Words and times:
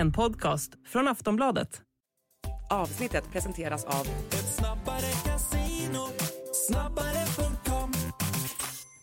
En 0.00 0.12
podcast 0.12 0.72
från 0.86 1.08
Aftonbladet. 1.08 1.82
Avsnittet 2.70 3.32
presenteras 3.32 3.84
av 3.84 4.06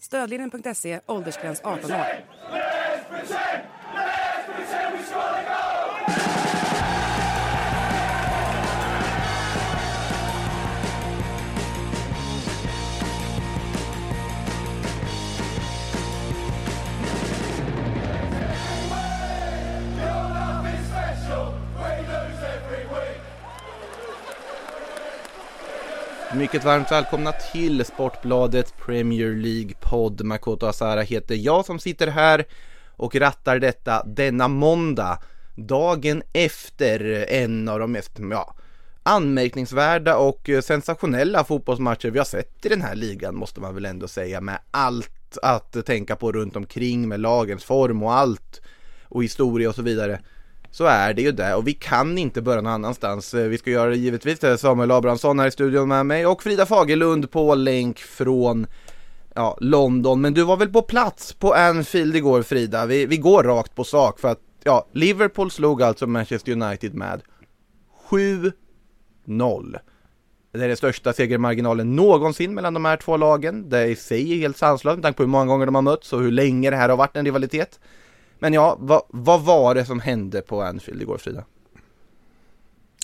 Stödlinjen.se, 0.02 1.00
åldersgräns 1.06 1.62
18 1.64 1.92
år. 1.92 2.06
Mycket 26.38 26.64
varmt 26.64 26.92
välkomna 26.92 27.32
till 27.32 27.86
Sportbladet 27.86 28.74
Premier 28.86 29.30
League-podd. 29.30 30.24
Makoto 30.24 30.66
Asara 30.66 31.02
heter 31.02 31.36
jag 31.36 31.66
som 31.66 31.80
sitter 31.80 32.08
här 32.08 32.46
och 32.96 33.16
rattar 33.16 33.60
detta 33.60 34.04
denna 34.04 34.48
måndag. 34.48 35.20
Dagen 35.56 36.24
efter 36.34 37.26
en 37.30 37.70
av 37.70 37.80
de 37.80 37.92
mest, 37.92 38.12
ja, 38.32 38.56
anmärkningsvärda 39.04 40.18
och 40.18 40.50
sensationella 40.64 41.44
fotbollsmatcher 41.44 42.12
vi 42.12 42.18
har 42.18 42.26
sett 42.26 42.66
i 42.66 42.70
den 42.70 42.82
här 42.82 42.96
ligan 42.96 43.36
måste 43.36 43.62
man 43.62 43.76
väl 43.76 43.86
ändå 43.86 44.08
säga 44.08 44.42
med 44.42 44.60
allt 44.72 45.38
att 45.42 45.86
tänka 45.86 46.16
på 46.16 46.32
runt 46.32 46.56
omkring 46.56 47.08
med 47.08 47.20
lagens 47.20 47.64
form 47.64 48.04
och 48.04 48.14
allt 48.14 48.62
och 49.04 49.24
historia 49.24 49.70
och 49.70 49.76
så 49.76 49.82
vidare 49.82 50.20
så 50.72 50.86
är 50.86 51.14
det 51.14 51.22
ju 51.22 51.32
det 51.32 51.56
och 51.56 51.68
vi 51.68 51.74
kan 51.74 52.18
inte 52.18 52.42
börja 52.42 52.62
någon 52.62 52.74
annanstans. 52.74 53.34
Eh, 53.34 53.48
vi 53.48 53.58
ska 53.58 53.72
göra 53.72 53.90
det 53.90 53.98
givetvis 53.98 54.40
det. 54.40 54.58
Samuel 54.58 54.92
Abrahamsson 54.92 55.40
här 55.40 55.48
i 55.48 55.52
studion 55.52 55.88
med 55.88 56.06
mig 56.06 56.26
och 56.26 56.44
Frida 56.44 56.66
Fagerlund 56.66 57.32
på 57.32 57.56
länk 57.56 58.00
från 58.00 58.68
ja, 59.36 59.58
London. 59.62 60.22
Men 60.22 60.34
du 60.34 60.44
var 60.44 60.58
väl 60.58 60.70
på 60.70 60.82
plats 60.82 61.34
på 61.34 61.54
Anfield 61.54 62.16
igår 62.16 62.42
Frida? 62.42 62.86
Vi, 62.86 63.06
vi 63.06 63.18
går 63.18 63.44
rakt 63.44 63.76
på 63.76 63.84
sak 63.84 64.20
för 64.20 64.28
att 64.28 64.42
ja, 64.64 64.88
Liverpool 64.92 65.52
slog 65.52 65.84
alltså 65.84 66.08
Manchester 66.08 66.52
United 66.52 66.94
med 66.94 67.22
7-0. 68.10 69.80
Det 70.52 70.64
är 70.64 70.68
den 70.68 70.78
största 70.78 71.14
segermarginalen 71.14 71.96
någonsin 71.96 72.54
mellan 72.54 72.74
de 72.74 72.86
här 72.86 72.98
två 72.98 73.18
lagen. 73.18 73.70
Det 73.70 73.86
i 73.86 73.96
sig 73.96 74.34
är 74.34 74.38
helt 74.38 74.58
sanslöst 74.58 74.96
med 74.96 75.04
tanke 75.04 75.18
på 75.18 75.24
hur 75.24 75.30
många 75.30 75.46
gånger 75.46 75.66
de 75.66 75.76
har 75.76 75.82
mötts 75.82 76.14
och 76.14 76.22
hur 76.22 76.32
länge 76.32 76.70
det 76.70 76.76
här 76.76 76.90
har 76.90 76.98
varit 76.98 77.18
en 77.18 77.26
rivalitet. 77.26 77.80
Men 78.40 78.54
ja, 78.54 78.78
vad, 78.80 79.02
vad 79.08 79.42
var 79.42 79.76
det 79.76 79.86
som 79.86 80.00
hände 80.00 80.42
på 80.42 80.62
Anfield 80.62 81.02
igår 81.02 81.18
Frida? 81.18 81.44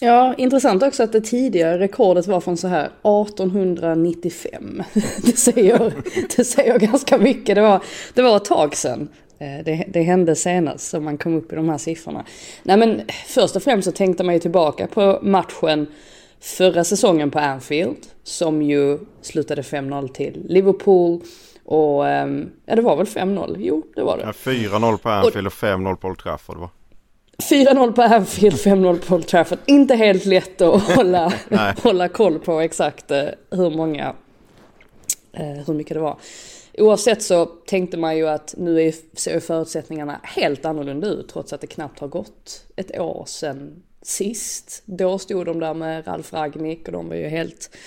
Ja, 0.02 0.34
intressant 0.38 0.84
också 0.84 1.04
att 1.04 1.12
det 1.12 1.22
tidigare 1.22 1.80
rekordet 1.80 2.28
var 2.28 2.40
från 2.40 2.58
så 2.58 2.68
här 2.68 2.86
1895. 2.86 4.84
Det 5.24 5.38
säger, 5.38 5.94
det 6.38 6.44
säger 6.44 6.80
ganska 6.80 7.18
mycket. 7.18 7.56
Det 7.56 7.62
var, 7.62 7.84
det 8.14 8.22
var 8.22 8.38
ett 8.38 8.46
tag 8.46 8.76
sedan. 8.76 9.10
Eh, 9.40 9.66
det, 9.66 9.86
det 9.88 10.02
hände 10.02 10.36
senast 10.36 10.90
som 10.90 11.04
man 11.04 11.18
kom 11.18 11.36
upp 11.36 11.54
i 11.54 11.56
de 11.56 11.70
här 11.70 11.78
siffrorna. 11.78 12.26
Nej 12.64 12.78
men 12.78 13.02
först 13.28 13.56
och 13.56 13.64
främst 13.64 13.86
så 13.86 13.92
tänkte 13.92 14.24
man 14.24 14.34
ju 14.34 14.40
tillbaka 14.40 14.88
på 14.88 15.20
matchen 15.22 15.88
förra 16.40 16.84
säsongen 16.84 17.32
på 17.32 17.40
Anfield. 17.40 17.98
Som 18.24 18.62
ju 18.62 19.00
slutade 19.22 19.62
5-0 19.62 20.08
till 20.08 20.46
Liverpool. 20.50 21.22
Och 21.66 22.08
ehm, 22.08 22.52
ja, 22.66 22.76
det 22.76 22.82
var 22.82 22.96
väl 22.96 23.06
5-0? 23.06 23.56
Jo, 23.60 23.84
det 23.96 24.04
var 24.04 24.18
det. 24.18 24.24
Ja, 24.24 24.32
4-0 24.32 24.98
på 24.98 25.10
Anfield 25.10 25.48
och 25.48 25.54
5-0 25.54 25.96
på 25.96 26.08
Old 26.08 26.18
Trafford 26.18 26.58
va? 26.58 26.70
4-0 27.38 27.92
på 27.92 28.02
Anfield, 28.02 28.56
5-0 28.56 29.08
på 29.08 29.16
Old 29.16 29.28
Trafford. 29.28 29.60
Inte 29.66 29.96
helt 29.96 30.26
lätt 30.26 30.62
att 30.62 30.82
hålla, 30.96 31.34
hålla 31.84 32.08
koll 32.08 32.40
på 32.40 32.60
exakt 32.60 33.12
eh, 33.12 33.26
hur 33.52 33.70
många, 33.70 34.14
eh, 35.34 35.66
hur 35.68 35.74
mycket 35.74 35.94
det 35.94 36.00
var. 36.00 36.18
Oavsett 36.78 37.24
så 37.24 37.46
tänkte 37.46 37.98
man 37.98 38.18
ju 38.18 38.28
att 38.28 38.56
nu 38.58 38.92
ser 39.14 39.40
förutsättningarna 39.40 40.20
helt 40.24 40.66
annorlunda 40.66 41.08
ut 41.08 41.30
trots 41.30 41.54
att 41.54 41.62
det 41.62 41.68
knappt 41.68 42.00
har 42.00 42.08
gått 42.08 42.66
ett 42.76 43.00
år 43.00 43.24
sedan 43.28 43.84
sist. 44.04 44.84
Då 44.86 45.18
stod 45.18 45.46
de 45.46 45.60
där 45.60 45.74
med 45.74 46.08
Ralf 46.08 46.34
Ragnik 46.34 46.88
och 46.88 46.92
de 46.92 47.10
var 47.10 47.16
ju 47.16 47.28
helt 47.28 47.78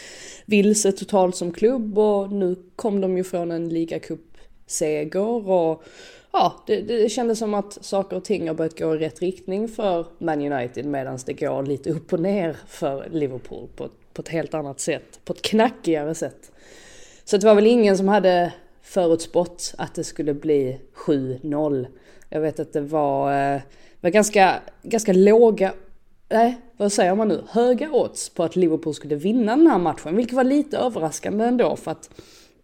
vilse 0.47 0.93
totalt 0.93 1.37
som 1.37 1.53
klubb 1.53 1.99
och 1.99 2.32
nu 2.32 2.56
kom 2.77 3.00
de 3.00 3.16
ju 3.16 3.25
från 3.25 3.50
en 3.50 3.69
ligacupseger 3.69 5.49
och 5.50 5.82
ja, 6.32 6.65
det, 6.66 6.81
det 6.81 7.09
kändes 7.09 7.38
som 7.38 7.55
att 7.55 7.84
saker 7.84 8.16
och 8.16 8.25
ting 8.25 8.49
har 8.49 8.55
börjat 8.55 8.78
gå 8.78 8.94
i 8.94 8.99
rätt 8.99 9.22
riktning 9.22 9.69
för 9.69 10.06
Man 10.19 10.53
United 10.53 10.87
medan 10.87 11.19
det 11.26 11.32
går 11.32 11.62
lite 11.62 11.91
upp 11.91 12.12
och 12.12 12.21
ner 12.21 12.56
för 12.66 13.09
Liverpool 13.10 13.69
på, 13.76 13.88
på 14.12 14.22
ett 14.22 14.28
helt 14.28 14.55
annat 14.55 14.81
sätt, 14.81 15.21
på 15.25 15.32
ett 15.32 15.43
knackigare 15.43 16.15
sätt. 16.15 16.53
Så 17.25 17.37
det 17.37 17.47
var 17.47 17.55
väl 17.55 17.66
ingen 17.66 17.97
som 17.97 18.09
hade 18.09 18.53
förutspått 18.82 19.75
att 19.78 19.94
det 19.94 20.05
skulle 20.05 20.34
bli 20.34 20.81
7-0. 20.94 21.87
Jag 22.28 22.41
vet 22.41 22.60
att 22.60 22.72
det 22.72 22.81
var, 22.81 23.55
eh, 23.55 23.60
var 24.00 24.10
ganska, 24.10 24.60
ganska 24.82 25.12
låga 25.12 25.72
nej, 26.28 26.60
vad 26.76 26.92
säger 26.92 27.14
man 27.14 27.28
nu, 27.28 27.44
höga 27.48 27.92
odds 27.92 28.28
på 28.28 28.42
att 28.42 28.56
Liverpool 28.56 28.94
skulle 28.94 29.14
vinna 29.14 29.56
den 29.56 29.66
här 29.66 29.78
matchen. 29.78 30.16
Vilket 30.16 30.37
var 30.37 30.44
lite 30.44 30.78
överraskande 30.78 31.44
ändå 31.44 31.76
för 31.76 31.91
att 31.91 32.10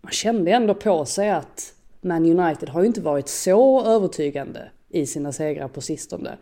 man 0.01 0.13
kände 0.13 0.51
ändå 0.51 0.75
på 0.75 1.05
sig 1.05 1.31
att 1.31 1.75
Man 2.01 2.41
United 2.41 2.69
har 2.69 2.81
ju 2.81 2.87
inte 2.87 3.01
varit 3.01 3.29
så 3.29 3.85
övertygande 3.85 4.71
i 4.89 5.07
sina 5.07 5.33
segrar 5.33 5.69
på 5.69 5.81
sistone. 5.81 6.37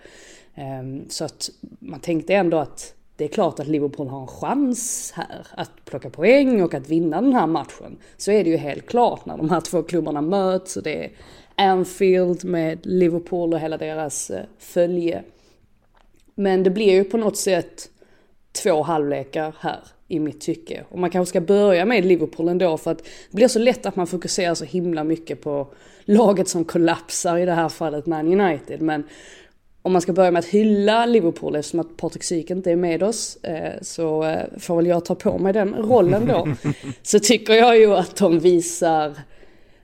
Ehm, 0.54 1.08
så 1.08 1.25
att 1.25 1.50
man 1.78 2.00
tänkte 2.00 2.34
ändå 2.34 2.58
att 2.58 2.94
det 3.16 3.25
är 3.25 3.28
klart 3.28 3.60
att 3.60 3.66
Liverpool 3.66 4.08
har 4.08 4.20
en 4.20 4.26
chans 4.26 5.12
här 5.16 5.47
att 5.54 5.84
plocka 5.84 6.10
poäng 6.10 6.62
och 6.62 6.75
att 6.75 6.88
vinna 6.88 7.20
den 7.20 7.32
här 7.32 7.47
matchen. 7.47 7.97
Så 8.16 8.31
är 8.31 8.44
det 8.44 8.50
ju 8.50 8.56
helt 8.56 8.87
klart 8.87 9.26
när 9.26 9.37
de 9.37 9.50
här 9.50 9.60
två 9.60 9.82
klubbarna 9.82 10.20
möts 10.20 10.76
och 10.76 10.82
det 10.82 11.04
är 11.04 11.10
Anfield 11.54 12.44
med 12.44 12.87
Liverpool 12.87 13.54
och 13.54 13.60
hela 13.60 13.76
deras 13.76 14.31
eh, 14.31 14.44
följe. 14.58 15.22
Men 16.41 16.62
det 16.62 16.71
blir 16.71 16.93
ju 16.93 17.05
på 17.05 17.17
något 17.17 17.37
sätt 17.37 17.91
två 18.62 18.83
halvlekar 18.83 19.55
här 19.61 19.81
i 20.09 20.19
mitt 20.19 20.41
tycke. 20.41 20.84
Och 20.89 20.99
man 20.99 21.11
kanske 21.11 21.31
ska 21.31 21.41
börja 21.41 21.84
med 21.84 22.05
Liverpool 22.05 22.49
ändå 22.49 22.77
för 22.77 22.91
att 22.91 22.99
det 23.31 23.37
blir 23.37 23.49
så 23.49 23.59
lätt 23.59 23.87
att 23.87 23.97
man 23.97 24.06
fokuserar 24.06 24.55
så 24.55 24.65
himla 24.65 25.05
mycket 25.05 25.43
på 25.43 25.67
laget 26.05 26.49
som 26.49 26.65
kollapsar, 26.65 27.39
i 27.39 27.45
det 27.47 27.53
här 27.53 27.69
fallet 27.69 28.06
Man 28.06 28.41
United. 28.41 28.83
Men 28.83 29.05
om 29.83 29.93
man 29.93 30.03
ska 30.03 30.12
börja 30.12 30.31
med 30.31 30.41
att 30.41 30.47
hylla 30.47 31.06
Liverpool 31.06 31.56
eftersom 31.56 31.81
att 31.81 31.97
Patrik 31.97 32.23
Syk 32.23 32.50
inte 32.50 32.71
är 32.71 32.77
med 32.77 33.03
oss 33.03 33.37
eh, 33.43 33.73
så 33.83 34.25
eh, 34.25 34.59
får 34.59 34.77
väl 34.77 34.87
jag 34.87 35.05
ta 35.05 35.15
på 35.15 35.39
mig 35.39 35.53
den 35.53 35.75
rollen 35.75 36.27
då. 36.27 36.49
Så 37.03 37.19
tycker 37.19 37.55
jag 37.55 37.79
ju 37.79 37.95
att 37.95 38.17
de 38.17 38.39
visar 38.39 39.17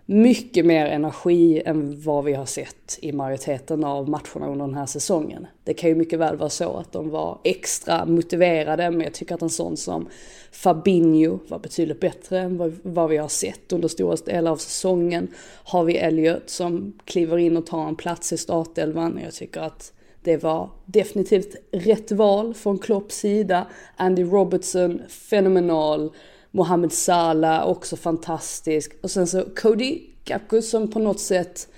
mycket 0.07 0.67
mer 0.67 0.87
energi 0.87 1.63
än 1.65 2.01
vad 2.01 2.25
vi 2.25 2.33
har 2.33 2.47
sett 2.47 2.99
i 3.03 3.13
majoriteten 3.13 3.85
av 3.85 4.09
matcherna 4.09 4.49
under 4.53 4.67
den 4.67 4.75
här 4.75 4.87
säsongen. 4.87 5.47
Det 5.65 5.75
kan 5.75 5.91
ju 5.91 5.97
mycket 5.97 6.19
väl 6.19 6.37
vara 6.37 6.51
så 6.51 6.77
att 6.77 6.93
de 6.93 7.11
var 7.11 7.39
extra 7.45 8.07
motiverade, 8.07 8.91
men 8.91 9.01
jag 9.01 9.15
tycker 9.15 9.35
att 9.35 9.43
en 9.43 9.51
sån 9.51 9.77
som 9.77 10.09
Fabinho 10.53 11.39
var 11.49 11.59
betydligt 11.59 12.01
bättre 12.01 12.41
än 12.41 12.79
vad 12.83 13.11
vi 13.11 13.17
har 13.17 13.29
sett 13.29 13.73
under 13.73 13.89
stora 13.89 14.17
delar 14.17 14.51
av 14.51 14.57
säsongen. 14.57 15.29
Har 15.65 15.85
vi 15.85 15.97
Elliot 15.97 16.51
som 16.51 16.93
kliver 17.05 17.39
in 17.39 17.57
och 17.57 17.67
tar 17.67 17.89
en 17.89 17.97
plats 17.97 18.33
i 18.33 18.37
startelvan. 18.37 19.21
Jag 19.25 19.35
tycker 19.35 19.61
att 19.61 19.93
det 20.23 20.43
var 20.43 20.71
definitivt 20.85 21.57
rätt 21.73 22.13
val 22.13 22.55
från 22.55 22.79
Klopps 22.79 23.17
sida. 23.17 23.67
Andy 23.97 24.23
Robertson, 24.23 25.03
fenomenal. 25.09 26.11
Mohamed 26.57 26.93
Salah 26.93 27.69
också 27.69 27.97
fantastisk. 27.97 28.93
Och 29.03 29.11
sen 29.11 29.27
så 29.27 29.45
Cody 29.57 30.01
Gakku 30.25 30.63
som 30.63 30.91
på 30.91 30.99
något 30.99 31.21
sätt 31.21 31.69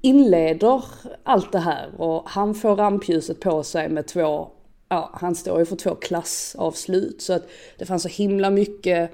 inleder 0.00 0.84
allt 1.22 1.52
det 1.52 1.58
här 1.58 2.00
och 2.00 2.30
han 2.30 2.54
får 2.54 2.76
rampljuset 2.76 3.40
på 3.40 3.62
sig 3.62 3.88
med 3.88 4.06
två, 4.06 4.50
ja 4.88 5.10
han 5.12 5.34
står 5.34 5.58
ju 5.58 5.66
för 5.66 5.76
två 5.76 5.94
klassavslut 5.94 7.22
så 7.22 7.32
att 7.32 7.48
det 7.78 7.86
fanns 7.86 8.02
så 8.02 8.08
himla 8.08 8.50
mycket 8.50 9.10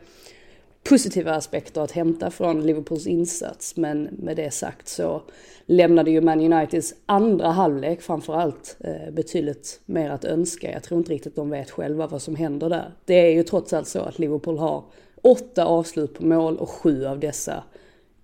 positiva 0.89 1.35
aspekter 1.35 1.81
att 1.81 1.91
hämta 1.91 2.31
från 2.31 2.67
Liverpools 2.67 3.07
insats 3.07 3.77
men 3.77 4.03
med 4.03 4.37
det 4.37 4.51
sagt 4.51 4.89
så 4.89 5.23
lämnade 5.67 6.11
ju 6.11 6.21
Man 6.21 6.53
Uniteds 6.53 6.95
andra 7.07 7.49
halvlek 7.49 8.03
framförallt 8.03 8.77
eh, 8.81 9.13
betydligt 9.13 9.81
mer 9.87 10.11
att 10.11 10.25
önska. 10.25 10.73
Jag 10.73 10.83
tror 10.83 10.99
inte 10.99 11.13
riktigt 11.13 11.37
de 11.37 11.51
vet 11.51 11.71
själva 11.71 12.07
vad 12.07 12.23
som 12.23 12.37
händer 12.37 12.69
där. 12.69 12.93
Det 13.05 13.15
är 13.15 13.31
ju 13.31 13.43
trots 13.43 13.73
allt 13.73 13.89
så 13.89 14.01
att 14.01 14.19
Liverpool 14.19 14.59
har 14.59 14.85
åtta 15.23 15.65
avslut 15.65 16.15
på 16.15 16.27
mål 16.27 16.57
och 16.57 16.71
sju 16.71 17.07
av 17.07 17.21
dessa 17.21 17.65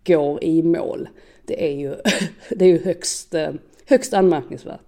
går 0.06 0.44
i 0.44 0.62
mål. 0.62 1.09
Det 1.47 1.67
är 1.67 1.76
ju, 1.76 1.94
det 2.50 2.64
är 2.64 2.69
ju 2.69 2.85
högst, 2.85 3.35
eh, 3.35 3.50
högst 3.87 4.14
anmärkningsvärt. 4.14 4.81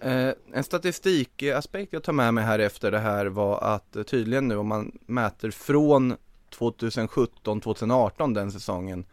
Eh, 0.00 0.30
en 0.52 0.64
statistikaspekt 0.64 1.92
jag 1.92 2.02
tar 2.02 2.12
med 2.12 2.34
mig 2.34 2.44
här 2.44 2.58
efter 2.58 2.90
det 2.90 2.98
här 2.98 3.26
var 3.26 3.60
att 3.60 3.96
eh, 3.96 4.02
tydligen 4.02 4.48
nu 4.48 4.56
om 4.56 4.66
man 4.66 4.98
mäter 5.06 5.50
från 5.50 6.16
2017-2018 6.56 8.34
den 8.34 8.52
säsongen 8.52 9.04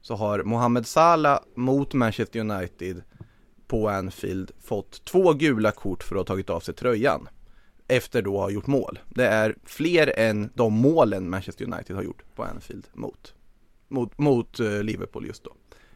så 0.00 0.14
har 0.14 0.42
Mohamed 0.42 0.86
Salah 0.86 1.40
mot 1.54 1.94
Manchester 1.94 2.40
United 2.40 3.02
på 3.66 3.88
Anfield 3.88 4.50
fått 4.60 5.04
två 5.04 5.32
gula 5.32 5.70
kort 5.70 6.02
för 6.02 6.16
att 6.16 6.28
ha 6.28 6.34
tagit 6.34 6.50
av 6.50 6.60
sig 6.60 6.74
tröjan 6.74 7.28
efter 7.88 8.22
då 8.22 8.36
att 8.36 8.42
ha 8.42 8.50
gjort 8.50 8.66
mål. 8.66 8.98
Det 9.08 9.26
är 9.26 9.56
fler 9.64 10.18
än 10.18 10.50
de 10.54 10.72
målen 10.72 11.30
Manchester 11.30 11.64
United 11.64 11.96
har 11.96 12.02
gjort 12.02 12.22
på 12.34 12.42
Anfield 12.44 12.86
mot, 12.92 13.34
mot, 13.88 14.18
mot 14.18 14.60
eh, 14.60 14.82
Liverpool 14.82 15.26
just 15.26 15.44
då. 15.44 15.54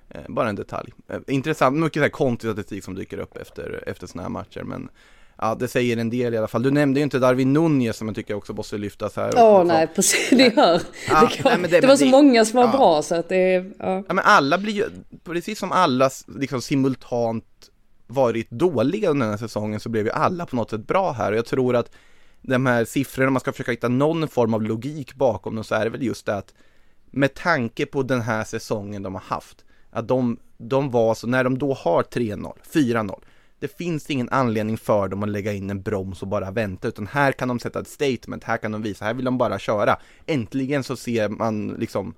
Eh, 0.09 0.23
bara 0.29 0.49
en 0.49 0.57
detalj. 0.57 0.93
Eh, 1.09 1.21
intressant, 1.27 1.77
mycket 1.77 2.01
så 2.01 2.03
här 2.03 2.09
konstig 2.09 2.51
statistik 2.51 2.85
som 2.85 2.95
dyker 2.95 3.19
upp 3.19 3.37
efter, 3.37 3.85
efter 3.87 4.07
sådana 4.07 4.23
här 4.23 4.31
matcher 4.31 4.63
men 4.63 4.89
Ja, 5.39 5.55
det 5.55 5.69
säger 5.69 5.97
en 5.97 6.11
del 6.11 6.35
i 6.35 6.37
alla 6.39 6.49
fall. 6.49 6.63
Du 6.63 6.71
nämnde 6.71 7.01
ju 7.01 7.05
inte 7.05 7.19
Darwin 7.19 7.53
Nunez 7.53 7.97
som 7.97 8.09
jag 8.09 8.15
tycker 8.15 8.35
också 8.35 8.53
måste 8.53 8.79
lyftas 8.79 9.17
här. 9.17 9.33
Åh 9.37 9.61
oh, 9.61 9.65
nej, 9.65 9.87
precis, 9.95 10.31
det 10.39 10.57
gör. 10.57 10.83
Ja, 11.09 11.31
det, 11.43 11.57
nej, 11.59 11.71
det, 11.71 11.81
det, 11.81 11.87
var 11.87 11.97
så 11.97 12.05
det, 12.05 12.11
många 12.11 12.45
som 12.45 12.57
var 12.57 12.67
ja. 12.67 12.73
bra 12.73 13.03
så 13.03 13.15
att 13.15 13.29
det, 13.29 13.53
ja. 13.79 14.05
ja. 14.09 14.15
men 14.15 14.19
alla 14.19 14.59
blir 14.59 14.73
ju, 14.73 14.85
precis 15.25 15.59
som 15.59 15.73
alla 15.73 16.11
liksom 16.27 16.63
simultant 16.63 17.45
varit 18.07 18.51
dåliga 18.51 19.11
under 19.11 19.27
den 19.27 19.33
här 19.33 19.49
säsongen 19.49 19.81
så 19.81 19.89
blev 19.89 20.05
ju 20.05 20.11
alla 20.11 20.47
på 20.47 20.57
något 20.57 20.71
sätt 20.71 20.87
bra 20.87 21.13
här 21.13 21.33
och 21.33 21.39
jag 21.39 21.47
tror 21.47 21.77
att 21.77 21.91
de 22.43 22.67
här 22.67 22.85
siffrorna, 22.85 23.31
man 23.31 23.41
ska 23.41 23.53
försöka 23.53 23.71
hitta 23.71 23.89
någon 23.89 24.29
form 24.29 24.55
av 24.55 24.63
logik 24.63 25.15
bakom 25.15 25.55
dem 25.55 25.65
så 25.65 25.75
är 25.75 25.85
det 25.85 25.91
väl 25.91 26.03
just 26.03 26.27
det 26.27 26.35
att 26.35 26.55
med 27.11 27.35
tanke 27.35 27.87
på 27.87 28.03
den 28.03 28.21
här 28.21 28.45
säsongen 28.45 29.03
de 29.03 29.15
har 29.15 29.23
haft, 29.23 29.65
att 29.91 30.09
de, 30.09 30.39
de 30.59 30.91
var 30.91 31.15
så, 31.15 31.27
när 31.27 31.45
de 31.45 31.59
då 31.59 31.75
har 31.75 32.03
3-0, 32.03 32.53
4-0, 32.73 33.21
det 33.61 33.77
finns 33.77 34.11
ingen 34.11 34.29
anledning 34.29 34.79
för 34.79 35.09
dem 35.09 35.23
att 35.23 35.29
lägga 35.29 35.53
in 35.53 35.71
en 35.71 35.83
broms 35.83 36.23
och 36.23 36.29
bara 36.29 36.51
vänta, 36.51 36.89
utan 36.89 37.07
här 37.07 37.33
kan 37.33 37.49
de 37.49 37.59
sätta 37.59 37.81
ett 37.81 37.89
statement, 37.89 38.45
här 38.45 38.57
kan 38.57 38.73
de 38.73 38.83
visa, 38.83 39.05
här 39.05 39.15
vill 39.15 39.25
de 39.25 39.39
bara 39.39 39.59
köra. 39.59 39.97
Äntligen 40.27 40.85
så 40.85 40.97
ser 40.97 41.29
man 41.29 41.69
liksom 41.69 42.15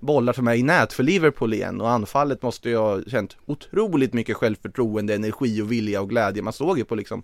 bollar 0.00 0.32
som 0.32 0.48
är 0.48 0.54
i 0.54 0.62
nät 0.62 0.92
för 0.92 1.02
Liverpool 1.02 1.54
igen 1.54 1.80
och 1.80 1.90
anfallet 1.90 2.42
måste 2.42 2.68
ju 2.68 2.76
ha 2.76 3.02
känt 3.02 3.36
otroligt 3.46 4.12
mycket 4.12 4.36
självförtroende, 4.36 5.14
energi 5.14 5.62
och 5.62 5.72
vilja 5.72 6.00
och 6.00 6.08
glädje. 6.08 6.42
Man 6.42 6.52
såg 6.52 6.78
ju 6.78 6.84
på 6.84 6.94
liksom 6.94 7.22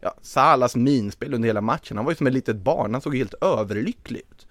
ja, 0.00 0.14
Salas 0.22 0.76
minspel 0.76 1.34
under 1.34 1.46
hela 1.46 1.60
matchen, 1.60 1.96
han 1.96 2.06
var 2.06 2.12
ju 2.12 2.16
som 2.16 2.26
ett 2.26 2.32
litet 2.32 2.56
barn, 2.56 2.94
han 2.94 3.00
såg 3.00 3.16
helt 3.16 3.34
överlycklig 3.34 4.20
ut. 4.20 4.46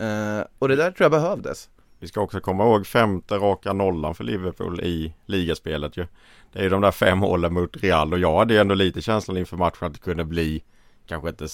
Uh, 0.00 0.44
och 0.58 0.68
det 0.68 0.76
där 0.76 0.90
tror 0.90 1.04
jag 1.04 1.10
behövdes. 1.10 1.68
Vi 1.98 2.08
ska 2.08 2.20
också 2.20 2.40
komma 2.40 2.64
ihåg 2.64 2.86
femte 2.86 3.34
raka 3.34 3.72
nollan 3.72 4.14
för 4.14 4.24
Liverpool 4.24 4.80
i 4.80 5.14
ligaspelet 5.26 5.96
ju. 5.96 6.06
Det 6.52 6.58
är 6.58 6.62
ju 6.62 6.68
de 6.68 6.80
där 6.80 6.90
fem 6.90 7.18
målen 7.18 7.54
mot 7.54 7.76
Real 7.76 8.12
och 8.12 8.18
jag 8.18 8.38
hade 8.38 8.54
ju 8.54 8.60
ändå 8.60 8.74
lite 8.74 9.02
känslan 9.02 9.36
inför 9.36 9.56
matchen 9.56 9.86
att 9.86 9.92
det 9.92 10.00
kunde 10.00 10.24
bli 10.24 10.62
kanske 11.06 11.28
inte 11.28 11.46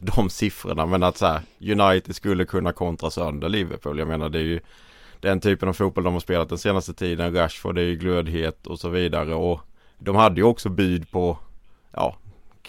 de 0.00 0.30
siffrorna 0.30 0.86
men 0.86 1.02
att 1.02 1.16
så 1.16 1.26
här, 1.26 1.42
United 1.60 2.14
skulle 2.14 2.44
kunna 2.44 2.72
kontra 2.72 3.10
sönder 3.10 3.48
Liverpool. 3.48 3.98
Jag 3.98 4.08
menar 4.08 4.28
det 4.28 4.38
är 4.38 4.42
ju 4.42 4.60
den 5.20 5.40
typen 5.40 5.68
av 5.68 5.72
fotboll 5.72 6.04
de 6.04 6.12
har 6.12 6.20
spelat 6.20 6.48
den 6.48 6.58
senaste 6.58 6.94
tiden. 6.94 7.34
Rashford 7.34 7.78
är 7.78 7.82
ju 7.82 7.96
glödhet 7.96 8.66
och 8.66 8.80
så 8.80 8.88
vidare 8.88 9.34
och 9.34 9.60
de 9.98 10.16
hade 10.16 10.40
ju 10.40 10.46
också 10.46 10.68
byd 10.68 11.10
på 11.10 11.38
ja, 11.92 12.16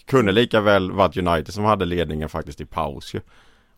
kunde 0.05 0.31
lika 0.31 0.61
väl 0.61 0.91
varit 0.91 1.17
United 1.17 1.53
som 1.53 1.63
hade 1.63 1.85
ledningen 1.85 2.29
faktiskt 2.29 2.61
i 2.61 2.65
paus 2.65 3.13
ju. 3.13 3.21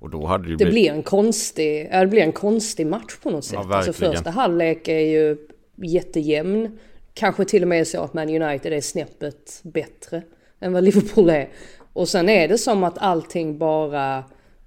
Och 0.03 0.09
då 0.09 0.25
hade 0.25 0.44
det, 0.44 0.50
det 0.50 0.55
blivit... 0.55 0.73
blir 0.73 0.91
en 0.91 1.03
konstig, 1.03 1.89
det 1.91 2.07
blir 2.07 2.21
en 2.21 2.31
konstig 2.31 2.88
match 2.88 3.17
på 3.23 3.29
något 3.29 3.45
sätt. 3.45 3.59
Ja, 3.69 3.75
alltså 3.75 3.94
första 3.94 4.29
halvlek 4.29 4.88
är 4.88 5.00
ju 5.00 5.38
jättejämn. 5.75 6.79
Kanske 7.13 7.45
till 7.45 7.61
och 7.61 7.67
med 7.67 7.88
så 7.88 8.01
att 8.01 8.13
Man 8.13 8.29
United 8.29 8.73
är 8.73 8.81
snäppet 8.81 9.59
bättre 9.63 10.21
än 10.59 10.73
vad 10.73 10.83
Liverpool 10.83 11.29
är. 11.29 11.50
Och 11.94 12.09
sen 12.09 12.29
är 12.29 12.47
det 12.47 12.57
som 12.57 12.83
att 12.83 12.97
allting 12.97 13.57
bara, 13.57 14.23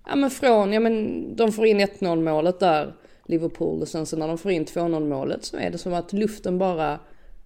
ja 0.07 0.17
men 0.17 0.31
från, 0.31 0.73
ja 0.73 0.81
men 0.81 1.37
de 1.37 1.53
får 1.53 1.67
in 1.67 1.81
1-0 1.81 2.23
målet 2.23 2.61
där, 2.61 2.95
Liverpool, 3.27 3.81
och 3.81 3.89
sen 3.89 4.07
så 4.07 4.17
när 4.17 4.29
de 4.29 4.39
får 4.39 4.51
in 4.51 4.65
2-0 4.65 5.09
målet 5.09 5.45
så 5.45 5.57
är 5.57 5.71
det 5.71 5.79
som 5.79 5.95
att 5.95 6.13
luften 6.13 6.59
bara 6.59 6.99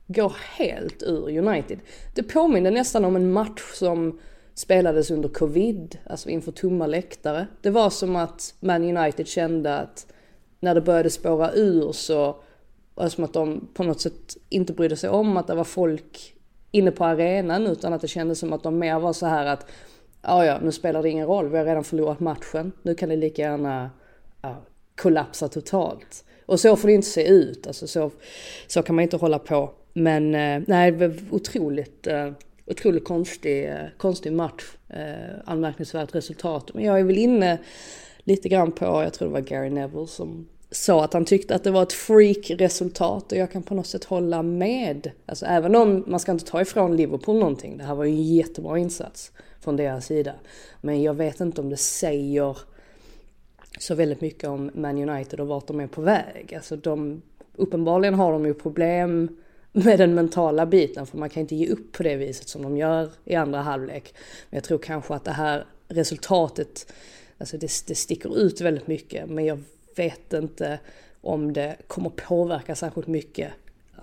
går 0.06 0.32
helt 0.56 1.02
ur 1.02 1.38
United. 1.38 1.78
Det 2.14 2.22
påminner 2.22 2.70
nästan 2.70 3.04
om 3.04 3.16
en 3.16 3.32
match 3.32 3.62
som 3.74 4.20
spelades 4.60 5.10
under 5.10 5.28
covid, 5.28 5.98
alltså 6.06 6.28
inför 6.28 6.52
tomma 6.52 6.86
läktare. 6.86 7.46
Det 7.60 7.70
var 7.70 7.90
som 7.90 8.16
att 8.16 8.54
Man 8.60 8.96
United 8.96 9.26
kände 9.26 9.76
att 9.76 10.06
när 10.60 10.74
det 10.74 10.80
började 10.80 11.10
spåra 11.10 11.52
ur 11.52 11.92
så 11.92 12.36
var 12.94 13.04
det 13.04 13.10
som 13.10 13.24
att 13.24 13.32
de 13.32 13.68
på 13.74 13.82
något 13.84 14.00
sätt 14.00 14.36
inte 14.48 14.72
brydde 14.72 14.96
sig 14.96 15.10
om 15.10 15.36
att 15.36 15.46
det 15.46 15.54
var 15.54 15.64
folk 15.64 16.34
inne 16.70 16.90
på 16.90 17.04
arenan 17.04 17.66
utan 17.66 17.92
att 17.92 18.00
det 18.00 18.08
kändes 18.08 18.38
som 18.38 18.52
att 18.52 18.62
de 18.62 18.78
mer 18.78 18.98
var 18.98 19.12
så 19.12 19.26
här 19.26 19.46
att 19.46 19.66
ja, 20.22 20.44
ja, 20.44 20.58
nu 20.62 20.72
spelar 20.72 21.02
det 21.02 21.08
ingen 21.08 21.26
roll, 21.26 21.48
vi 21.48 21.58
har 21.58 21.64
redan 21.64 21.84
förlorat 21.84 22.20
matchen, 22.20 22.72
nu 22.82 22.94
kan 22.94 23.08
det 23.08 23.16
lika 23.16 23.42
gärna 23.42 23.90
ja, 24.42 24.56
kollapsa 24.96 25.48
totalt. 25.48 26.24
Och 26.46 26.60
så 26.60 26.76
får 26.76 26.88
det 26.88 26.94
inte 26.94 27.08
se 27.08 27.28
ut, 27.28 27.66
alltså 27.66 27.86
så, 27.86 28.10
så 28.66 28.82
kan 28.82 28.94
man 28.94 29.02
inte 29.02 29.16
hålla 29.16 29.38
på. 29.38 29.70
Men 29.92 30.34
eh, 30.34 30.62
nej, 30.66 30.92
det 30.92 31.08
var 31.08 31.16
otroligt 31.30 32.06
eh, 32.06 32.32
otroligt 32.70 33.04
konstig, 33.04 33.72
konstig 33.96 34.32
match. 34.32 34.64
Eh, 34.88 35.36
anmärkningsvärt 35.44 36.14
resultat. 36.14 36.70
Men 36.74 36.84
jag 36.84 37.00
är 37.00 37.04
väl 37.04 37.18
inne 37.18 37.58
lite 38.24 38.48
grann 38.48 38.72
på, 38.72 38.84
jag 38.84 39.12
tror 39.12 39.28
det 39.28 39.34
var 39.34 39.40
Gary 39.40 39.70
Neville 39.70 40.06
som 40.06 40.48
sa 40.70 41.04
att 41.04 41.12
han 41.12 41.24
tyckte 41.24 41.54
att 41.54 41.64
det 41.64 41.70
var 41.70 41.82
ett 41.82 41.92
freak-resultat 41.92 43.32
och 43.32 43.38
jag 43.38 43.50
kan 43.50 43.62
på 43.62 43.74
något 43.74 43.86
sätt 43.86 44.04
hålla 44.04 44.42
med. 44.42 45.10
Alltså 45.26 45.46
även 45.46 45.76
om 45.76 46.04
man 46.06 46.20
ska 46.20 46.32
inte 46.32 46.44
ta 46.44 46.60
ifrån 46.60 46.96
Liverpool 46.96 47.38
någonting. 47.38 47.78
Det 47.78 47.84
här 47.84 47.94
var 47.94 48.04
ju 48.04 48.10
en 48.10 48.34
jättebra 48.34 48.78
insats 48.78 49.32
från 49.60 49.76
deras 49.76 50.06
sida. 50.06 50.32
Men 50.80 51.02
jag 51.02 51.14
vet 51.14 51.40
inte 51.40 51.60
om 51.60 51.70
det 51.70 51.76
säger 51.76 52.58
så 53.78 53.94
väldigt 53.94 54.20
mycket 54.20 54.48
om 54.48 54.70
Man 54.74 55.08
United 55.08 55.40
och 55.40 55.46
vart 55.46 55.66
de 55.66 55.80
är 55.80 55.86
på 55.86 56.00
väg. 56.00 56.54
Alltså 56.54 56.76
de, 56.76 57.22
uppenbarligen 57.54 58.14
har 58.14 58.32
de 58.32 58.46
ju 58.46 58.54
problem 58.54 59.36
med 59.72 59.98
den 59.98 60.14
mentala 60.14 60.66
biten 60.66 61.06
för 61.06 61.18
man 61.18 61.30
kan 61.30 61.40
inte 61.40 61.56
ge 61.56 61.68
upp 61.68 61.92
på 61.92 62.02
det 62.02 62.16
viset 62.16 62.48
som 62.48 62.62
de 62.62 62.76
gör 62.76 63.10
i 63.24 63.34
andra 63.34 63.62
halvlek. 63.62 64.14
Men 64.50 64.56
jag 64.56 64.64
tror 64.64 64.78
kanske 64.78 65.14
att 65.14 65.24
det 65.24 65.32
här 65.32 65.66
resultatet, 65.88 66.92
alltså 67.38 67.58
det, 67.58 67.72
det 67.86 67.94
sticker 67.94 68.38
ut 68.38 68.60
väldigt 68.60 68.86
mycket 68.86 69.30
men 69.30 69.44
jag 69.44 69.62
vet 69.96 70.32
inte 70.32 70.78
om 71.20 71.52
det 71.52 71.76
kommer 71.86 72.10
påverka 72.10 72.74
särskilt 72.74 73.06
mycket 73.06 73.52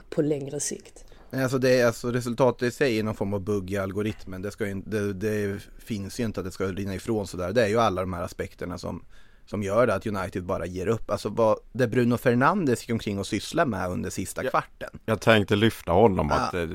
på 0.10 0.22
längre 0.22 0.60
sikt. 0.60 1.04
Alltså, 1.32 1.58
det 1.58 1.80
är, 1.80 1.86
alltså 1.86 2.12
resultatet 2.12 2.68
i 2.68 2.72
sig 2.72 3.00
är 3.00 3.04
någon 3.04 3.16
form 3.16 3.34
av 3.34 3.42
bugg 3.42 3.72
i 3.72 3.78
algoritmen. 3.78 4.42
Det, 4.42 4.52
ska 4.52 4.68
ju, 4.68 4.82
det, 4.86 5.14
det 5.14 5.62
finns 5.78 6.20
ju 6.20 6.24
inte 6.24 6.40
att 6.40 6.46
det 6.46 6.52
ska 6.52 6.66
rinna 6.66 6.96
ifrån 6.96 7.28
sådär. 7.28 7.54
Det 7.54 7.64
är 7.64 7.68
ju 7.68 7.80
alla 7.80 8.02
de 8.02 8.14
här 8.14 8.24
aspekterna 8.24 8.78
som 8.78 9.04
som 9.48 9.64
gör 9.64 9.88
det 9.88 9.96
att 9.96 10.08
United 10.08 10.44
bara 10.44 10.66
ger 10.66 10.88
upp. 10.88 11.12
Alltså 11.12 11.30
vad 11.30 11.58
det 11.72 11.88
Bruno 11.88 12.18
Fernandes 12.18 12.82
gick 12.82 12.90
omkring 12.90 13.20
och 13.20 13.28
sysslade 13.28 13.70
med 13.70 13.90
under 13.90 14.10
sista 14.10 14.44
jag, 14.44 14.52
kvarten. 14.52 14.90
Jag 15.06 15.22
tänkte 15.22 15.56
lyfta 15.56 15.92
honom 15.92 16.28
ja. 16.30 16.36
att 16.36 16.52
det, 16.52 16.70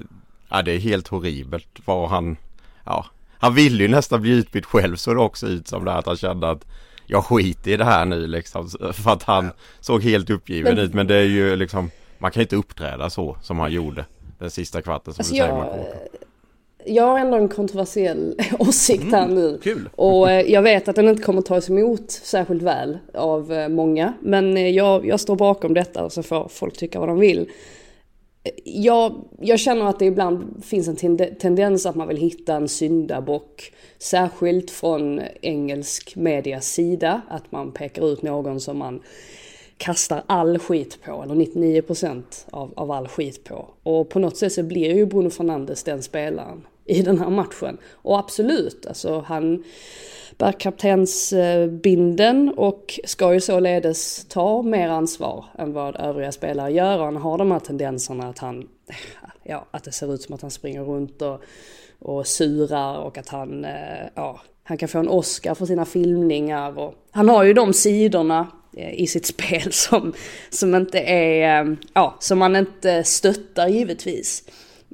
ja, 0.48 0.62
det 0.62 0.72
är 0.72 0.78
helt 0.78 1.08
horribelt 1.08 1.68
vad 1.84 2.08
han, 2.08 2.36
ja, 2.84 3.06
han 3.38 3.54
ville 3.54 3.82
ju 3.82 3.88
nästan 3.88 4.22
bli 4.22 4.30
utbytt 4.30 4.66
själv 4.66 4.96
så 4.96 5.14
det 5.14 5.20
också 5.20 5.46
ut 5.46 5.68
som 5.68 5.84
det 5.84 5.92
att 5.92 6.06
han 6.06 6.16
kände 6.16 6.50
att 6.50 6.66
jag 7.06 7.24
skiter 7.24 7.70
i 7.70 7.76
det 7.76 7.84
här 7.84 8.04
nu 8.04 8.26
liksom. 8.26 8.68
För 8.92 9.10
att 9.10 9.22
han 9.22 9.44
ja. 9.44 9.52
såg 9.80 10.02
helt 10.02 10.30
uppgiven 10.30 10.74
men, 10.74 10.84
ut. 10.84 10.94
Men 10.94 11.06
det 11.06 11.16
är 11.16 11.24
ju 11.24 11.56
liksom, 11.56 11.90
man 12.18 12.30
kan 12.30 12.42
inte 12.42 12.56
uppträda 12.56 13.10
så 13.10 13.36
som 13.42 13.58
han 13.58 13.72
gjorde 13.72 14.06
den 14.38 14.50
sista 14.50 14.82
kvarten 14.82 15.14
som 15.14 15.20
alltså 15.20 15.34
du 15.34 15.38
säger. 15.38 15.54
Jag, 15.54 15.86
jag 16.86 17.04
har 17.04 17.18
ändå 17.18 17.36
en 17.36 17.48
kontroversiell 17.48 18.40
åsikt 18.58 19.12
här 19.12 19.24
mm, 19.24 19.34
nu. 19.34 19.58
Kul. 19.62 19.88
Och 19.94 20.30
eh, 20.30 20.52
jag 20.52 20.62
vet 20.62 20.88
att 20.88 20.96
den 20.96 21.08
inte 21.08 21.22
kommer 21.22 21.42
tas 21.42 21.70
emot 21.70 22.10
särskilt 22.10 22.62
väl 22.62 22.98
av 23.14 23.52
eh, 23.52 23.68
många. 23.68 24.14
Men 24.20 24.56
eh, 24.56 24.68
jag, 24.68 25.06
jag 25.06 25.20
står 25.20 25.36
bakom 25.36 25.74
detta 25.74 26.04
och 26.04 26.12
så 26.12 26.22
får 26.22 26.48
folk 26.48 26.76
tycka 26.76 27.00
vad 27.00 27.08
de 27.08 27.18
vill. 27.18 27.50
Jag, 28.64 29.24
jag 29.40 29.60
känner 29.60 29.86
att 29.86 29.98
det 29.98 30.04
ibland 30.04 30.64
finns 30.64 30.88
en 30.88 31.16
tendens 31.40 31.86
att 31.86 31.94
man 31.94 32.08
vill 32.08 32.16
hitta 32.16 32.54
en 32.54 32.68
syndabock. 32.68 33.72
Särskilt 33.98 34.70
från 34.70 35.20
engelsk 35.42 36.16
medias 36.16 36.66
sida. 36.66 37.20
Att 37.28 37.52
man 37.52 37.72
pekar 37.72 38.12
ut 38.12 38.22
någon 38.22 38.60
som 38.60 38.78
man 38.78 39.00
kastar 39.76 40.22
all 40.26 40.58
skit 40.58 40.98
på, 41.04 41.22
eller 41.22 41.34
99% 41.34 42.22
av, 42.50 42.72
av 42.76 42.90
all 42.90 43.08
skit 43.08 43.44
på. 43.44 43.68
Och 43.82 44.08
på 44.08 44.18
något 44.18 44.36
sätt 44.36 44.52
så 44.52 44.62
blir 44.62 44.94
ju 44.94 45.06
Bruno 45.06 45.30
Fernandes 45.30 45.84
den 45.84 46.02
spelaren 46.02 46.62
i 46.84 47.02
den 47.02 47.18
här 47.18 47.30
matchen. 47.30 47.78
Och 47.92 48.18
absolut, 48.18 48.86
alltså 48.86 49.24
han 49.26 49.64
bär 50.38 50.52
kaptensbinden 50.52 52.54
och 52.56 53.00
ska 53.04 53.32
ju 53.32 53.40
således 53.40 54.24
ta 54.24 54.62
mer 54.62 54.88
ansvar 54.88 55.44
än 55.58 55.72
vad 55.72 55.96
övriga 55.96 56.32
spelare 56.32 56.72
gör. 56.72 56.98
Och 56.98 57.04
han 57.04 57.16
har 57.16 57.38
de 57.38 57.50
här 57.50 57.60
tendenserna 57.60 58.28
att 58.28 58.38
han, 58.38 58.68
ja, 59.42 59.66
att 59.70 59.84
det 59.84 59.92
ser 59.92 60.14
ut 60.14 60.22
som 60.22 60.34
att 60.34 60.42
han 60.42 60.50
springer 60.50 60.82
runt 60.82 61.22
och, 61.22 61.42
och 61.98 62.26
surar 62.26 62.98
och 62.98 63.18
att 63.18 63.28
han, 63.28 63.64
eh, 63.64 64.06
ja, 64.14 64.40
han 64.62 64.78
kan 64.78 64.88
få 64.88 64.98
en 64.98 65.08
Oscar 65.08 65.54
för 65.54 65.66
sina 65.66 65.84
filmningar 65.84 66.78
och 66.78 66.94
han 67.10 67.28
har 67.28 67.44
ju 67.44 67.52
de 67.52 67.72
sidorna 67.72 68.46
eh, 68.76 69.00
i 69.00 69.06
sitt 69.06 69.26
spel 69.36 69.72
som, 69.72 70.12
som 70.50 70.74
inte 70.74 70.98
är, 70.98 71.64
eh, 71.64 71.72
ja, 71.94 72.16
som 72.20 72.38
man 72.38 72.56
inte 72.56 73.04
stöttar 73.04 73.68
givetvis. 73.68 74.44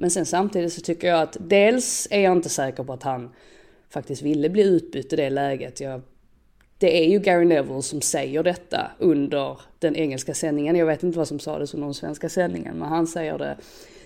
Men 0.01 0.11
sen 0.11 0.25
samtidigt 0.25 0.73
så 0.73 0.81
tycker 0.81 1.07
jag 1.07 1.21
att 1.21 1.37
dels 1.39 2.07
är 2.11 2.21
jag 2.21 2.31
inte 2.31 2.49
säker 2.49 2.83
på 2.83 2.93
att 2.93 3.03
han 3.03 3.29
faktiskt 3.89 4.21
ville 4.21 4.49
bli 4.49 4.63
utbytt 4.63 5.13
i 5.13 5.15
det 5.15 5.29
läget. 5.29 5.79
Jag, 5.79 6.01
det 6.77 7.03
är 7.03 7.09
ju 7.09 7.19
Gary 7.19 7.45
Neville 7.45 7.81
som 7.81 8.01
säger 8.01 8.43
detta 8.43 8.91
under 8.99 9.59
den 9.79 9.95
engelska 9.95 10.33
sändningen. 10.33 10.75
Jag 10.75 10.85
vet 10.85 11.03
inte 11.03 11.17
vad 11.17 11.27
som 11.27 11.39
sades 11.39 11.73
under 11.73 11.87
den 11.87 11.93
svenska 11.93 12.29
sändningen, 12.29 12.77
men 12.77 12.87
han 12.87 13.07
säger 13.07 13.37
det 13.37 13.57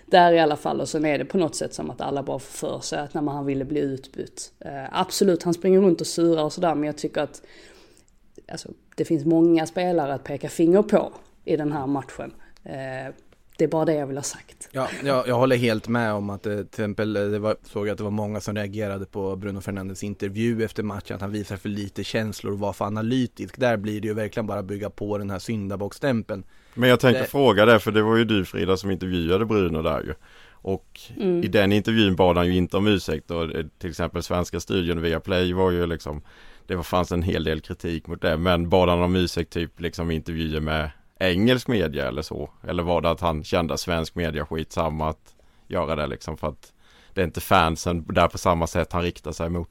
Där 0.06 0.34
i 0.34 0.40
alla 0.40 0.56
fall 0.56 0.82
och 0.82 0.90
sen 0.90 1.06
är 1.06 1.18
det 1.18 1.26
på 1.26 1.38
något 1.38 1.56
sätt 1.56 1.74
som 1.74 1.90
att 1.90 2.02
alla 2.02 2.24
bara 2.24 2.40
får 2.40 2.68
för 2.68 2.80
sig 2.80 3.00
att 3.00 3.14
när 3.14 3.32
han 3.32 3.46
ville 3.46 3.66
bli 3.66 3.80
utbytt. 3.80 4.52
Eh, 4.60 5.00
absolut, 5.00 5.44
han 5.44 5.54
springer 5.54 5.80
runt 5.80 6.02
och 6.02 6.08
surar 6.08 6.44
och 6.44 6.54
sådär 6.54 6.76
men 6.76 6.84
jag 6.84 6.98
tycker 6.98 7.22
att 7.22 7.42
alltså, 8.52 8.70
det 8.96 9.06
finns 9.06 9.26
många 9.26 9.66
spelare 9.66 10.14
att 10.14 10.24
peka 10.24 10.50
finger 10.50 10.82
på 10.82 11.14
i 11.46 11.58
den 11.58 11.72
här 11.72 11.88
matchen. 11.88 12.34
Eh, 12.64 13.14
det 13.58 13.64
är 13.64 13.68
bara 13.68 13.86
det 13.86 13.94
jag 13.94 14.08
vill 14.08 14.18
ha 14.18 14.24
sagt. 14.24 14.70
Ja, 14.72 14.88
jag, 15.04 15.28
jag 15.28 15.36
håller 15.36 15.56
helt 15.56 15.88
med 15.88 16.14
om 16.14 16.30
att 16.30 16.44
det, 16.44 16.56
till 16.56 16.66
exempel 16.66 17.14
det 17.14 17.40
var, 17.40 17.56
såg 17.64 17.90
att 17.90 17.98
det 17.98 18.04
var 18.04 18.12
många 18.12 18.40
som 18.40 18.56
reagerade 18.56 19.06
på 19.06 19.36
Bruno 19.36 19.62
Fernandes 19.62 20.04
intervju 20.04 20.64
efter 20.64 20.84
matchen 20.84 21.16
att 21.16 21.22
han 21.22 21.32
visar 21.32 21.58
för 21.58 21.70
lite 21.70 22.04
känslor 22.04 22.54
och 22.54 22.60
var 22.60 22.74
för 22.74 22.86
analytisk. 22.86 23.60
Där 23.60 23.78
blir 23.78 24.02
det 24.02 24.08
ju 24.08 24.14
verkligen 24.14 24.48
bara 24.48 24.64
bygga 24.64 24.90
på 24.90 25.18
den 25.18 25.30
här 25.30 25.40
syndabockstämpeln. 25.40 26.44
Men 26.74 26.90
jag 26.90 27.00
tänkte 27.00 27.22
det... 27.22 27.28
fråga 27.28 27.66
det, 27.66 27.80
för 27.80 27.92
det 27.92 28.02
var 28.02 28.16
ju 28.16 28.26
du 28.26 28.46
Frida 28.46 28.78
som 28.78 28.92
intervjuade 28.92 29.46
Bruno 29.46 29.82
där 29.82 30.02
ju. 30.02 30.14
Och 30.52 31.00
mm. 31.18 31.44
i 31.44 31.48
den 31.48 31.72
intervjun 31.72 32.16
bad 32.16 32.38
han 32.38 32.48
ju 32.48 32.56
inte 32.56 32.78
om 32.78 32.88
ursäkt 32.88 33.32
och 33.32 33.50
till 33.78 33.90
exempel 33.90 34.24
svenska 34.24 34.60
studion 34.60 35.02
via 35.02 35.20
Play 35.20 35.54
var 35.54 35.72
ju 35.72 35.86
liksom 35.86 36.22
Det 36.68 36.84
fanns 36.84 37.12
en 37.12 37.24
hel 37.24 37.44
del 37.44 37.62
kritik 37.62 38.08
mot 38.08 38.22
det 38.22 38.38
men 38.38 38.70
bad 38.70 38.90
han 38.90 39.02
om 39.02 39.16
ursäkt 39.16 39.54
typ 39.54 39.82
liksom 39.82 40.12
intervjuer 40.12 40.60
med 40.60 40.90
engelsk 41.24 41.68
media 41.68 42.08
eller 42.08 42.22
så? 42.22 42.50
Eller 42.68 42.84
var 42.84 43.02
det 43.02 43.10
att 43.10 43.22
han 43.22 43.44
kände 43.44 43.78
svensk 43.78 44.16
media 44.16 44.46
skitsamma 44.46 45.10
att 45.10 45.36
göra 45.68 45.96
det 45.96 46.08
liksom 46.08 46.38
för 46.38 46.48
att 46.48 46.74
det 47.14 47.22
är 47.22 47.26
inte 47.26 47.42
fansen 47.42 48.06
där 48.10 48.28
på 48.28 48.38
samma 48.38 48.68
sätt 48.68 48.92
han 48.92 49.04
riktar 49.04 49.32
sig 49.32 49.50
mot? 49.50 49.70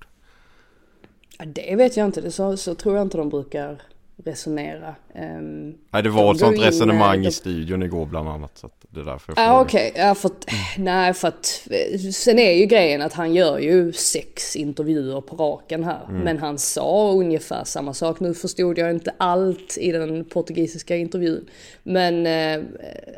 Ja, 1.39 1.45
det 1.45 1.77
vet 1.77 1.97
jag 1.97 2.07
inte, 2.07 2.21
det 2.21 2.31
så, 2.31 2.57
så 2.57 2.75
tror 2.75 2.97
jag 2.97 3.03
inte 3.03 3.19
de 3.19 3.29
brukar 3.29 3.83
resonera. 4.17 4.95
Um, 5.15 5.79
nej 5.91 6.03
det 6.03 6.09
var 6.09 6.33
ett 6.33 6.41
sånt 6.41 6.61
resonemang 6.61 7.27
i 7.27 7.33
studion 7.33 7.83
igår 7.83 8.07
bland 8.07 8.29
annat. 8.29 8.59
Så 8.59 8.71
det 8.95 9.01
är 9.01 9.05
därför 9.05 9.35
jag 9.37 9.49
ah, 9.49 9.61
Okej, 9.61 9.91
okay. 9.91 10.03
ja, 10.03 10.15
för 10.15 10.29
att, 10.29 10.47
nej 10.79 11.15
för 11.15 11.29
att 11.29 11.69
sen 12.15 12.39
är 12.39 12.53
ju 12.53 12.67
grejen 12.67 13.03
att 13.03 13.13
han 13.13 13.35
gör 13.35 13.59
ju 13.59 13.93
sex 13.93 14.57
intervjuer 14.57 15.21
på 15.21 15.37
raken 15.37 15.85
här. 15.85 16.05
Mm. 16.09 16.21
Men 16.21 16.39
han 16.39 16.59
sa 16.59 17.13
ungefär 17.13 17.65
samma 17.65 17.95
sak. 17.95 18.21
Nu 18.21 18.35
förstod 18.35 18.79
jag 18.79 18.91
inte 18.91 19.15
allt 19.19 19.79
i 19.79 19.93
den 19.93 20.25
portugisiska 20.25 20.97
intervjun. 20.97 21.49
Men 21.83 22.27
eh, 22.27 22.65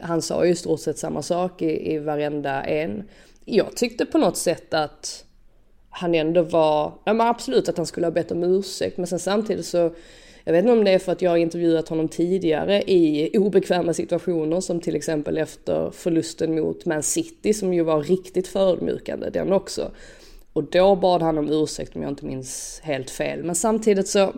han 0.02 0.22
sa 0.22 0.44
ju 0.44 0.52
i 0.52 0.56
stort 0.56 0.80
sett 0.80 0.98
samma 0.98 1.22
sak 1.22 1.62
i, 1.62 1.94
i 1.94 1.98
varenda 1.98 2.64
en. 2.64 3.08
Jag 3.44 3.76
tyckte 3.76 4.06
på 4.06 4.18
något 4.18 4.36
sätt 4.36 4.74
att 4.74 5.24
han 5.90 6.14
ändå 6.14 6.42
var, 6.42 6.92
ja 7.04 7.12
men 7.12 7.26
absolut 7.26 7.68
att 7.68 7.76
han 7.76 7.86
skulle 7.86 8.06
ha 8.06 8.10
bett 8.10 8.32
om 8.32 8.42
ursäkt 8.42 8.98
men 8.98 9.06
sen 9.06 9.18
samtidigt 9.18 9.66
så 9.66 9.94
jag 10.44 10.52
vet 10.52 10.62
inte 10.62 10.72
om 10.72 10.84
det 10.84 10.90
är 10.90 10.98
för 10.98 11.12
att 11.12 11.22
jag 11.22 11.30
har 11.30 11.36
intervjuat 11.36 11.88
honom 11.88 12.08
tidigare 12.08 12.82
i 12.82 13.30
obekväma 13.38 13.94
situationer 13.94 14.60
som 14.60 14.80
till 14.80 14.96
exempel 14.96 15.38
efter 15.38 15.90
förlusten 15.90 16.54
mot 16.54 16.86
Man 16.86 17.02
City 17.02 17.54
som 17.54 17.74
ju 17.74 17.82
var 17.82 18.02
riktigt 18.02 18.48
förödmjukande 18.48 19.30
den 19.30 19.52
också. 19.52 19.90
Och 20.52 20.64
då 20.64 20.96
bad 20.96 21.22
han 21.22 21.38
om 21.38 21.50
ursäkt 21.50 21.96
om 21.96 22.02
jag 22.02 22.10
inte 22.10 22.26
minns 22.26 22.80
helt 22.82 23.10
fel. 23.10 23.44
Men 23.44 23.54
samtidigt 23.54 24.08
så, 24.08 24.32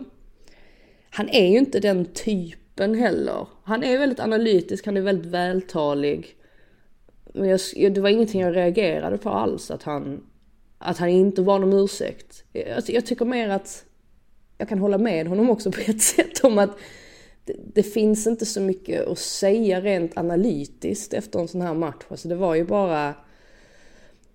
han 1.09 1.29
är 1.29 1.47
ju 1.47 1.57
inte 1.57 1.79
den 1.79 2.05
typen 2.05 2.95
heller. 2.95 3.47
Han 3.63 3.83
är 3.83 3.97
väldigt 3.97 4.19
analytisk, 4.19 4.85
han 4.85 4.97
är 4.97 5.01
väldigt 5.01 5.31
vältalig. 5.31 6.27
Men 7.33 7.49
jag, 7.49 7.59
det 7.93 8.01
var 8.01 8.09
ingenting 8.09 8.41
jag 8.41 8.55
reagerade 8.55 9.17
på 9.17 9.29
alls 9.29 9.71
att 9.71 9.83
han, 9.83 10.23
att 10.77 10.97
han 10.97 11.09
inte 11.09 11.41
bad 11.41 11.63
om 11.63 11.73
ursäkt. 11.73 12.43
Jag, 12.51 12.83
jag 12.87 13.05
tycker 13.05 13.25
mer 13.25 13.49
att 13.49 13.85
jag 14.57 14.69
kan 14.69 14.79
hålla 14.79 14.97
med 14.97 15.27
honom 15.27 15.49
också 15.49 15.71
på 15.71 15.81
ett 15.87 16.01
sätt 16.15 16.43
om 16.43 16.57
att 16.57 16.77
det, 17.45 17.53
det, 17.73 17.83
finns 17.83 18.27
inte 18.27 18.45
så 18.45 18.61
mycket 18.61 19.07
att 19.07 19.19
säga 19.19 19.81
rent 19.81 20.17
analytiskt 20.17 21.13
efter 21.13 21.39
en 21.39 21.47
sån 21.47 21.61
här 21.61 21.73
match. 21.73 22.03
Alltså 22.07 22.27
det 22.27 22.35
var 22.35 22.55
ju 22.55 22.65
bara 22.65 23.13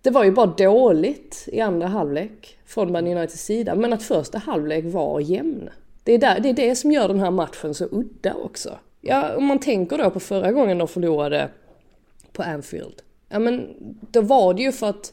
det 0.02 0.10
var 0.10 0.24
ju 0.24 0.30
bara 0.30 0.46
dåligt 0.46 1.48
i 1.52 1.60
andra 1.60 1.86
halvlek 1.86 2.58
från 2.66 2.92
Man 2.92 3.06
Uniteds 3.06 3.44
sida. 3.44 3.74
Men 3.74 3.92
att 3.92 4.02
första 4.02 4.38
halvlek 4.38 4.84
var 4.84 5.20
jämn. 5.20 5.70
Det 6.04 6.12
är, 6.12 6.18
där, 6.18 6.40
det 6.40 6.48
är 6.48 6.54
det 6.54 6.76
som 6.76 6.92
gör 6.92 7.08
den 7.08 7.20
här 7.20 7.30
matchen 7.30 7.74
så 7.74 7.84
udda 7.84 8.34
också. 8.34 8.78
Ja, 9.00 9.36
om 9.36 9.44
man 9.44 9.58
tänker 9.58 9.98
då 9.98 10.10
på 10.10 10.20
förra 10.20 10.52
gången 10.52 10.78
de 10.78 10.88
förlorade 10.88 11.48
på 12.32 12.42
Anfield. 12.42 13.02
Ja 13.28 13.38
men 13.38 13.68
då 14.10 14.20
var 14.20 14.54
det 14.54 14.62
ju 14.62 14.72
för 14.72 14.88
att 14.88 15.12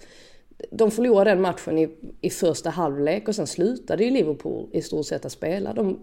de 0.72 0.92
förlorade 0.92 1.30
den 1.30 1.42
matchen 1.42 1.78
i, 1.78 1.90
i 2.22 2.30
första 2.30 2.70
halvlek 2.70 3.28
och 3.28 3.36
sen 3.36 3.48
slutade 3.48 4.04
ju 4.04 4.12
Liverpool 4.12 4.70
i 4.72 4.82
stort 4.82 5.06
sett 5.06 5.26
att 5.26 5.32
spela. 5.32 5.74
De, 5.74 6.00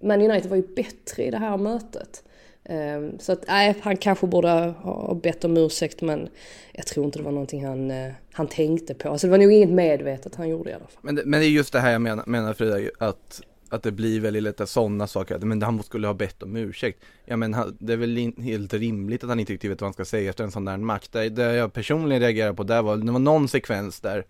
Man 0.00 0.22
United 0.22 0.50
var 0.50 0.56
ju 0.56 0.74
bättre 0.74 1.24
i 1.24 1.30
det 1.30 1.38
här 1.38 1.56
mötet. 1.56 2.24
Um, 2.68 3.18
så 3.18 3.32
att 3.32 3.44
nej, 3.48 3.74
han 3.80 3.96
kanske 3.96 4.26
borde 4.26 4.48
ha 4.48 5.14
bett 5.14 5.44
om 5.44 5.56
ursäkt 5.56 6.02
men 6.02 6.28
jag 6.72 6.86
tror 6.86 7.06
inte 7.06 7.18
det 7.18 7.24
var 7.24 7.32
någonting 7.32 7.66
han, 7.66 7.90
uh, 7.90 8.12
han 8.32 8.46
tänkte 8.46 8.94
på. 8.94 9.08
Alltså 9.08 9.26
det 9.26 9.30
var 9.30 9.38
nog 9.38 9.52
inget 9.52 9.70
medvetet 9.70 10.34
han 10.34 10.48
gjorde 10.48 10.70
i 10.70 10.72
alla 10.72 10.86
fall. 10.86 11.00
Men 11.02 11.14
det, 11.14 11.22
men 11.24 11.40
det 11.40 11.46
är 11.46 11.50
just 11.50 11.72
det 11.72 11.80
här 11.80 11.92
jag 11.92 12.02
menar, 12.02 12.24
menar 12.26 12.54
Frida, 12.54 12.90
att 12.98 13.42
att 13.72 13.82
det 13.82 13.92
blir 13.92 14.20
väldigt 14.20 14.42
lätt 14.42 14.68
sådana 14.68 15.06
saker, 15.06 15.38
men 15.38 15.62
han 15.62 15.82
skulle 15.82 16.06
ha 16.06 16.14
bett 16.14 16.42
om 16.42 16.56
ursäkt. 16.56 17.02
Ja 17.24 17.36
men 17.36 17.76
det 17.78 17.92
är 17.92 17.96
väl 17.96 18.32
helt 18.38 18.74
rimligt 18.74 19.22
att 19.22 19.28
han 19.28 19.40
inte 19.40 19.52
riktigt 19.52 19.70
vet 19.70 19.80
vad 19.80 19.86
han 19.86 19.92
ska 19.92 20.04
säga 20.04 20.30
efter 20.30 20.44
en 20.44 20.50
sån 20.50 20.64
där 20.64 20.76
match. 20.76 21.08
Det, 21.10 21.28
det 21.28 21.54
jag 21.54 21.72
personligen 21.72 22.22
reagerade 22.22 22.54
på 22.54 22.62
där 22.62 22.82
var, 22.82 22.96
det 22.96 23.12
var 23.12 23.18
någon 23.18 23.48
sekvens 23.48 24.00
där, 24.00 24.26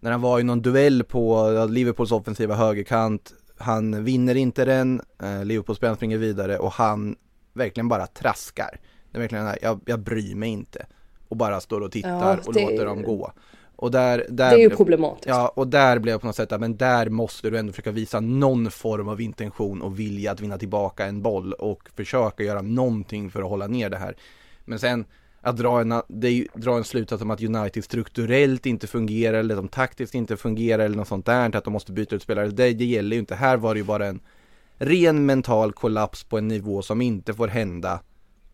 när 0.00 0.10
han 0.10 0.20
var 0.20 0.40
i 0.40 0.42
någon 0.42 0.62
duell 0.62 1.04
på 1.04 1.50
Liverpools 1.70 2.12
offensiva 2.12 2.54
högerkant, 2.54 3.34
han 3.56 4.04
vinner 4.04 4.34
inte 4.34 4.64
den, 4.64 5.00
eh, 5.22 5.44
Liverpool-spelaren 5.44 5.96
springer 5.96 6.18
vidare 6.18 6.58
och 6.58 6.72
han 6.72 7.16
verkligen 7.52 7.88
bara 7.88 8.06
traskar. 8.06 8.80
Det 9.10 9.18
är 9.18 9.20
verkligen, 9.20 9.54
jag, 9.62 9.80
jag 9.86 10.00
bryr 10.00 10.34
mig 10.34 10.48
inte. 10.48 10.86
Och 11.28 11.36
bara 11.36 11.60
står 11.60 11.80
och 11.80 11.92
tittar 11.92 12.28
ja, 12.28 12.36
det... 12.36 12.48
och 12.48 12.54
låter 12.54 12.86
dem 12.86 13.02
gå. 13.02 13.32
Och 13.80 13.90
där, 13.90 14.26
där 14.28 14.50
det 14.50 14.56
är 14.56 14.70
ju 14.70 14.70
problematiskt. 14.70 15.26
Ja, 15.26 15.52
och 15.56 15.68
där 15.68 15.98
blev 15.98 16.12
jag 16.12 16.20
på 16.20 16.26
något 16.26 16.36
sätt, 16.36 16.60
men 16.60 16.76
där 16.76 17.08
måste 17.08 17.50
du 17.50 17.58
ändå 17.58 17.72
försöka 17.72 17.90
visa 17.90 18.20
någon 18.20 18.70
form 18.70 19.08
av 19.08 19.20
intention 19.20 19.82
och 19.82 19.98
vilja 19.98 20.32
att 20.32 20.40
vinna 20.40 20.58
tillbaka 20.58 21.06
en 21.06 21.22
boll 21.22 21.52
och 21.52 21.90
försöka 21.96 22.42
göra 22.42 22.62
någonting 22.62 23.30
för 23.30 23.42
att 23.42 23.48
hålla 23.48 23.66
ner 23.66 23.90
det 23.90 23.96
här. 23.96 24.16
Men 24.64 24.78
sen 24.78 25.04
att 25.40 25.56
dra 25.56 25.80
en, 25.80 26.02
det, 26.08 26.46
dra 26.54 26.76
en 26.76 26.84
slutsats 26.84 27.22
om 27.22 27.30
att 27.30 27.42
United 27.42 27.84
strukturellt 27.84 28.66
inte 28.66 28.86
fungerar 28.86 29.38
eller 29.38 29.54
att 29.54 29.62
de 29.62 29.68
taktiskt 29.68 30.14
inte 30.14 30.36
fungerar 30.36 30.84
eller 30.84 30.96
något 30.96 31.08
sånt 31.08 31.26
där, 31.26 31.56
att 31.56 31.64
de 31.64 31.72
måste 31.72 31.92
byta 31.92 32.16
ut 32.16 32.22
spelare, 32.22 32.48
det, 32.48 32.72
det 32.72 32.84
gäller 32.84 33.16
ju 33.16 33.20
inte. 33.20 33.34
Här 33.34 33.56
var 33.56 33.74
det 33.74 33.80
ju 33.80 33.84
bara 33.84 34.06
en 34.06 34.20
ren 34.76 35.26
mental 35.26 35.72
kollaps 35.72 36.24
på 36.24 36.38
en 36.38 36.48
nivå 36.48 36.82
som 36.82 37.00
inte 37.00 37.34
får 37.34 37.48
hända 37.48 38.00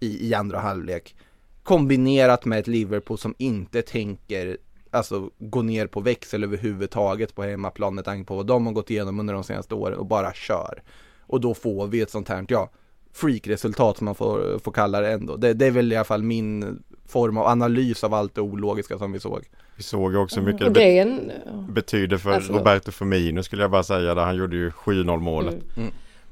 i, 0.01 0.29
i 0.29 0.35
andra 0.35 0.59
halvlek. 0.59 1.17
Kombinerat 1.63 2.45
med 2.45 2.59
ett 2.59 2.67
Liverpool 2.67 3.19
som 3.19 3.35
inte 3.39 3.83
tänker 3.83 4.57
alltså 4.91 5.31
gå 5.39 5.63
ner 5.63 5.87
på 5.87 6.01
växel 6.01 6.45
överhuvudtaget 6.45 7.35
på 7.35 7.43
hemmaplan 7.43 7.95
med 7.95 8.05
tanke 8.05 8.27
på 8.27 8.37
vad 8.37 8.47
de 8.47 8.67
har 8.67 8.73
gått 8.73 8.91
igenom 8.91 9.21
under 9.21 9.35
de 9.35 9.45
senaste 9.45 9.75
åren 9.75 9.99
och 9.99 10.07
bara 10.07 10.33
kör. 10.33 10.83
Och 11.21 11.41
då 11.41 11.55
får 11.55 11.87
vi 11.87 12.01
ett 12.01 12.11
sånt 12.11 12.29
här, 12.29 12.47
ja, 12.49 12.71
freakresultat 13.13 13.97
som 13.97 14.05
man 14.05 14.15
får, 14.15 14.59
får 14.59 14.73
kalla 14.73 15.01
det 15.01 15.13
ändå. 15.13 15.37
Det, 15.37 15.55
det 15.55 15.67
är 15.67 15.71
väl 15.71 15.93
i 15.93 15.97
alla 15.97 16.05
fall 16.05 16.23
min 16.23 16.83
form 17.09 17.37
av 17.37 17.47
analys 17.47 18.05
av 18.05 18.15
allt 18.15 18.35
det 18.35 18.41
ologiska 18.41 18.99
som 18.99 19.13
vi 19.13 19.21
såg. 19.21 19.45
Vi 19.77 19.83
såg 19.83 20.15
också 20.15 20.41
hur 20.41 20.53
mycket 20.53 20.75
det 20.75 20.99
en... 20.99 21.33
betyder 21.69 22.17
för 22.17 22.31
alltså. 22.31 22.53
Roberto 22.53 22.93
Firmino 22.93 23.43
skulle 23.43 23.63
jag 23.63 23.71
bara 23.71 23.83
säga. 23.83 24.15
Där 24.15 24.25
han 24.25 24.37
gjorde 24.37 24.57
ju 24.57 24.71
7-0 24.71 25.21
målet. 25.21 25.77
Mm. 25.77 25.91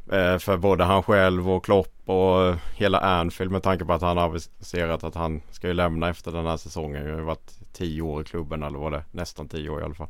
Mm. 0.08 0.34
Eh, 0.34 0.38
för 0.38 0.56
både 0.56 0.84
han 0.84 1.02
själv 1.02 1.50
och 1.50 1.64
Klopp 1.64 2.08
och 2.08 2.54
hela 2.76 2.98
Anfield 3.00 3.52
med 3.52 3.62
tanke 3.62 3.84
på 3.84 3.92
att 3.92 4.02
han 4.02 4.16
har 4.16 4.24
aviserat 4.24 5.04
att 5.04 5.14
han 5.14 5.42
ska 5.50 5.68
ju 5.68 5.74
lämna 5.74 6.08
efter 6.08 6.32
den 6.32 6.46
här 6.46 6.56
säsongen. 6.56 7.04
Det 7.04 7.10
har 7.10 7.18
ju 7.18 7.24
varit 7.24 7.52
tio 7.74 8.02
år 8.02 8.22
i 8.22 8.24
klubben 8.24 8.62
eller 8.62 8.78
vad 8.78 8.92
det 8.92 9.04
nästan 9.12 9.48
tio 9.48 9.70
år 9.70 9.80
i 9.80 9.84
alla 9.84 9.94
fall. 9.94 10.08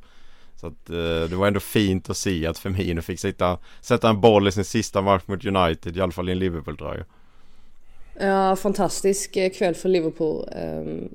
Så 0.57 0.67
att 0.67 0.91
eh, 0.91 1.31
det 1.31 1.37
var 1.37 1.47
ändå 1.47 1.61
fint 1.61 2.11
att 2.11 2.17
se 2.17 2.47
att 2.47 2.59
Firmino 2.59 3.03
fick 3.03 3.21
sitta, 3.21 3.59
sätta 3.81 4.09
en 4.09 4.21
boll 4.21 4.49
i 4.49 4.53
sin 4.53 4.65
sista 4.65 5.03
match 5.03 5.23
mot 5.27 5.45
United, 5.45 5.97
i 5.97 6.01
alla 6.01 6.13
fall 6.13 6.29
i 6.29 6.33
en 6.33 6.39
Liverpool-dröja. 6.39 7.05
Ja, 8.19 8.57
fantastisk 8.57 9.37
eh, 9.37 9.51
kväll 9.51 9.75
för 9.75 9.89
Liverpool. 9.89 10.49
Um, 10.63 11.15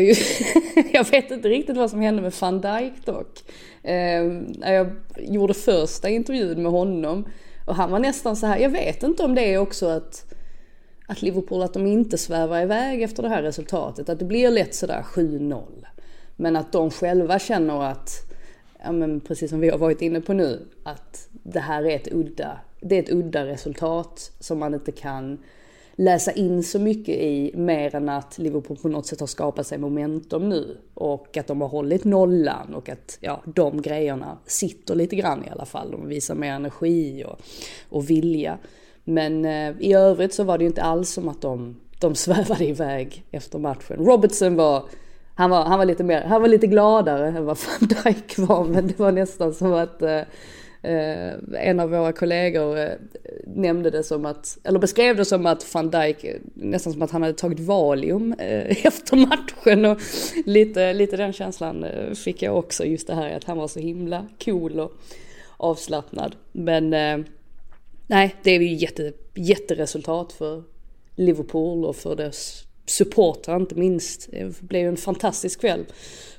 ju 0.00 0.14
jag 0.92 1.10
vet 1.10 1.30
inte 1.30 1.48
riktigt 1.48 1.76
vad 1.76 1.90
som 1.90 2.00
hände 2.00 2.22
med 2.22 2.32
van 2.40 2.60
Dijk 2.60 3.06
dock. 3.06 3.42
Um, 3.82 4.38
när 4.58 4.72
jag 4.72 4.90
gjorde 5.16 5.54
första 5.54 6.08
intervjun 6.08 6.62
med 6.62 6.72
honom 6.72 7.24
och 7.66 7.74
han 7.74 7.90
var 7.90 7.98
nästan 7.98 8.36
så 8.36 8.46
här, 8.46 8.58
jag 8.58 8.70
vet 8.70 9.02
inte 9.02 9.22
om 9.22 9.34
det 9.34 9.54
är 9.54 9.58
också 9.58 9.86
att 9.86 10.24
att 11.12 11.22
Liverpool, 11.22 11.62
att 11.62 11.74
de 11.74 11.86
inte 11.86 12.18
svävar 12.18 12.62
iväg 12.62 13.02
efter 13.02 13.22
det 13.22 13.28
här 13.28 13.42
resultatet. 13.42 14.08
Att 14.08 14.18
det 14.18 14.24
blir 14.24 14.50
lätt 14.50 14.74
sådär 14.74 15.02
7-0. 15.02 15.62
Men 16.36 16.56
att 16.56 16.72
de 16.72 16.90
själva 16.90 17.38
känner 17.38 17.82
att, 17.82 18.10
ja 18.84 18.92
men 18.92 19.20
precis 19.20 19.50
som 19.50 19.60
vi 19.60 19.68
har 19.68 19.78
varit 19.78 20.02
inne 20.02 20.20
på 20.20 20.32
nu, 20.32 20.66
att 20.82 21.28
det 21.30 21.60
här 21.60 21.84
är 21.84 21.96
ett 21.96 22.12
udda, 22.12 22.58
det 22.80 22.98
är 22.98 23.02
ett 23.02 23.12
udda 23.12 23.46
resultat 23.46 24.32
som 24.40 24.58
man 24.58 24.74
inte 24.74 24.92
kan 24.92 25.38
läsa 25.94 26.32
in 26.32 26.62
så 26.62 26.78
mycket 26.78 27.14
i 27.16 27.52
mer 27.56 27.94
än 27.94 28.08
att 28.08 28.38
Liverpool 28.38 28.76
på 28.76 28.88
något 28.88 29.06
sätt 29.06 29.20
har 29.20 29.26
skapat 29.26 29.66
sig 29.66 29.78
momentum 29.78 30.48
nu 30.48 30.76
och 30.94 31.36
att 31.36 31.46
de 31.46 31.60
har 31.60 31.68
hållit 31.68 32.04
nollan 32.04 32.74
och 32.74 32.88
att 32.88 33.18
ja, 33.20 33.42
de 33.44 33.82
grejerna 33.82 34.38
sitter 34.46 34.94
lite 34.94 35.16
grann 35.16 35.44
i 35.44 35.50
alla 35.50 35.64
fall. 35.64 35.90
De 35.90 36.08
visar 36.08 36.34
mer 36.34 36.52
energi 36.52 37.24
och, 37.26 37.40
och 37.88 38.10
vilja. 38.10 38.58
Men 39.04 39.44
eh, 39.44 39.74
i 39.78 39.92
övrigt 39.92 40.34
så 40.34 40.44
var 40.44 40.58
det 40.58 40.64
ju 40.64 40.68
inte 40.68 40.82
alls 40.82 41.10
som 41.10 41.28
att 41.28 41.40
de 41.40 41.76
de 42.02 42.14
svävade 42.24 42.64
iväg 42.64 43.24
efter 43.30 43.58
matchen. 43.58 43.96
Robertson 43.96 44.56
var 44.56 44.84
han 45.34 45.50
var, 45.50 45.64
han 45.64 45.78
var 45.78 45.86
lite 45.86 46.04
mer, 46.04 46.22
han 46.22 46.40
var 46.40 46.48
lite 46.48 46.66
gladare 46.66 47.28
än 47.28 47.44
vad 47.44 47.58
van 47.58 47.88
Dijk 47.88 48.38
var 48.38 48.64
men 48.64 48.86
det 48.86 48.98
var 48.98 49.12
nästan 49.12 49.54
som 49.54 49.72
att 49.72 50.02
eh, 50.02 50.20
eh 50.82 51.32
en 51.54 51.80
av 51.80 51.90
våra 51.90 52.12
kollegor 52.12 52.78
eh, 52.78 52.88
nämnde 53.46 53.90
det 53.90 54.02
som 54.02 54.26
att, 54.26 54.58
eller 54.64 54.78
beskrev 54.78 55.16
det 55.16 55.24
som 55.24 55.46
att 55.46 55.74
van 55.74 55.90
Dijk, 55.90 56.24
eh, 56.24 56.36
nästan 56.54 56.92
som 56.92 57.02
att 57.02 57.10
han 57.10 57.22
hade 57.22 57.34
tagit 57.34 57.60
Valium 57.60 58.32
eh, 58.32 58.86
efter 58.86 59.16
matchen 59.16 59.84
och 59.84 59.98
lite, 60.46 60.92
lite 60.92 61.16
den 61.16 61.32
känslan 61.32 61.84
eh, 61.84 62.12
fick 62.14 62.42
jag 62.42 62.56
också 62.56 62.84
just 62.84 63.06
det 63.06 63.14
här 63.14 63.36
att 63.36 63.44
han 63.44 63.58
var 63.58 63.68
så 63.68 63.80
himla 63.80 64.26
cool 64.44 64.80
och 64.80 64.92
avslappnad. 65.56 66.36
Men 66.52 66.94
eh, 66.94 67.18
nej, 68.06 68.34
det 68.42 68.50
är 68.50 68.60
ju 68.60 68.74
jätte, 68.74 69.12
jätteresultat 69.34 70.32
för 70.32 70.62
Liverpool 71.16 71.84
och 71.84 71.96
för 71.96 72.16
dess 72.16 72.66
supportrar 72.86 73.56
inte 73.56 73.74
minst. 73.74 74.28
Det 74.30 74.60
blev 74.60 74.88
en 74.88 74.96
fantastisk 74.96 75.60
kväll 75.60 75.86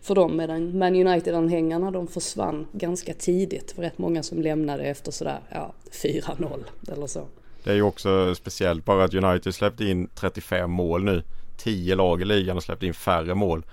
för 0.01 0.15
dem 0.15 0.37
medan 0.37 0.77
Man 0.77 0.95
United-anhängarna 0.95 1.91
de 1.91 2.07
försvann 2.07 2.67
ganska 2.71 3.13
tidigt. 3.13 3.67
Det 3.67 3.77
var 3.77 3.83
rätt 3.83 3.97
många 3.97 4.23
som 4.23 4.41
lämnade 4.41 4.83
efter 4.83 5.11
sådär 5.11 5.39
ja, 5.49 5.73
4-0 5.91 6.63
eller 6.91 7.07
så. 7.07 7.27
Det 7.63 7.71
är 7.71 7.75
ju 7.75 7.81
också 7.81 8.35
speciellt 8.35 8.85
bara 8.85 9.03
att 9.03 9.13
United 9.13 9.55
släppte 9.55 9.85
in 9.85 10.07
35 10.15 10.71
mål 10.71 11.03
nu. 11.03 11.23
10 11.57 11.95
lag 11.95 12.21
i 12.21 12.25
ligan 12.25 12.55
har 12.55 12.61
släppt 12.61 12.83
in 12.83 12.93
färre 12.93 13.35
mål. 13.35 13.65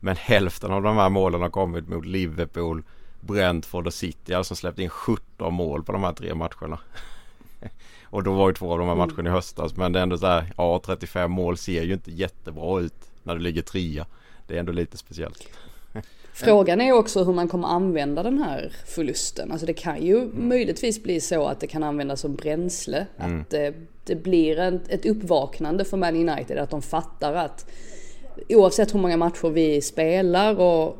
Men 0.00 0.16
hälften 0.16 0.70
av 0.70 0.82
de 0.82 0.96
här 0.96 1.08
målen 1.08 1.40
har 1.40 1.50
kommit 1.50 1.88
mot 1.88 2.06
Liverpool, 2.06 2.82
Brentford 3.20 3.86
och 3.86 3.94
City. 3.94 4.34
Alltså 4.34 4.54
släppt 4.54 4.78
in 4.78 4.88
17 4.88 5.54
mål 5.54 5.84
på 5.84 5.92
de 5.92 6.04
här 6.04 6.12
tre 6.12 6.34
matcherna. 6.34 6.78
Och 8.10 8.22
då 8.22 8.32
var 8.32 8.48
ju 8.48 8.54
två 8.54 8.72
av 8.72 8.78
de 8.78 8.86
här 8.86 8.94
mm. 8.94 9.08
matcherna 9.08 9.30
i 9.30 9.32
höstas. 9.32 9.76
Men 9.76 9.92
det 9.92 9.98
är 9.98 10.02
ändå 10.02 10.18
så 10.18 10.26
här, 10.26 10.52
ja 10.56 10.80
35 10.86 11.30
mål 11.30 11.56
ser 11.56 11.82
ju 11.82 11.92
inte 11.92 12.10
jättebra 12.10 12.80
ut 12.80 12.94
när 13.22 13.34
du 13.34 13.40
ligger 13.40 13.62
trea. 13.62 14.06
Det 14.46 14.54
är 14.54 14.60
ändå 14.60 14.72
lite 14.72 14.96
speciellt. 14.96 15.48
Frågan 16.32 16.80
är 16.80 16.92
också 16.92 17.24
hur 17.24 17.32
man 17.32 17.48
kommer 17.48 17.68
använda 17.68 18.22
den 18.22 18.38
här 18.38 18.72
förlusten. 18.86 19.52
Alltså 19.52 19.66
det 19.66 19.72
kan 19.72 20.02
ju 20.02 20.16
mm. 20.18 20.48
möjligtvis 20.48 21.02
bli 21.02 21.20
så 21.20 21.46
att 21.46 21.60
det 21.60 21.66
kan 21.66 21.82
användas 21.82 22.20
som 22.20 22.34
bränsle. 22.34 23.06
Mm. 23.16 23.40
Att 23.40 23.50
det, 23.50 23.74
det 24.04 24.14
blir 24.14 24.58
en, 24.58 24.80
ett 24.88 25.06
uppvaknande 25.06 25.84
för 25.84 25.96
Man 25.96 26.28
United. 26.28 26.58
Att 26.58 26.70
de 26.70 26.82
fattar 26.82 27.34
att 27.34 27.70
oavsett 28.48 28.94
hur 28.94 29.00
många 29.00 29.16
matcher 29.16 29.48
vi 29.48 29.80
spelar 29.80 30.60
och 30.60 30.96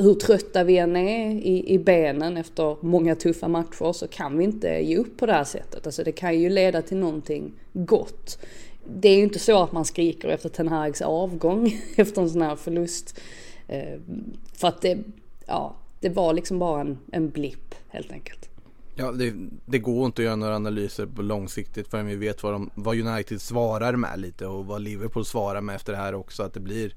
hur 0.00 0.14
trötta 0.14 0.64
vi 0.64 0.78
än 0.78 0.96
är 0.96 1.30
i, 1.30 1.74
i 1.74 1.78
benen 1.78 2.36
efter 2.36 2.76
många 2.80 3.14
tuffa 3.14 3.48
matcher 3.48 3.92
så 3.92 4.08
kan 4.08 4.38
vi 4.38 4.44
inte 4.44 4.68
ge 4.68 4.96
upp 4.96 5.16
på 5.16 5.26
det 5.26 5.32
här 5.32 5.44
sättet. 5.44 5.86
Alltså 5.86 6.04
det 6.04 6.12
kan 6.12 6.40
ju 6.40 6.48
leda 6.48 6.82
till 6.82 6.96
någonting 6.96 7.52
gott. 7.72 8.38
Det 8.84 9.08
är 9.08 9.16
ju 9.16 9.22
inte 9.22 9.38
så 9.38 9.62
att 9.62 9.72
man 9.72 9.84
skriker 9.84 10.28
efter 10.28 10.48
Ten 10.48 10.68
Hags 10.68 11.02
avgång 11.02 11.80
efter 11.96 12.22
en 12.22 12.30
sån 12.30 12.42
här 12.42 12.56
förlust. 12.56 13.20
Ehm, 13.68 14.38
för 14.52 14.68
att 14.68 14.82
det, 14.82 14.98
ja, 15.46 15.76
det 16.00 16.08
var 16.08 16.34
liksom 16.34 16.58
bara 16.58 16.80
en, 16.80 16.98
en 17.12 17.30
blipp 17.30 17.74
helt 17.88 18.12
enkelt. 18.12 18.48
Ja, 18.94 19.12
det, 19.12 19.34
det, 19.66 19.78
går 19.78 20.06
inte 20.06 20.22
att 20.22 20.26
göra 20.26 20.36
några 20.36 20.56
analyser 20.56 21.06
på 21.06 21.22
långsiktigt 21.22 21.88
förrän 21.88 22.06
vi 22.06 22.16
vet 22.16 22.42
vad, 22.42 22.52
de, 22.52 22.70
vad 22.74 22.98
United 23.00 23.40
svarar 23.40 23.96
med 23.96 24.20
lite 24.20 24.46
och 24.46 24.66
vad 24.66 24.82
Liverpool 24.82 25.24
svarar 25.24 25.60
med 25.60 25.76
efter 25.76 25.92
det 25.92 25.98
här 25.98 26.14
också. 26.14 26.42
Att 26.42 26.54
det 26.54 26.60
blir 26.60 26.94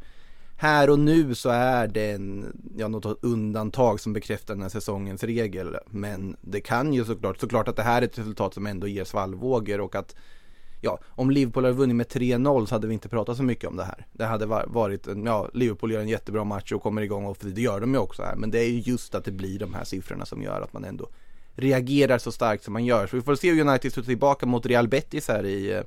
här 0.57 0.89
och 0.89 0.99
nu 0.99 1.35
så 1.35 1.49
är 1.49 1.87
det 1.87 2.11
en, 2.11 2.57
ja, 2.77 2.87
något 2.87 3.23
undantag 3.23 3.99
som 3.99 4.13
bekräftar 4.13 4.53
den 4.53 4.61
här 4.61 4.69
säsongens 4.69 5.23
regel. 5.23 5.77
Men 5.85 6.37
det 6.41 6.61
kan 6.61 6.93
ju 6.93 7.05
såklart, 7.05 7.39
såklart 7.39 7.67
att 7.67 7.75
det 7.75 7.83
här 7.83 8.01
är 8.01 8.05
ett 8.05 8.19
resultat 8.19 8.53
som 8.53 8.67
ändå 8.67 8.87
ger 8.87 9.03
svallvågor 9.03 9.81
och 9.81 9.95
att 9.95 10.15
ja, 10.81 10.99
om 11.07 11.31
Liverpool 11.31 11.63
hade 11.63 11.75
vunnit 11.75 11.95
med 11.95 12.07
3-0 12.07 12.65
så 12.65 12.75
hade 12.75 12.87
vi 12.87 12.93
inte 12.93 13.09
pratat 13.09 13.37
så 13.37 13.43
mycket 13.43 13.69
om 13.69 13.75
det 13.75 13.83
här. 13.83 14.05
Det 14.11 14.25
hade 14.25 14.45
varit, 14.45 15.07
ja, 15.25 15.49
Liverpool 15.53 15.91
gör 15.91 16.01
en 16.01 16.09
jättebra 16.09 16.43
match 16.43 16.71
och 16.71 16.81
kommer 16.81 17.01
igång 17.01 17.25
och 17.25 17.37
det 17.41 17.61
gör 17.61 17.79
de 17.79 17.93
ju 17.93 17.99
också 17.99 18.23
här. 18.23 18.35
Men 18.35 18.51
det 18.51 18.59
är 18.59 18.69
ju 18.69 18.79
just 18.79 19.15
att 19.15 19.25
det 19.25 19.31
blir 19.31 19.59
de 19.59 19.73
här 19.73 19.83
siffrorna 19.83 20.25
som 20.25 20.41
gör 20.41 20.61
att 20.61 20.73
man 20.73 20.85
ändå 20.85 21.09
reagerar 21.55 22.17
så 22.17 22.31
starkt 22.31 22.63
som 22.63 22.73
man 22.73 22.85
gör. 22.85 23.07
Så 23.07 23.15
vi 23.15 23.21
får 23.21 23.35
se 23.35 23.51
hur 23.51 23.67
United 23.67 23.91
står 23.91 24.01
tillbaka 24.01 24.45
mot 24.45 24.65
Real 24.65 24.87
Betis 24.87 25.27
här 25.27 25.45
i, 25.45 25.71
eh, 25.71 25.81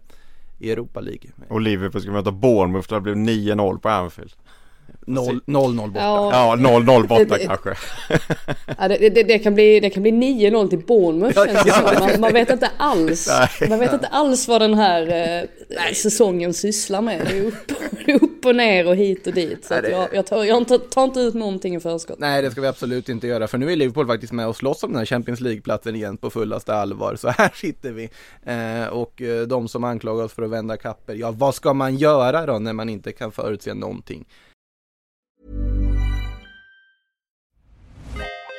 i 0.59 0.71
Europa 0.71 1.01
League. 1.01 1.31
Och 1.49 1.61
Liverpool 1.61 2.03
ska 2.03 2.11
möta 2.11 2.33
Bournemouth, 2.33 2.95
det 2.95 3.01
blev 3.01 3.17
9-0 3.17 3.79
på 3.79 3.88
Anfield. 3.88 4.33
0-0 5.07 5.77
borta. 5.77 6.01
Ja, 6.01 6.57
0-0 6.59 7.07
borta 7.07 7.38
kanske. 7.47 7.75
Ja, 8.79 8.88
det, 8.88 9.09
det, 9.09 9.23
det, 9.23 9.38
kan 9.38 9.55
bli, 9.55 9.81
det 9.81 9.90
kan 9.90 10.03
bli 10.03 10.12
9-0 10.12 10.69
till 10.69 10.79
Bournemouth 10.79 11.40
det 11.64 11.73
som. 11.73 11.85
Man, 11.85 12.21
man, 12.21 12.33
vet 12.33 12.51
inte 12.51 12.71
alls. 12.77 13.29
Nej. 13.61 13.69
Man 13.69 13.79
vet 13.79 13.92
inte 13.92 14.07
alls 14.07 14.49
vad 14.49 14.61
den 14.61 14.75
här 14.75 15.03
eh, 15.79 15.92
säsongen 15.92 16.55
sysslar 16.55 17.01
med. 17.01 17.27
Det 17.27 17.38
är 17.38 17.45
upp, 17.45 17.73
upp 18.23 18.47
och 18.47 18.57
ner 18.57 18.88
och 18.88 18.97
hit 18.97 19.27
och 19.27 19.33
dit. 19.33 19.64
Så 19.64 19.75
Nej, 19.75 19.90
jag, 19.90 20.09
jag, 20.12 20.27
tar, 20.27 20.45
jag 20.45 20.90
tar 20.90 21.05
inte 21.05 21.21
ut 21.21 21.35
någonting 21.35 21.77
i 21.77 21.81
förskott. 21.81 22.19
Nej, 22.19 22.42
det 22.42 22.51
ska 22.51 22.61
vi 22.61 22.66
absolut 22.66 23.09
inte 23.09 23.27
göra. 23.27 23.49
För 23.49 23.59
nu 23.59 23.73
är 23.73 23.77
Liverpool 23.77 24.07
faktiskt 24.07 24.33
med 24.33 24.49
och 24.49 24.57
slåss 24.57 24.83
om 24.83 24.90
den 24.90 24.99
här 24.99 25.07
Champions 25.07 25.40
League-platsen 25.40 25.97
igen 25.97 26.16
på 26.16 26.31
fullaste 26.31 26.75
allvar. 26.75 27.16
Så 27.16 27.29
här 27.29 27.51
sitter 27.55 27.92
vi. 27.92 28.11
Eh, 28.45 28.87
och 28.87 29.23
eh, 29.23 29.47
de 29.47 29.69
som 29.69 29.85
anklagar 29.85 30.25
oss 30.25 30.33
för 30.33 30.42
att 30.42 30.51
vända 30.51 30.77
kapper. 30.77 31.14
Ja, 31.14 31.31
vad 31.31 31.55
ska 31.55 31.75
man 31.75 31.97
göra 31.97 32.47
då 32.47 32.59
när 32.59 32.73
man 32.73 32.88
inte 32.88 33.12
kan 33.12 33.33
förutse 33.33 33.75
någonting? 33.75 34.25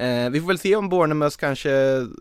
Eh, 0.00 0.30
vi 0.30 0.40
får 0.40 0.46
väl 0.48 0.58
se 0.58 0.76
om 0.76 0.88
Bournemouth 0.88 1.36
kanske 1.36 1.70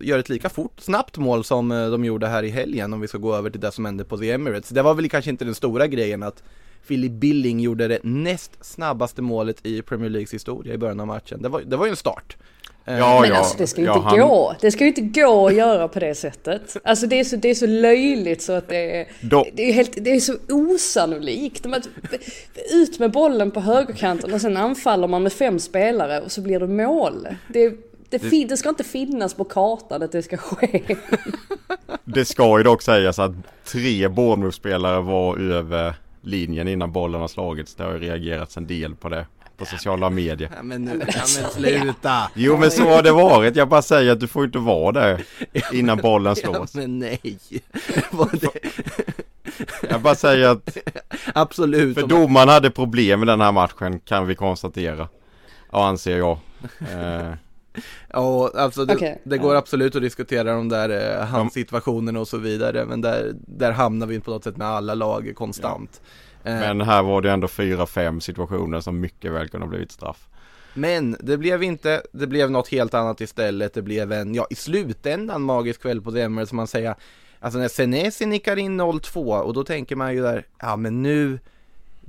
gör 0.01 0.19
ett 0.19 0.29
lika 0.29 0.49
fort, 0.49 0.79
snabbt 0.79 1.17
mål 1.17 1.43
som 1.43 1.71
eh, 1.71 1.89
de 1.89 2.05
gjorde 2.05 2.27
här 2.27 2.43
i 2.43 2.49
helgen 2.49 2.93
om 2.93 3.01
vi 3.01 3.07
ska 3.07 3.17
gå 3.17 3.35
över 3.35 3.49
till 3.49 3.59
det 3.59 3.71
som 3.71 3.85
hände 3.85 4.05
på 4.05 4.17
The 4.17 4.31
Emirates. 4.31 4.69
Det 4.69 4.81
var 4.81 4.93
väl 4.93 5.09
kanske 5.09 5.31
inte 5.31 5.45
den 5.45 5.55
stora 5.55 5.87
grejen 5.87 6.23
att 6.23 6.43
Philip 6.87 7.11
Billing 7.11 7.59
gjorde 7.59 7.87
det 7.87 7.99
näst 8.03 8.65
snabbaste 8.65 9.21
målet 9.21 9.65
i 9.65 9.81
Premier 9.81 10.09
Leagues 10.09 10.33
historia 10.33 10.73
i 10.73 10.77
början 10.77 10.99
av 10.99 11.07
matchen. 11.07 11.41
Det 11.41 11.49
var, 11.49 11.61
det 11.61 11.77
var 11.77 11.85
ju 11.85 11.89
en 11.89 11.95
start. 11.95 12.37
Eh, 12.85 12.97
ja, 12.97 13.21
men 13.21 13.29
ja, 13.29 13.37
alltså 13.37 13.57
det 13.57 13.67
ska 13.67 13.81
ju 13.81 13.87
ja, 13.87 13.95
inte 13.95 14.07
han... 14.07 14.19
gå. 14.19 14.55
Det 14.61 14.71
ska 14.71 14.83
ju 14.83 14.87
inte 14.87 15.21
gå 15.21 15.47
att 15.47 15.53
göra 15.53 15.87
på 15.87 15.99
det 15.99 16.15
sättet. 16.15 16.77
Alltså 16.83 17.07
det 17.07 17.19
är 17.19 17.23
så, 17.23 17.35
det 17.35 17.49
är 17.49 17.55
så 17.55 17.67
löjligt 17.67 18.41
så 18.41 18.53
att 18.53 18.67
det 18.67 18.99
är, 18.99 19.07
Då... 19.21 19.45
det 19.53 19.69
är, 19.69 19.73
helt, 19.73 20.03
det 20.03 20.11
är 20.11 20.19
så 20.19 20.37
osannolikt. 20.49 21.65
Ut 22.71 22.99
med 22.99 23.11
bollen 23.11 23.51
på 23.51 23.59
högerkanten 23.59 24.33
och 24.33 24.41
sen 24.41 24.57
anfaller 24.57 25.07
man 25.07 25.23
med 25.23 25.33
fem 25.33 25.59
spelare 25.59 26.21
och 26.21 26.31
så 26.31 26.41
blir 26.41 26.59
det 26.59 26.67
mål. 26.67 27.27
Det, 27.47 27.69
det, 28.09 28.17
det, 28.17 28.45
det 28.45 28.57
ska 28.57 28.69
inte 28.69 28.83
finnas 28.83 29.33
på 29.33 29.43
kartan 29.43 30.03
att 30.03 30.11
det 30.11 30.21
ska 30.21 30.37
ske. 30.37 30.81
Det 32.03 32.25
ska 32.25 32.57
ju 32.57 32.63
dock 32.63 32.81
sägas 32.81 33.19
att 33.19 33.31
tre 33.65 34.07
Bournemouth-spelare 34.07 35.01
var 35.01 35.37
över 35.37 35.93
linjen 36.21 36.67
innan 36.67 36.91
bollen 36.91 37.21
har 37.21 37.27
slagits. 37.27 37.75
Det 37.75 37.83
har 37.83 37.93
ju 37.93 37.99
reagerats 37.99 38.57
en 38.57 38.67
del 38.67 38.95
på 38.95 39.09
det 39.09 39.25
på 39.59 39.65
sociala 39.65 40.09
medier. 40.09 40.51
Ja, 40.55 40.63
men, 40.63 40.85
nu, 40.85 41.01
ja, 41.07 41.23
men 41.41 41.51
sluta! 41.51 42.31
Jo 42.35 42.57
men 42.57 42.71
så 42.71 42.83
har 42.83 43.03
det 43.03 43.11
varit. 43.11 43.55
Jag 43.55 43.69
bara 43.69 43.81
säger 43.81 44.11
att 44.11 44.19
du 44.19 44.27
får 44.27 44.45
inte 44.45 44.59
vara 44.59 44.91
där 44.91 45.23
innan 45.73 45.97
bollen 45.97 46.35
slås. 46.35 46.75
Ja, 46.75 46.81
men 46.81 46.99
nej. 46.99 47.39
Jag 49.89 50.01
bara 50.01 50.15
säger 50.15 50.47
att 50.47 50.77
Absolut. 51.33 51.99
För 51.99 52.07
domaren 52.07 52.49
hade 52.49 52.71
problem 52.71 53.19
med 53.19 53.27
den 53.27 53.41
här 53.41 53.51
matchen 53.51 53.99
kan 53.99 54.27
vi 54.27 54.35
konstatera. 54.35 55.07
Ja 55.71 55.87
anser 55.87 56.17
jag. 56.17 56.37
Eh. 56.79 57.33
Ja, 58.13 58.51
alltså 58.55 58.85
det, 58.85 58.95
okay. 58.95 59.15
det 59.23 59.37
går 59.37 59.55
absolut 59.55 59.95
att 59.95 60.01
diskutera 60.01 60.53
de 60.53 60.69
där 60.69 61.19
eh, 61.19 61.25
handsituationerna 61.25 62.19
och 62.19 62.27
så 62.27 62.37
vidare. 62.37 62.85
Men 62.85 63.01
där, 63.01 63.31
där 63.35 63.71
hamnar 63.71 64.07
vi 64.07 64.19
på 64.19 64.31
något 64.31 64.43
sätt 64.43 64.57
med 64.57 64.67
alla 64.67 64.93
lag 64.93 65.33
konstant. 65.35 66.01
Ja. 66.03 66.09
Eh. 66.43 66.59
Men 66.59 66.81
här 66.81 67.03
var 67.03 67.21
det 67.21 67.31
ändå 67.31 67.47
fyra, 67.47 67.85
fem 67.85 68.21
situationer 68.21 68.79
som 68.79 68.99
mycket 68.99 69.31
väl 69.31 69.49
kunde 69.49 69.65
ha 69.65 69.69
blivit 69.69 69.91
straff. 69.91 70.27
Men 70.73 71.17
det 71.19 71.37
blev 71.37 71.63
inte, 71.63 72.01
det 72.11 72.27
blev 72.27 72.51
något 72.51 72.67
helt 72.67 72.93
annat 72.93 73.21
istället. 73.21 73.73
Det 73.73 73.81
blev 73.81 74.11
en, 74.11 74.35
ja 74.35 74.47
i 74.49 74.55
slutändan 74.55 75.41
magisk 75.41 75.81
kväll 75.81 76.01
på 76.01 76.09
Emirates 76.09 76.49
som 76.49 76.55
man 76.55 76.67
säger. 76.67 76.95
Alltså 77.39 77.59
när 77.59 77.67
Senesi 77.67 78.25
nickar 78.25 78.57
in 78.57 78.81
0-2 78.81 79.39
och 79.39 79.53
då 79.53 79.63
tänker 79.63 79.95
man 79.95 80.13
ju 80.15 80.21
där, 80.21 80.45
ja 80.59 80.75
men 80.75 81.03
nu 81.03 81.39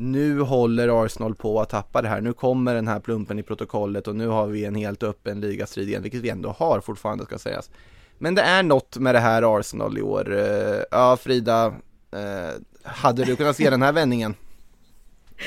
nu 0.01 0.41
håller 0.41 1.05
Arsenal 1.05 1.35
på 1.35 1.61
att 1.61 1.69
tappa 1.69 2.03
det 2.03 2.09
här. 2.09 2.21
Nu 2.21 2.33
kommer 2.33 2.75
den 2.75 2.89
här 2.89 3.01
plumpen 3.01 3.39
i 3.39 3.43
protokollet 3.43 4.09
och 4.09 4.17
nu 4.17 4.27
har 4.27 4.47
vi 4.47 4.65
en 4.65 4.75
helt 4.75 5.03
öppen 5.03 5.41
ligastrid 5.41 5.89
igen, 5.89 6.03
vilket 6.03 6.21
vi 6.21 6.29
ändå 6.29 6.51
har 6.59 6.81
fortfarande 6.81 7.25
ska 7.25 7.39
sägas. 7.39 7.71
Men 8.19 8.35
det 8.35 8.43
är 8.43 8.63
något 8.63 8.97
med 8.97 9.15
det 9.15 9.19
här 9.19 9.59
Arsenal 9.59 9.99
i 9.99 10.03
år. 10.03 10.39
Eh, 10.39 10.83
ja, 10.91 11.17
Frida, 11.17 11.67
eh, 12.13 12.55
hade 12.95 13.25
du 13.25 13.37
kunnat 13.37 13.57
se 13.57 13.71
den 13.71 13.83
här 13.83 13.93
vändningen 13.93 14.35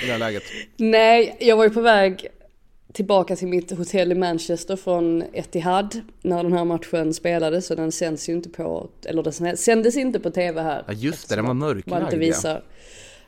i 0.04 0.06
det 0.06 0.12
här 0.12 0.20
läget? 0.20 0.44
Nej, 0.78 1.38
jag 1.40 1.58
var 1.58 1.64
ju 1.64 1.70
på 1.70 1.82
väg 1.82 2.30
tillbaka 2.94 3.36
till 3.36 3.48
mitt 3.48 3.72
hotell 3.72 4.12
i 4.12 4.16
Manchester 4.16 4.76
från 4.76 5.24
Etihad 5.34 6.02
när 6.22 6.44
den 6.44 6.54
här 6.54 6.66
matchen 6.66 7.14
spelades 7.14 7.66
så 7.66 7.76
den 7.76 7.92
sänds 7.92 8.30
ju 8.30 8.34
inte 8.34 8.50
på, 8.50 8.90
eller 9.06 9.24
den 9.24 9.58
sändes 9.58 9.98
inte 9.98 10.20
på 10.20 10.32
tv 10.32 10.62
här. 10.62 10.84
Ja 10.88 10.94
just 10.94 11.30
det, 11.30 11.36
den 11.36 11.46
var 11.46 11.54
mörklagd. 11.54 11.90
Man 11.90 12.02
inte 12.02 12.18
visar. 12.18 12.64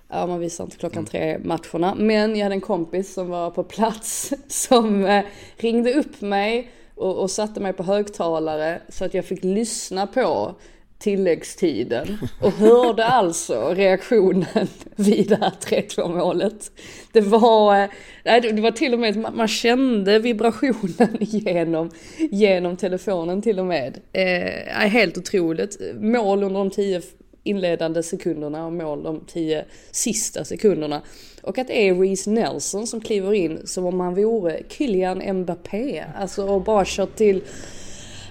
Ja, 0.07 0.27
man 0.27 0.39
visar 0.39 0.63
inte 0.63 0.77
klockan 0.77 0.97
mm. 0.97 1.05
tre 1.05 1.39
matcherna. 1.43 1.95
Men 1.95 2.35
jag 2.35 2.43
hade 2.43 2.55
en 2.55 2.61
kompis 2.61 3.13
som 3.13 3.29
var 3.29 3.51
på 3.51 3.63
plats 3.63 4.33
som 4.47 5.05
eh, 5.05 5.25
ringde 5.57 5.93
upp 5.93 6.21
mig 6.21 6.71
och, 6.95 7.17
och 7.17 7.31
satte 7.31 7.59
mig 7.59 7.73
på 7.73 7.83
högtalare 7.83 8.81
så 8.89 9.05
att 9.05 9.13
jag 9.13 9.25
fick 9.25 9.43
lyssna 9.43 10.07
på 10.07 10.55
tilläggstiden 10.99 12.17
och 12.41 12.51
hörde 12.51 13.05
alltså 13.05 13.73
reaktionen 13.73 14.67
vid 14.95 15.29
det 15.29 15.35
här 15.35 15.51
3-2 15.61 16.17
målet. 16.17 16.71
Det 17.11 17.21
var, 17.21 17.89
det 18.23 18.61
var 18.61 18.71
till 18.71 18.93
och 18.93 18.99
med 18.99 19.25
att 19.25 19.35
man 19.35 19.47
kände 19.47 20.19
vibrationen 20.19 21.17
genom, 21.19 21.91
genom 22.17 22.77
telefonen 22.77 23.41
till 23.41 23.59
och 23.59 23.65
med. 23.65 23.99
Eh, 24.13 24.89
helt 24.89 25.17
otroligt. 25.17 25.79
Mål 25.99 26.43
under 26.43 26.59
de 26.59 26.69
tio 26.69 27.01
inledande 27.43 28.03
sekunderna 28.03 28.65
och 28.65 28.73
mål 28.73 29.03
de 29.03 29.25
tio 29.27 29.65
sista 29.91 30.43
sekunderna. 30.43 31.01
Och 31.41 31.57
att 31.57 31.67
det 31.67 31.87
är 31.87 31.95
Reece 31.95 32.27
Nelson 32.27 32.87
som 32.87 33.01
kliver 33.01 33.33
in 33.33 33.67
som 33.67 33.85
om 33.85 33.99
han 33.99 34.15
vore 34.15 34.61
Kylian 34.69 35.39
Mbappé. 35.39 36.03
Alltså 36.15 36.47
och 36.47 36.61
bara 36.61 36.85
kör 36.85 37.05
till 37.05 37.41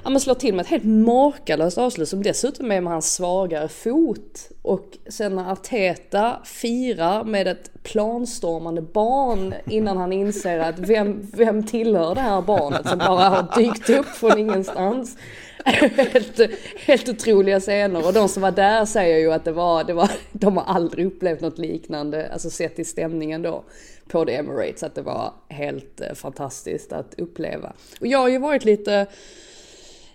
ja, 0.04 0.10
men 0.10 0.20
slår 0.20 0.34
till 0.34 0.54
med 0.54 0.62
ett 0.62 0.70
helt 0.70 0.84
makalöst 0.84 1.78
avslut 1.78 2.08
som 2.08 2.22
dessutom 2.22 2.72
är 2.72 2.80
med 2.80 2.92
hans 2.92 3.14
svagare 3.14 3.68
fot. 3.68 4.50
Och 4.62 4.98
sen 5.08 5.36
när 5.36 5.52
Arteta 5.52 6.40
firar 6.44 7.24
med 7.24 7.46
ett 7.46 7.70
planstormande 7.82 8.82
barn 8.82 9.54
innan 9.66 9.96
han 9.96 10.12
inser 10.12 10.58
att 10.58 10.78
vem, 10.78 11.30
vem 11.32 11.66
tillhör 11.66 12.14
det 12.14 12.20
här 12.20 12.42
barnet 12.42 12.88
som 12.88 12.98
bara 12.98 13.28
har 13.28 13.56
dykt 13.56 13.90
upp 13.90 14.06
från 14.06 14.38
ingenstans. 14.38 15.16
helt, 15.64 16.40
helt 16.86 17.08
otroliga 17.08 17.60
scener 17.60 18.06
och 18.06 18.12
de 18.12 18.28
som 18.28 18.42
var 18.42 18.50
där 18.50 18.84
säger 18.84 19.18
ju 19.18 19.32
att 19.32 19.44
det 19.44 19.52
var, 19.52 19.84
det 19.84 19.92
var, 19.92 20.10
de 20.32 20.56
har 20.56 20.64
aldrig 20.64 21.06
upplevt 21.06 21.40
något 21.40 21.58
liknande, 21.58 22.32
alltså 22.32 22.50
sett 22.50 22.78
i 22.78 22.84
stämningen 22.84 23.42
då 23.42 23.64
på 24.08 24.24
The 24.24 24.34
Emirates, 24.34 24.82
att 24.82 24.94
det 24.94 25.02
var 25.02 25.32
helt 25.48 26.00
eh, 26.00 26.14
fantastiskt 26.14 26.92
att 26.92 27.14
uppleva. 27.18 27.72
Och 28.00 28.06
jag 28.06 28.18
har 28.18 28.28
ju 28.28 28.38
varit 28.38 28.64
lite 28.64 29.06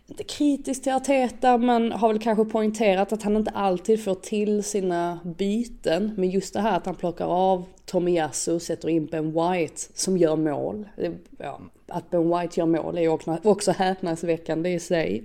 inte 0.10 0.24
kritisk 0.24 0.84
till 0.84 0.94
Arteta 0.94 1.58
men 1.58 1.92
har 1.92 2.08
väl 2.08 2.20
kanske 2.20 2.46
poängterat 2.46 3.14
att 3.14 3.24
han 3.24 3.36
inte 3.36 3.52
alltid 3.52 4.04
får 4.04 4.16
till 4.16 4.64
sina 4.64 5.20
byten. 5.24 6.14
Men 6.18 6.30
just 6.30 6.54
det 6.54 6.60
här 6.60 6.78
att 6.78 6.86
han 6.86 6.96
plockar 6.96 7.26
av 7.26 7.66
Tomiyasu 7.86 8.54
och 8.54 8.62
sätter 8.62 8.90
in 8.90 9.06
Ben 9.06 9.26
White 9.26 9.82
som 9.94 10.18
gör 10.18 10.36
mål. 10.36 10.90
Ja, 11.38 11.62
att 11.88 12.10
Ben 12.10 12.40
White 12.40 12.60
gör 12.60 12.66
mål 12.66 12.98
är 12.98 13.02
ju 13.02 13.18
också 13.44 13.72
häpnadsväckande 13.72 14.70
i 14.70 14.80
sig. 14.80 15.24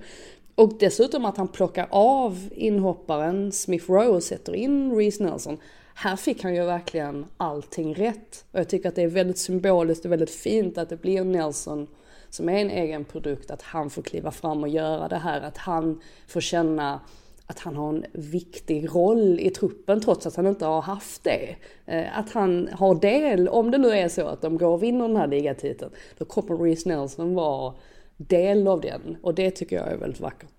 Och 0.54 0.72
dessutom 0.78 1.24
att 1.24 1.36
han 1.36 1.48
plockar 1.48 1.86
av 1.90 2.48
inhopparen 2.54 3.52
Smith 3.52 3.90
Rowe 3.90 4.06
och 4.08 4.22
sätter 4.22 4.54
in 4.54 4.96
Reece 4.96 5.20
Nelson. 5.20 5.58
Här 5.94 6.16
fick 6.16 6.42
han 6.42 6.54
ju 6.54 6.64
verkligen 6.64 7.26
allting 7.36 7.94
rätt. 7.94 8.44
Och 8.52 8.60
jag 8.60 8.68
tycker 8.68 8.88
att 8.88 8.94
det 8.94 9.02
är 9.02 9.08
väldigt 9.08 9.38
symboliskt 9.38 10.04
och 10.04 10.12
väldigt 10.12 10.30
fint 10.30 10.78
att 10.78 10.88
det 10.88 11.02
blir 11.02 11.24
Nelson 11.24 11.86
som 12.34 12.48
är 12.48 12.58
en 12.58 12.70
egen 12.70 13.04
produkt, 13.04 13.50
att 13.50 13.62
han 13.62 13.90
får 13.90 14.02
kliva 14.02 14.30
fram 14.30 14.62
och 14.62 14.68
göra 14.68 15.08
det 15.08 15.16
här, 15.16 15.40
att 15.40 15.58
han 15.58 16.00
får 16.26 16.40
känna 16.40 17.00
att 17.46 17.58
han 17.58 17.76
har 17.76 17.88
en 17.88 18.04
viktig 18.12 18.94
roll 18.94 19.40
i 19.40 19.50
truppen 19.50 20.00
trots 20.00 20.26
att 20.26 20.36
han 20.36 20.46
inte 20.46 20.66
har 20.66 20.82
haft 20.82 21.24
det. 21.24 21.56
Eh, 21.86 22.18
att 22.18 22.32
han 22.32 22.68
har 22.72 22.94
del, 22.94 23.48
om 23.48 23.70
det 23.70 23.78
nu 23.78 23.88
är 23.88 24.08
så 24.08 24.26
att 24.26 24.42
de 24.42 24.58
går 24.58 24.68
och 24.68 24.82
vinner 24.82 25.08
den 25.08 25.16
här 25.16 25.26
ligatiteln, 25.26 25.90
då 26.18 26.24
kommer 26.24 26.56
Reece 26.56 26.86
Nelson 26.86 27.34
vara 27.34 27.74
del 28.16 28.68
av 28.68 28.80
den 28.80 29.16
och 29.22 29.34
det 29.34 29.50
tycker 29.50 29.76
jag 29.76 29.92
är 29.92 29.96
väldigt 29.96 30.20
vackert. 30.20 30.50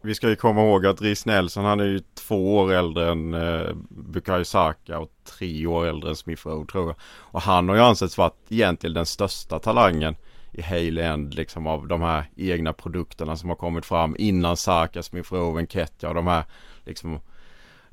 Vi, 0.00 0.14
ska 0.14 0.28
ju 0.28 0.36
komma 0.36 0.64
ihåg 0.64 0.86
att 0.86 1.02
Reece 1.02 1.26
Nelson 1.26 1.64
han 1.64 1.80
är 1.80 1.84
ju 1.84 2.00
två 2.14 2.56
år 2.56 2.72
äldre 2.72 3.10
än 3.10 3.34
eh, 3.34 3.74
Bukayo 3.88 4.44
Saka 4.44 4.98
och 4.98 5.10
tre 5.24 5.66
år 5.66 5.86
äldre 5.86 6.10
än 6.10 6.16
Smith 6.16 6.46
Rowe 6.46 6.66
tror 6.66 6.86
jag. 6.86 6.96
Och 7.02 7.40
han 7.40 7.68
har 7.68 7.76
ju 7.76 7.82
ansetts 7.82 8.18
vara 8.18 8.30
egentligen 8.48 8.94
den 8.94 9.06
största 9.06 9.58
talangen 9.58 10.14
i 10.52 10.62
Hale 10.62 11.04
End 11.04 11.34
liksom 11.34 11.66
av 11.66 11.88
de 11.88 12.02
här 12.02 12.24
egna 12.36 12.72
produkterna 12.72 13.36
som 13.36 13.48
har 13.48 13.56
kommit 13.56 13.86
fram 13.86 14.16
innan 14.18 14.56
Sarkas, 14.56 15.12
Mifroven, 15.12 15.66
Ketja 15.66 16.08
och 16.08 16.14
de 16.14 16.26
här 16.26 16.44
liksom 16.84 17.20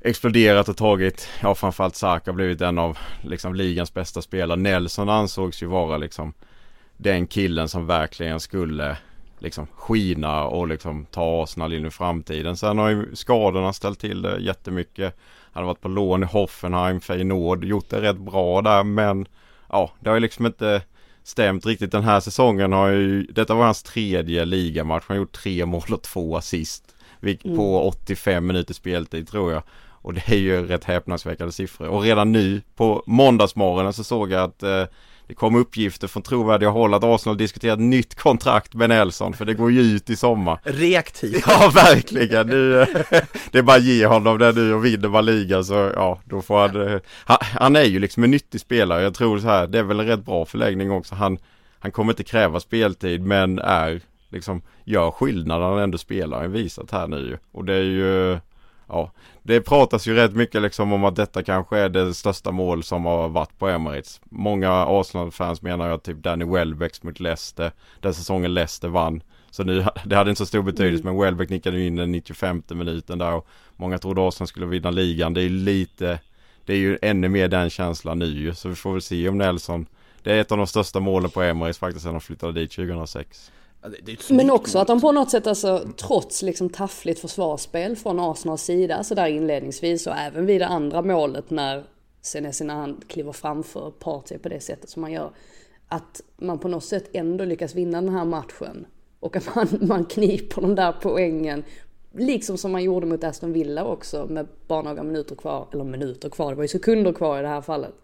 exploderat 0.00 0.68
och 0.68 0.76
tagit, 0.76 1.28
ja 1.42 1.54
framförallt 1.54 1.96
Saka 1.96 2.32
blivit 2.32 2.60
en 2.60 2.78
av 2.78 2.98
liksom 3.22 3.54
ligans 3.54 3.94
bästa 3.94 4.22
spelare. 4.22 4.58
Nelson 4.58 5.08
ansågs 5.08 5.62
ju 5.62 5.66
vara 5.66 5.96
liksom 5.96 6.32
den 6.96 7.26
killen 7.26 7.68
som 7.68 7.86
verkligen 7.86 8.40
skulle 8.40 8.96
liksom 9.38 9.66
skina 9.66 10.44
och 10.44 10.68
liksom 10.68 11.06
ta 11.06 11.42
Arsenal 11.42 11.72
in 11.72 11.86
i 11.86 11.90
framtiden. 11.90 12.56
Sen 12.56 12.78
har 12.78 12.88
ju 12.88 13.16
skadorna 13.16 13.72
ställt 13.72 14.00
till 14.00 14.22
det 14.22 14.38
jättemycket. 14.38 15.16
Han 15.52 15.62
har 15.62 15.68
varit 15.68 15.80
på 15.80 15.88
lån 15.88 16.22
i 16.22 16.26
Hoffenheim, 16.26 17.00
Feyenoord, 17.00 17.64
gjort 17.64 17.90
det 17.90 18.00
rätt 18.00 18.18
bra 18.18 18.62
där 18.62 18.84
men 18.84 19.26
ja, 19.68 19.90
det 20.00 20.08
har 20.08 20.16
ju 20.16 20.20
liksom 20.20 20.46
inte 20.46 20.82
stämt 21.26 21.66
riktigt. 21.66 21.92
Den 21.92 22.04
här 22.04 22.20
säsongen 22.20 22.72
har 22.72 22.88
ju, 22.88 23.22
detta 23.22 23.54
var 23.54 23.64
hans 23.64 23.82
tredje 23.82 24.44
ligamatch. 24.44 25.04
Han 25.06 25.16
har 25.16 25.22
gjort 25.22 25.32
tre 25.32 25.66
mål 25.66 25.82
och 25.92 26.02
två 26.02 26.36
assist. 26.36 26.94
Mm. 27.22 27.56
På 27.56 27.82
85 27.82 28.46
minuter 28.46 28.74
speltid 28.74 29.28
tror 29.28 29.52
jag. 29.52 29.62
Och 30.06 30.14
det 30.14 30.28
är 30.28 30.36
ju 30.36 30.66
rätt 30.66 30.84
häpnadsväckande 30.84 31.52
siffror. 31.52 31.88
Och 31.88 32.02
redan 32.02 32.32
nu 32.32 32.62
på 32.74 33.02
måndagsmorgonen 33.06 33.92
så 33.92 34.04
såg 34.04 34.30
jag 34.30 34.42
att 34.42 34.62
eh, 34.62 34.84
det 35.26 35.34
kom 35.34 35.54
uppgifter 35.54 36.08
från 36.08 36.22
trovärdiga 36.22 36.70
håll 36.70 36.94
att 36.94 37.04
Arsenal 37.04 37.36
diskuterat 37.36 37.78
nytt 37.78 38.14
kontrakt 38.14 38.74
med 38.74 38.88
Nelson 38.88 39.32
för 39.32 39.44
det 39.44 39.54
går 39.54 39.72
ju 39.72 39.80
ut 39.80 40.10
i 40.10 40.16
sommar. 40.16 40.60
Reaktivt. 40.62 41.44
Ja, 41.46 41.72
verkligen. 41.74 42.46
Nu, 42.46 42.86
det 43.50 43.58
är 43.58 43.62
bara 43.62 43.76
att 43.76 43.84
ge 43.84 44.06
honom 44.06 44.38
det 44.38 44.52
nu 44.52 44.74
och 44.74 44.84
vinner 44.84 45.08
man 45.08 45.24
ligan 45.24 45.64
så 45.64 45.74
ja, 45.94 46.20
då 46.24 46.42
får 46.42 46.58
han, 46.58 46.92
eh, 46.92 47.00
han, 47.40 47.76
är 47.76 47.84
ju 47.84 47.98
liksom 47.98 48.24
en 48.24 48.30
nyttig 48.30 48.60
spelare. 48.60 49.02
Jag 49.02 49.14
tror 49.14 49.38
så 49.38 49.46
här, 49.46 49.66
det 49.66 49.78
är 49.78 49.82
väl 49.82 50.00
en 50.00 50.06
rätt 50.06 50.24
bra 50.24 50.44
förläggning 50.44 50.90
också. 50.90 51.14
Han, 51.14 51.38
han 51.78 51.90
kommer 51.90 52.12
inte 52.12 52.24
kräva 52.24 52.60
speltid 52.60 53.22
men 53.22 53.58
är 53.58 54.00
liksom 54.28 54.62
gör 54.84 55.10
skillnad 55.10 55.60
när 55.60 55.68
han 55.68 55.78
ändå 55.78 55.98
spelar. 55.98 56.40
Han 56.40 56.52
visat 56.52 56.90
här 56.90 57.06
nu 57.06 57.38
och 57.52 57.64
det 57.64 57.74
är 57.74 57.82
ju 57.82 58.38
ja, 58.88 59.12
det 59.42 59.60
pratas 59.60 60.06
ju 60.06 60.14
rätt 60.14 60.34
mycket 60.34 60.62
liksom 60.62 60.92
om 60.92 61.04
att 61.04 61.16
detta 61.16 61.42
kanske 61.42 61.78
är 61.78 61.88
det 61.88 62.14
största 62.14 62.52
mål 62.52 62.82
som 62.82 63.04
har 63.04 63.28
varit 63.28 63.58
på 63.58 63.68
Emirates. 63.68 64.20
Många 64.24 64.70
Arsenal-fans 64.72 65.62
menar 65.62 65.88
ju 65.88 65.94
att 65.94 66.04
typ 66.04 66.18
Danny 66.18 66.44
Welbecks 66.44 67.02
mot 67.02 67.20
Leicester, 67.20 67.72
den 68.00 68.14
säsongen 68.14 68.54
Leicester 68.54 68.88
vann. 68.88 69.22
Så 69.50 69.64
nu, 69.64 69.86
det 70.04 70.16
hade 70.16 70.30
inte 70.30 70.38
så 70.38 70.46
stor 70.46 70.62
betydelse 70.62 71.02
mm. 71.02 71.14
men 71.14 71.24
Welbeck 71.24 71.50
nickade 71.50 71.82
in 71.82 71.96
den 71.96 72.12
95 72.12 72.62
minuten 72.68 73.18
där 73.18 73.32
och 73.32 73.46
många 73.76 73.98
trodde 73.98 74.28
Arsenal 74.28 74.48
skulle 74.48 74.66
vinna 74.66 74.90
ligan. 74.90 75.34
Det 75.34 75.42
är 75.42 75.48
lite, 75.48 76.18
det 76.64 76.72
är 76.72 76.78
ju 76.78 76.98
ännu 77.02 77.28
mer 77.28 77.48
den 77.48 77.70
känslan 77.70 78.18
nu 78.18 78.26
ju. 78.26 78.54
Så 78.54 78.68
vi 78.68 78.74
får 78.74 78.92
väl 78.92 79.02
se 79.02 79.28
om 79.28 79.38
Nelson, 79.38 79.86
det 80.22 80.32
är 80.32 80.40
ett 80.40 80.52
av 80.52 80.58
de 80.58 80.66
största 80.66 81.00
målen 81.00 81.30
på 81.30 81.42
Emirates 81.42 81.78
faktiskt 81.78 82.02
sedan 82.02 82.12
de 82.12 82.20
flyttade 82.20 82.52
dit 82.52 82.70
2006. 82.70 83.52
Men 84.30 84.50
också 84.50 84.78
att 84.78 84.86
de 84.86 85.00
på 85.00 85.12
något 85.12 85.30
sätt 85.30 85.46
alltså 85.46 85.88
trots 85.96 86.42
liksom 86.42 86.68
taffligt 86.68 87.20
försvarsspel 87.20 87.96
från 87.96 88.20
Arsenals 88.20 88.62
sida 88.62 89.04
så 89.04 89.14
där 89.14 89.26
inledningsvis 89.26 90.06
och 90.06 90.16
även 90.16 90.46
vid 90.46 90.60
det 90.60 90.66
andra 90.66 91.02
målet 91.02 91.50
när 91.50 91.84
Senesi 92.26 92.64
när 92.64 92.74
han 92.74 93.00
kliver 93.06 93.32
framför 93.32 93.90
Partey 93.90 94.38
på 94.38 94.48
det 94.48 94.60
sättet 94.60 94.90
som 94.90 95.00
man 95.00 95.12
gör. 95.12 95.30
Att 95.88 96.20
man 96.36 96.58
på 96.58 96.68
något 96.68 96.84
sätt 96.84 97.10
ändå 97.12 97.44
lyckas 97.44 97.74
vinna 97.74 98.00
den 98.00 98.14
här 98.14 98.24
matchen. 98.24 98.86
Och 99.20 99.36
att 99.36 99.54
man, 99.54 99.68
man 99.80 100.04
kniper 100.04 100.62
de 100.62 100.74
där 100.74 100.92
poängen. 101.02 101.64
Liksom 102.14 102.58
som 102.58 102.72
man 102.72 102.82
gjorde 102.82 103.06
mot 103.06 103.24
Aston 103.24 103.52
Villa 103.52 103.84
också 103.84 104.26
med 104.30 104.46
bara 104.66 104.82
några 104.82 105.02
minuter 105.02 105.36
kvar. 105.36 105.68
Eller 105.72 105.84
minuter 105.84 106.28
kvar, 106.28 106.50
det 106.50 106.56
var 106.56 106.64
ju 106.64 106.68
sekunder 106.68 107.12
kvar 107.12 107.38
i 107.38 107.42
det 107.42 107.48
här 107.48 107.60
fallet. 107.60 107.94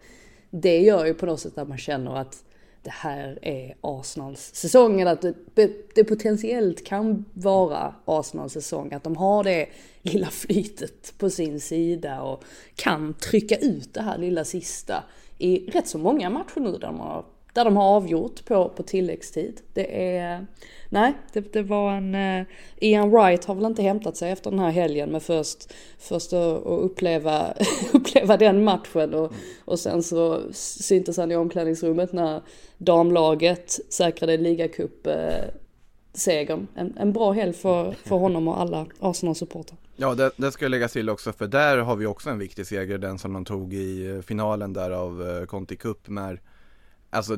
Det 0.49 0.79
gör 0.79 1.05
ju 1.05 1.13
på 1.13 1.25
något 1.25 1.39
sätt 1.39 1.57
att 1.57 1.67
man 1.67 1.77
känner 1.77 2.15
att 2.17 2.43
det 2.83 2.91
här 2.93 3.39
är 3.41 3.75
Arsenals 3.81 4.55
säsong, 4.55 5.01
eller 5.01 5.11
att 5.11 5.21
det, 5.55 5.95
det 5.95 6.03
potentiellt 6.03 6.85
kan 6.85 7.25
vara 7.33 7.95
Arsenals 8.05 8.53
säsong. 8.53 8.93
Att 8.93 9.03
de 9.03 9.17
har 9.17 9.43
det 9.43 9.69
lilla 10.01 10.27
flytet 10.27 11.13
på 11.17 11.29
sin 11.29 11.59
sida 11.59 12.21
och 12.21 12.43
kan 12.75 13.13
trycka 13.13 13.55
ut 13.55 13.93
det 13.93 14.01
här 14.01 14.17
lilla 14.17 14.43
sista 14.43 15.03
i 15.37 15.69
rätt 15.69 15.87
så 15.87 15.97
många 15.97 16.29
matcher 16.29 16.59
nu 16.59 16.71
där 16.71 16.79
de 16.79 16.99
har 16.99 17.25
där 17.53 17.65
de 17.65 17.77
har 17.77 17.83
avgjort 17.83 18.45
på, 18.45 18.69
på 18.69 18.83
tilläggstid. 18.83 19.61
Det 19.73 20.15
är, 20.17 20.47
nej, 20.89 21.13
det, 21.33 21.53
det 21.53 21.63
var 21.63 21.91
en, 21.91 22.15
Eh, 22.33 22.45
Ian 22.89 23.11
Wright 23.11 23.45
har 23.45 23.55
väl 23.55 23.65
inte 23.65 23.81
hämtat 23.81 24.17
sig 24.17 24.31
efter 24.31 24.51
den 24.51 24.59
här 24.59 24.71
helgen 24.71 25.09
med 25.09 25.23
först, 25.23 25.73
först 25.99 26.33
att, 26.33 26.63
uppleva, 26.65 27.53
uppleva 27.93 28.37
den 28.37 28.63
matchen 28.63 29.13
och, 29.13 29.33
och 29.65 29.79
sen 29.79 30.03
så 30.03 30.41
syntes 30.53 31.17
han 31.17 31.31
i 31.31 31.35
omklädningsrummet 31.35 32.13
när 32.13 32.41
damlaget 32.77 33.79
säkrade 33.89 34.37
ligacup 34.37 35.07
uh, 35.07 35.13
segern. 36.13 36.67
En, 36.75 36.97
en 36.97 37.13
bra 37.13 37.31
helg 37.31 37.53
för, 37.53 37.91
för 37.91 38.15
honom 38.15 38.47
och 38.47 38.59
alla 38.61 38.85
Arsenal-supportrar. 38.99 39.77
Ja, 39.95 40.15
det, 40.15 40.31
det 40.37 40.51
ska 40.51 40.67
läggas 40.67 40.93
till 40.93 41.09
också 41.09 41.33
för 41.33 41.47
där 41.47 41.77
har 41.77 41.95
vi 41.95 42.05
också 42.05 42.29
en 42.29 42.39
viktig 42.39 42.67
seger, 42.67 42.97
den 42.97 43.19
som 43.19 43.33
de 43.33 43.45
tog 43.45 43.73
i 43.73 44.09
eh, 44.09 44.21
finalen 44.21 44.73
där 44.73 44.91
av 44.91 45.29
eh, 45.29 45.45
Conti 45.45 45.75
Cup 45.75 46.07
med 46.07 46.39
Alltså 47.13 47.37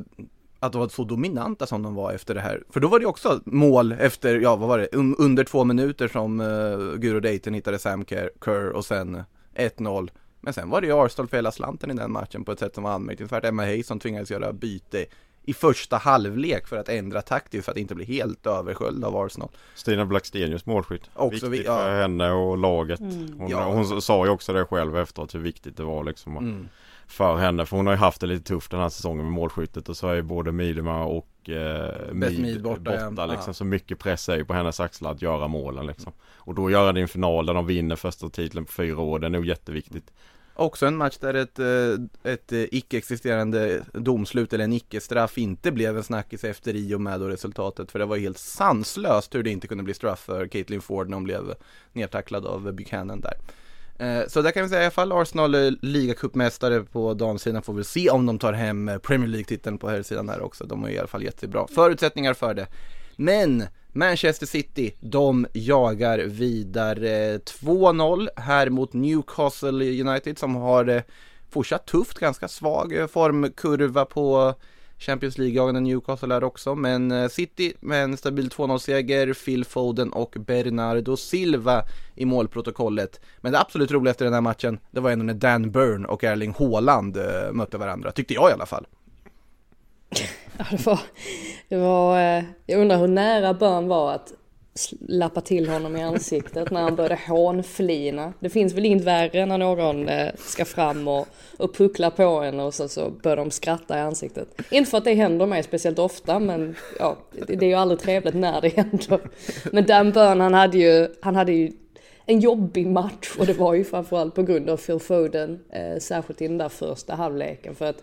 att 0.60 0.72
de 0.72 0.80
var 0.80 0.88
så 0.88 1.04
dominanta 1.04 1.66
som 1.66 1.82
de 1.82 1.94
var 1.94 2.12
efter 2.12 2.34
det 2.34 2.40
här. 2.40 2.62
För 2.70 2.80
då 2.80 2.88
var 2.88 3.00
det 3.00 3.06
också 3.06 3.40
mål 3.44 3.92
efter, 3.92 4.40
ja 4.40 4.56
vad 4.56 4.68
var 4.68 4.78
det, 4.78 4.88
under 5.18 5.44
två 5.44 5.64
minuter 5.64 6.08
som 6.08 6.40
uh, 6.40 6.94
Guro 6.94 7.20
Dayton 7.20 7.54
hittade 7.54 7.78
Sam 7.78 8.04
Kerr 8.04 8.70
och 8.70 8.84
sen 8.84 9.22
1-0. 9.54 10.10
Men 10.40 10.52
sen 10.52 10.70
var 10.70 10.80
det 10.80 10.86
ju 10.86 10.92
Arsenal 10.92 11.28
för 11.28 11.36
hela 11.36 11.52
slanten 11.52 11.90
i 11.90 11.94
den 11.94 12.12
matchen 12.12 12.44
på 12.44 12.52
ett 12.52 12.58
sätt 12.58 12.74
som 12.74 12.84
var 12.84 12.90
anmärkningsvärt. 12.90 13.44
Emma 13.44 13.64
Hayson 13.64 14.00
tvingades 14.00 14.30
göra 14.30 14.52
byte 14.52 15.06
i 15.42 15.54
första 15.54 15.96
halvlek 15.96 16.66
för 16.66 16.76
att 16.76 16.88
ändra 16.88 17.22
taktiskt 17.22 17.64
för 17.64 17.72
att 17.72 17.78
inte 17.78 17.94
bli 17.94 18.04
helt 18.04 18.46
översköljd 18.46 19.04
av 19.04 19.16
Arsenal. 19.16 19.48
Stina 19.74 20.06
Blackstenius 20.06 20.66
målskytt. 20.66 21.10
Också 21.14 21.48
viktigt 21.48 21.66
ja. 21.66 21.78
för 21.78 22.00
henne 22.00 22.30
och 22.32 22.58
laget. 22.58 23.00
Mm. 23.00 23.38
Hon, 23.38 23.50
ja. 23.50 23.64
hon, 23.64 24.02
sa 24.02 24.24
ju 24.24 24.30
också 24.30 24.52
det 24.52 24.64
själv 24.64 24.96
efteråt 24.96 25.34
hur 25.34 25.40
viktigt 25.40 25.76
det 25.76 25.84
var 25.84 26.04
liksom. 26.04 26.36
Mm 26.36 26.68
för 27.06 27.36
henne. 27.36 27.66
För 27.66 27.76
hon 27.76 27.86
har 27.86 27.92
ju 27.92 27.98
haft 27.98 28.20
det 28.20 28.26
lite 28.26 28.44
tufft 28.44 28.70
den 28.70 28.80
här 28.80 28.88
säsongen 28.88 29.24
med 29.24 29.32
målskyttet 29.32 29.88
och 29.88 29.96
så 29.96 30.08
är 30.08 30.14
ju 30.14 30.22
både 30.22 30.52
Midema 30.52 31.04
och 31.04 31.50
eh, 31.50 32.12
Mid 32.12 32.62
borta, 32.62 32.80
borta 32.80 33.12
ja. 33.16 33.26
liksom. 33.26 33.54
Så 33.54 33.64
mycket 33.64 33.98
press 33.98 34.28
är 34.28 34.36
ju 34.36 34.44
på 34.44 34.54
hennes 34.54 34.80
axlar 34.80 35.10
att 35.10 35.22
göra 35.22 35.48
målen 35.48 35.86
liksom. 35.86 36.12
Och 36.36 36.54
då 36.54 36.70
göra 36.70 36.92
det 36.92 37.00
i 37.00 37.02
en 37.02 37.08
final 37.08 37.46
där 37.46 37.54
de 37.54 37.66
vinner 37.66 37.96
första 37.96 38.28
titeln 38.28 38.64
på 38.64 38.72
fyra 38.72 39.00
år, 39.00 39.18
det 39.18 39.26
är 39.26 39.30
nog 39.30 39.46
jätteviktigt. 39.46 40.12
Också 40.58 40.86
en 40.86 40.96
match 40.96 41.16
där 41.20 41.34
ett, 41.34 41.58
eh, 41.58 42.32
ett 42.32 42.52
eh, 42.52 42.64
icke-existerande 42.70 43.82
domslut 43.92 44.52
eller 44.52 44.64
en 44.64 44.72
icke-straff 44.72 45.38
inte 45.38 45.72
blev 45.72 45.96
en 45.96 46.04
snackis 46.04 46.44
efter 46.44 46.74
i 46.74 46.94
och 46.94 47.00
med 47.00 47.20
då 47.20 47.28
resultatet. 47.28 47.90
För 47.90 47.98
det 47.98 48.04
var 48.04 48.16
helt 48.16 48.38
sanslöst 48.38 49.34
hur 49.34 49.42
det 49.42 49.50
inte 49.50 49.68
kunde 49.68 49.84
bli 49.84 49.94
straff 49.94 50.20
för 50.20 50.46
Caitlin 50.46 50.80
Ford 50.80 51.08
när 51.08 51.14
hon 51.16 51.24
blev 51.24 51.54
nedtacklad 51.92 52.46
av 52.46 52.72
Buchanan 52.72 53.20
där. 53.20 53.34
Eh, 53.98 54.26
så 54.28 54.42
där 54.42 54.50
kan 54.50 54.62
vi 54.62 54.68
säga 54.68 54.80
i 54.80 54.84
alla 54.84 54.90
fall 54.90 55.12
Arsenal 55.12 55.54
är 55.54 55.74
ligacupmästare 55.82 56.82
på 56.82 57.14
damsidan 57.14 57.62
får 57.62 57.72
vi 57.74 57.84
se 57.84 58.10
om 58.10 58.26
de 58.26 58.38
tar 58.38 58.52
hem 58.52 58.88
eh, 58.88 58.98
Premier 58.98 59.28
League-titeln 59.28 59.78
på 59.78 59.88
herrsidan 59.88 60.26
där 60.26 60.42
också. 60.42 60.64
De 60.64 60.82
har 60.82 60.90
i 60.90 60.98
alla 60.98 61.08
fall 61.08 61.22
jättebra 61.22 61.66
förutsättningar 61.74 62.34
för 62.34 62.54
det. 62.54 62.66
Men 63.16 63.64
Manchester 63.92 64.46
City, 64.46 64.94
de 65.00 65.46
jagar 65.52 66.18
vidare 66.18 67.38
2-0 67.38 68.28
här 68.36 68.70
mot 68.70 68.92
Newcastle 68.92 70.00
United 70.00 70.38
som 70.38 70.54
har 70.54 70.88
eh, 70.88 71.02
fortsatt 71.50 71.86
tufft, 71.86 72.18
ganska 72.18 72.48
svag 72.48 73.10
formkurva 73.10 74.04
på 74.04 74.54
Champions 74.98 75.38
League-jagande 75.38 75.80
Newcastle 75.80 76.34
här 76.34 76.44
också, 76.44 76.74
men 76.74 77.12
eh, 77.12 77.28
City 77.28 77.72
med 77.80 78.04
en 78.04 78.16
stabil 78.16 78.48
2-0-seger, 78.48 79.34
Phil 79.44 79.64
Foden 79.64 80.12
och 80.12 80.36
Bernardo 80.38 81.16
Silva 81.16 81.82
i 82.14 82.24
målprotokollet. 82.24 83.20
Men 83.40 83.52
det 83.52 83.60
absolut 83.60 83.90
roligaste 83.90 84.24
i 84.24 84.26
den 84.26 84.34
här 84.34 84.40
matchen, 84.40 84.78
det 84.90 85.00
var 85.00 85.10
ändå 85.10 85.24
när 85.24 85.34
Dan 85.34 85.70
Burn 85.70 86.04
och 86.04 86.24
Erling 86.24 86.54
Haaland 86.58 87.16
eh, 87.16 87.52
mötte 87.52 87.78
varandra, 87.78 88.12
tyckte 88.12 88.34
jag 88.34 88.50
i 88.50 88.52
alla 88.52 88.66
fall. 88.66 88.86
Ja, 90.58 90.64
det 90.70 90.86
var, 90.86 91.00
det 91.68 91.76
var, 91.76 92.20
eh, 92.20 92.44
jag 92.66 92.80
undrar 92.80 92.98
hur 92.98 93.08
nära 93.08 93.54
Burn 93.54 93.88
var 93.88 94.12
att 94.12 94.32
lappa 95.00 95.40
till 95.40 95.68
honom 95.68 95.96
i 95.96 96.02
ansiktet 96.02 96.70
när 96.70 96.82
han 96.82 96.96
började 96.96 97.18
hånflina. 97.28 98.32
Det 98.40 98.50
finns 98.50 98.72
väl 98.74 98.84
inget 98.84 99.04
värre 99.04 99.46
när 99.46 99.58
någon 99.58 100.08
eh, 100.08 100.32
ska 100.38 100.64
fram 100.64 101.08
och, 101.08 101.26
och 101.56 101.74
puckla 101.74 102.10
på 102.10 102.22
en 102.22 102.60
och 102.60 102.74
så, 102.74 102.88
så 102.88 103.10
börjar 103.10 103.36
de 103.36 103.50
skratta 103.50 103.98
i 103.98 104.00
ansiktet. 104.00 104.48
Inte 104.70 104.90
för 104.90 104.98
att 104.98 105.04
det 105.04 105.14
händer 105.14 105.46
mig 105.46 105.62
speciellt 105.62 105.98
ofta 105.98 106.38
men 106.38 106.76
ja, 106.98 107.16
det, 107.46 107.56
det 107.56 107.66
är 107.66 107.70
ju 107.70 107.74
aldrig 107.74 108.00
trevligt 108.00 108.34
när 108.34 108.60
det 108.60 108.68
händer. 108.68 109.20
Men 109.72 109.86
Dan 109.86 110.12
Burn 110.12 110.40
han 110.40 110.54
hade 110.54 110.78
ju, 110.78 111.08
han 111.20 111.36
hade 111.36 111.52
ju 111.52 111.72
en 112.26 112.40
jobbig 112.40 112.86
match 112.86 113.36
och 113.38 113.46
det 113.46 113.52
var 113.52 113.74
ju 113.74 113.84
framförallt 113.84 114.34
på 114.34 114.42
grund 114.42 114.70
av 114.70 114.76
Phil 114.76 114.98
Foden, 114.98 115.60
eh, 115.70 115.98
särskilt 115.98 116.42
i 116.42 116.48
den 116.48 116.58
där 116.58 116.68
första 116.68 117.14
halvleken 117.14 117.74
för 117.74 117.84
att 117.84 118.02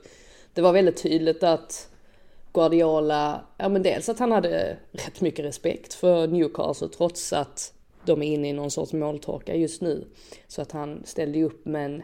det 0.53 0.61
var 0.61 0.73
väldigt 0.73 1.03
tydligt 1.03 1.43
att 1.43 1.89
Guardiola, 2.53 3.41
ja 3.57 3.69
men 3.69 3.83
dels 3.83 4.09
att 4.09 4.19
han 4.19 4.31
hade 4.31 4.77
rätt 4.91 5.21
mycket 5.21 5.45
respekt 5.45 5.93
för 5.93 6.27
Newcastle 6.27 6.87
trots 6.87 7.33
att 7.33 7.73
de 8.05 8.21
är 8.21 8.27
inne 8.27 8.49
i 8.49 8.53
någon 8.53 8.71
sorts 8.71 8.93
måltorka 8.93 9.55
just 9.55 9.81
nu. 9.81 10.07
Så 10.47 10.61
att 10.61 10.71
han 10.71 11.01
ställde 11.05 11.43
upp 11.43 11.65
med 11.65 11.85
en, 11.85 12.03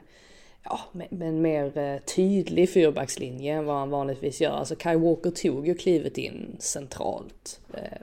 ja, 0.64 0.80
med, 0.92 1.24
en 1.24 1.42
mer 1.42 1.78
eh, 1.78 1.98
tydlig 2.16 2.70
fyrbackslinje 2.70 3.54
än 3.54 3.66
vad 3.66 3.76
han 3.76 3.90
vanligtvis 3.90 4.42
gör. 4.42 4.52
Alltså 4.52 4.76
Kai 4.76 4.96
Walker 4.96 5.32
tog 5.32 5.68
ju 5.68 5.76
klivet 5.76 6.18
in 6.18 6.56
centralt. 6.60 7.60
Eh, 7.74 7.98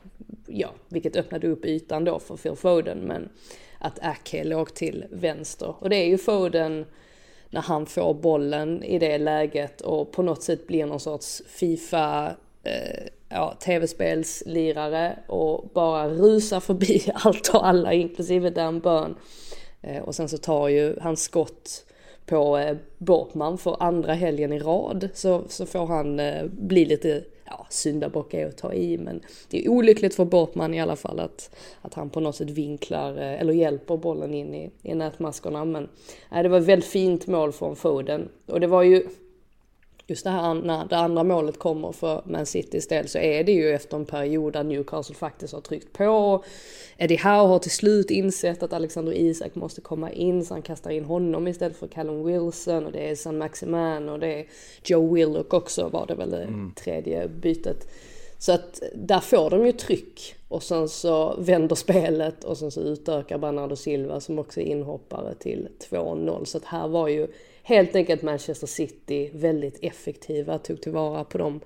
ja, 0.47 0.69
vilket 0.89 1.17
öppnade 1.17 1.49
upp 1.49 1.65
ytan 1.65 2.05
då 2.05 2.19
för 2.19 2.37
Phil 2.37 2.57
Foden 2.57 2.99
men 2.99 3.29
att 3.79 3.99
Ake 4.03 4.45
låg 4.45 4.75
till 4.75 5.05
vänster. 5.11 5.75
Och 5.79 5.91
det 5.91 5.97
är 5.97 6.07
ju 6.07 6.19
Foden 6.19 6.85
när 7.51 7.61
han 7.61 7.87
får 7.87 8.15
bollen 8.15 8.83
i 8.83 8.99
det 8.99 9.19
läget 9.19 9.81
och 9.81 10.13
på 10.13 10.23
något 10.23 10.43
sätt 10.43 10.67
blir 10.67 10.87
någon 10.87 11.01
sorts 11.01 11.43
Fifa 11.47 12.37
eh, 12.63 13.07
ja, 13.29 13.55
tv-spelslirare 13.61 15.19
och 15.27 15.71
bara 15.75 16.09
rusar 16.09 16.61
förbi 16.61 17.03
allt 17.15 17.49
och 17.49 17.67
alla 17.67 17.93
inklusive 17.93 18.51
Dan 18.51 18.81
Burn. 18.81 19.17
Eh, 19.83 20.03
och 20.03 20.15
sen 20.15 20.29
så 20.29 20.39
tar 20.39 20.69
ju 20.69 20.97
hans 21.01 21.23
skott 21.23 21.85
på 22.27 22.59
eh, 22.59 22.77
Bortman 22.99 23.59
för 23.59 23.83
andra 23.83 24.15
helgen 24.15 24.53
i 24.53 24.59
rad 24.59 25.09
så, 25.15 25.43
så 25.49 25.67
får 25.67 25.87
han 25.87 26.21
eh, 26.21 26.45
bli 26.47 26.85
lite 26.85 27.25
ja, 27.47 27.67
syndabock 27.71 28.35
är 28.35 28.47
att 28.47 28.57
ta 28.57 28.73
i 28.73 28.99
men 28.99 29.21
det 29.51 29.65
är 29.65 29.69
olyckligt 29.69 30.15
för 30.15 30.25
Bortman 30.25 30.75
i 30.75 30.81
alla 30.81 30.97
fall 30.97 31.21
att, 31.21 31.57
att 31.83 31.95
han 31.95 32.11
på 32.11 32.21
något 32.21 32.37
sätt 32.37 32.51
vinklar 32.51 33.17
eh, 33.19 33.41
eller 33.41 33.53
hjälper 33.53 33.97
bollen 33.97 34.35
in 34.35 34.55
i, 34.55 34.71
i 34.83 34.95
nätmaskorna. 34.95 35.65
Men 35.65 35.89
nej, 36.31 36.43
det 36.43 36.49
var 36.49 36.59
ett 36.59 36.65
väldigt 36.65 36.91
fint 36.91 37.27
mål 37.27 37.53
från 37.53 37.77
Foden. 37.77 38.29
Och 38.47 38.61
det 38.61 38.67
var 38.67 38.83
ju 38.83 39.07
just 40.07 40.25
det 40.25 40.31
här 40.31 40.55
när 40.55 40.85
det 40.85 40.97
andra 40.97 41.25
målet 41.25 41.59
kommer 41.59 41.93
för 41.93 42.23
Man 42.27 42.47
Citys 42.47 42.89
del 42.89 43.09
så 43.09 43.19
är 43.19 43.45
det 43.45 43.53
ju 43.53 43.75
efter 43.75 43.97
en 43.97 44.07
period 44.07 44.53
där 44.53 44.65
Newcastle 44.65 45.15
faktiskt 45.15 45.55
har 45.55 45.61
tryckt 45.61 45.93
på. 45.93 46.45
Eddie 46.97 47.17
Howe 47.17 47.49
har 47.49 47.59
till 47.59 47.71
slut 47.71 48.11
insett 48.11 48.63
att 48.63 48.73
Alexander 48.73 49.13
Isak 49.13 49.55
måste 49.55 49.81
komma 49.81 50.11
in 50.11 50.45
så 50.45 50.55
han 50.55 50.63
kastar 50.63 50.91
in 50.91 51.05
honom 51.05 51.49
istället 51.49 51.77
för 51.77 51.87
Callum 51.87 52.25
Wilson 52.25 52.87
och 52.87 52.93
det 52.93 53.11
är 53.11 53.15
San 53.15 53.39
Maximan 53.39 54.09
och 54.09 54.19
det 54.19 54.41
är 54.41 54.47
Joe 54.85 55.15
Willock 55.15 55.55
också 55.55 55.89
var 55.89 56.07
det 56.07 56.15
väl 56.15 56.31
det 56.31 56.43
mm. 56.43 56.73
tredje 56.77 57.29
bytet. 57.29 57.89
Så 58.39 58.53
att 58.53 58.83
där 58.95 59.21
får 59.21 59.51
de 59.51 59.67
ju 59.67 59.73
tryck 59.73 60.35
och 60.49 60.63
sen 60.63 60.89
så 60.89 61.35
vänder 61.39 61.77
spelet 61.77 62.45
och 62.45 62.59
sen 62.59 62.71
så 62.71 62.81
utökar 62.81 63.39
Bernardo 63.39 63.77
Silva 63.77 64.21
som 64.21 64.39
också 64.39 64.61
är 64.61 64.65
inhoppare 64.65 65.35
till 65.35 65.69
2-0. 65.91 66.45
Så 66.45 66.59
att 66.59 66.65
här 66.65 66.89
var 66.89 67.09
ju 67.09 67.29
helt 67.67 67.97
enkelt 67.97 68.23
Manchester 68.23 68.67
City 68.67 69.31
väldigt 69.35 69.79
effektiva, 69.83 70.59
tog 70.59 70.81
tillvara 70.81 71.25
på 71.25 71.39
de 71.39 71.61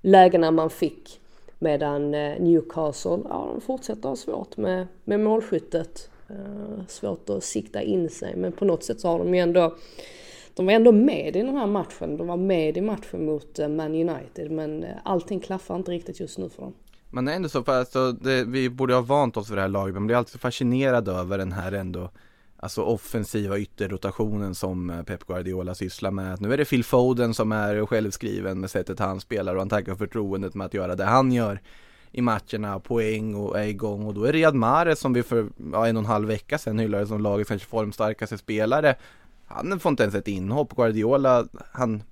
lägena 0.00 0.50
man 0.50 0.70
fick. 0.70 1.20
Medan 1.58 2.14
eh, 2.14 2.40
Newcastle, 2.40 3.18
ja 3.28 3.50
de 3.54 3.60
fortsätter 3.60 4.08
ha 4.08 4.16
svårt 4.16 4.56
med, 4.56 4.86
med 5.04 5.20
målskyttet. 5.20 6.10
Uh, 6.30 6.86
svårt 6.88 7.30
att 7.30 7.44
sikta 7.44 7.82
in 7.82 8.10
sig 8.10 8.36
men 8.36 8.52
på 8.52 8.64
något 8.64 8.84
sätt 8.84 9.00
så 9.00 9.08
har 9.08 9.18
de 9.18 9.34
ju 9.34 9.40
ändå 9.40 9.76
de 10.54 10.66
var 10.66 10.72
ändå 10.72 10.92
med 10.92 11.36
i 11.36 11.42
den 11.42 11.56
här 11.56 11.66
matchen. 11.66 12.16
De 12.16 12.26
var 12.26 12.36
med 12.36 12.76
i 12.76 12.80
matchen 12.80 13.24
mot 13.24 13.58
eh, 13.58 13.68
Man 13.68 13.94
United 13.94 14.50
men 14.50 14.86
allting 15.04 15.40
klaffar 15.40 15.76
inte 15.76 15.90
riktigt 15.90 16.20
just 16.20 16.38
nu 16.38 16.48
för 16.48 16.62
dem. 16.62 16.74
Men 17.10 17.24
det 17.24 17.32
är 17.32 17.36
ändå 17.36 17.48
så, 17.48 17.64
för 17.64 17.78
alltså, 17.78 18.12
det, 18.12 18.44
vi 18.44 18.70
borde 18.70 18.94
ha 18.94 19.00
vant 19.00 19.36
oss 19.36 19.48
för 19.48 19.56
det 19.56 19.62
här 19.62 19.68
laget, 19.68 19.94
men 19.94 20.06
blir 20.06 20.16
alltid 20.16 20.40
fascinerad 20.40 21.08
över 21.08 21.38
den 21.38 21.52
här 21.52 21.72
ändå 21.72 22.10
alltså 22.62 22.82
offensiva 22.82 23.58
ytterrotationen 23.58 24.54
som 24.54 24.90
eh, 24.90 25.02
Pep 25.02 25.26
Guardiola 25.26 25.74
sysslar 25.74 26.10
med. 26.10 26.40
Nu 26.40 26.52
är 26.52 26.56
det 26.56 26.64
Phil 26.64 26.84
Foden 26.84 27.34
som 27.34 27.52
är 27.52 27.86
självskriven 27.86 28.60
med 28.60 28.70
sättet 28.70 28.98
han 28.98 29.20
spelar 29.20 29.54
och 29.54 29.60
han 29.60 29.68
tackar 29.68 29.94
förtroendet 29.94 30.54
med 30.54 30.64
att 30.64 30.74
göra 30.74 30.96
det 30.96 31.04
han 31.04 31.32
gör 31.32 31.60
i 32.12 32.22
matcherna, 32.22 32.80
poäng 32.80 33.34
och 33.34 33.58
är 33.60 33.66
igång 33.66 34.06
och 34.06 34.14
då 34.14 34.24
är 34.24 34.32
Riyad 34.32 34.54
Mahrez 34.54 35.00
som 35.00 35.12
vi 35.12 35.22
för 35.22 35.48
ja, 35.72 35.86
en 35.86 35.96
och 35.96 36.02
en 36.02 36.06
halv 36.06 36.28
vecka 36.28 36.58
sedan 36.58 36.78
hyllade 36.78 37.06
som 37.06 37.20
lagets 37.20 37.48
kanske 37.48 37.68
formstarkaste 37.68 38.38
spelare. 38.38 38.94
Han 39.46 39.80
får 39.80 39.90
inte 39.90 40.02
ens 40.02 40.14
ett 40.14 40.28
inhopp. 40.28 40.76
Guardiola, 40.76 41.46
han, 41.72 42.02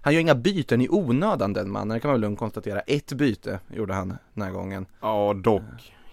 han 0.00 0.14
gör 0.14 0.20
inga 0.20 0.34
byten 0.34 0.80
i 0.80 0.88
onödan 0.88 1.52
den 1.52 1.70
mannen, 1.70 1.94
det 1.94 2.00
kan 2.00 2.08
man 2.08 2.14
väl 2.14 2.20
lugnt 2.20 2.38
konstatera. 2.38 2.80
Ett 2.80 3.12
byte 3.12 3.60
gjorde 3.74 3.94
han 3.94 4.16
den 4.34 4.42
här 4.42 4.50
gången. 4.50 4.86
Ja, 5.00 5.34
dock 5.44 5.62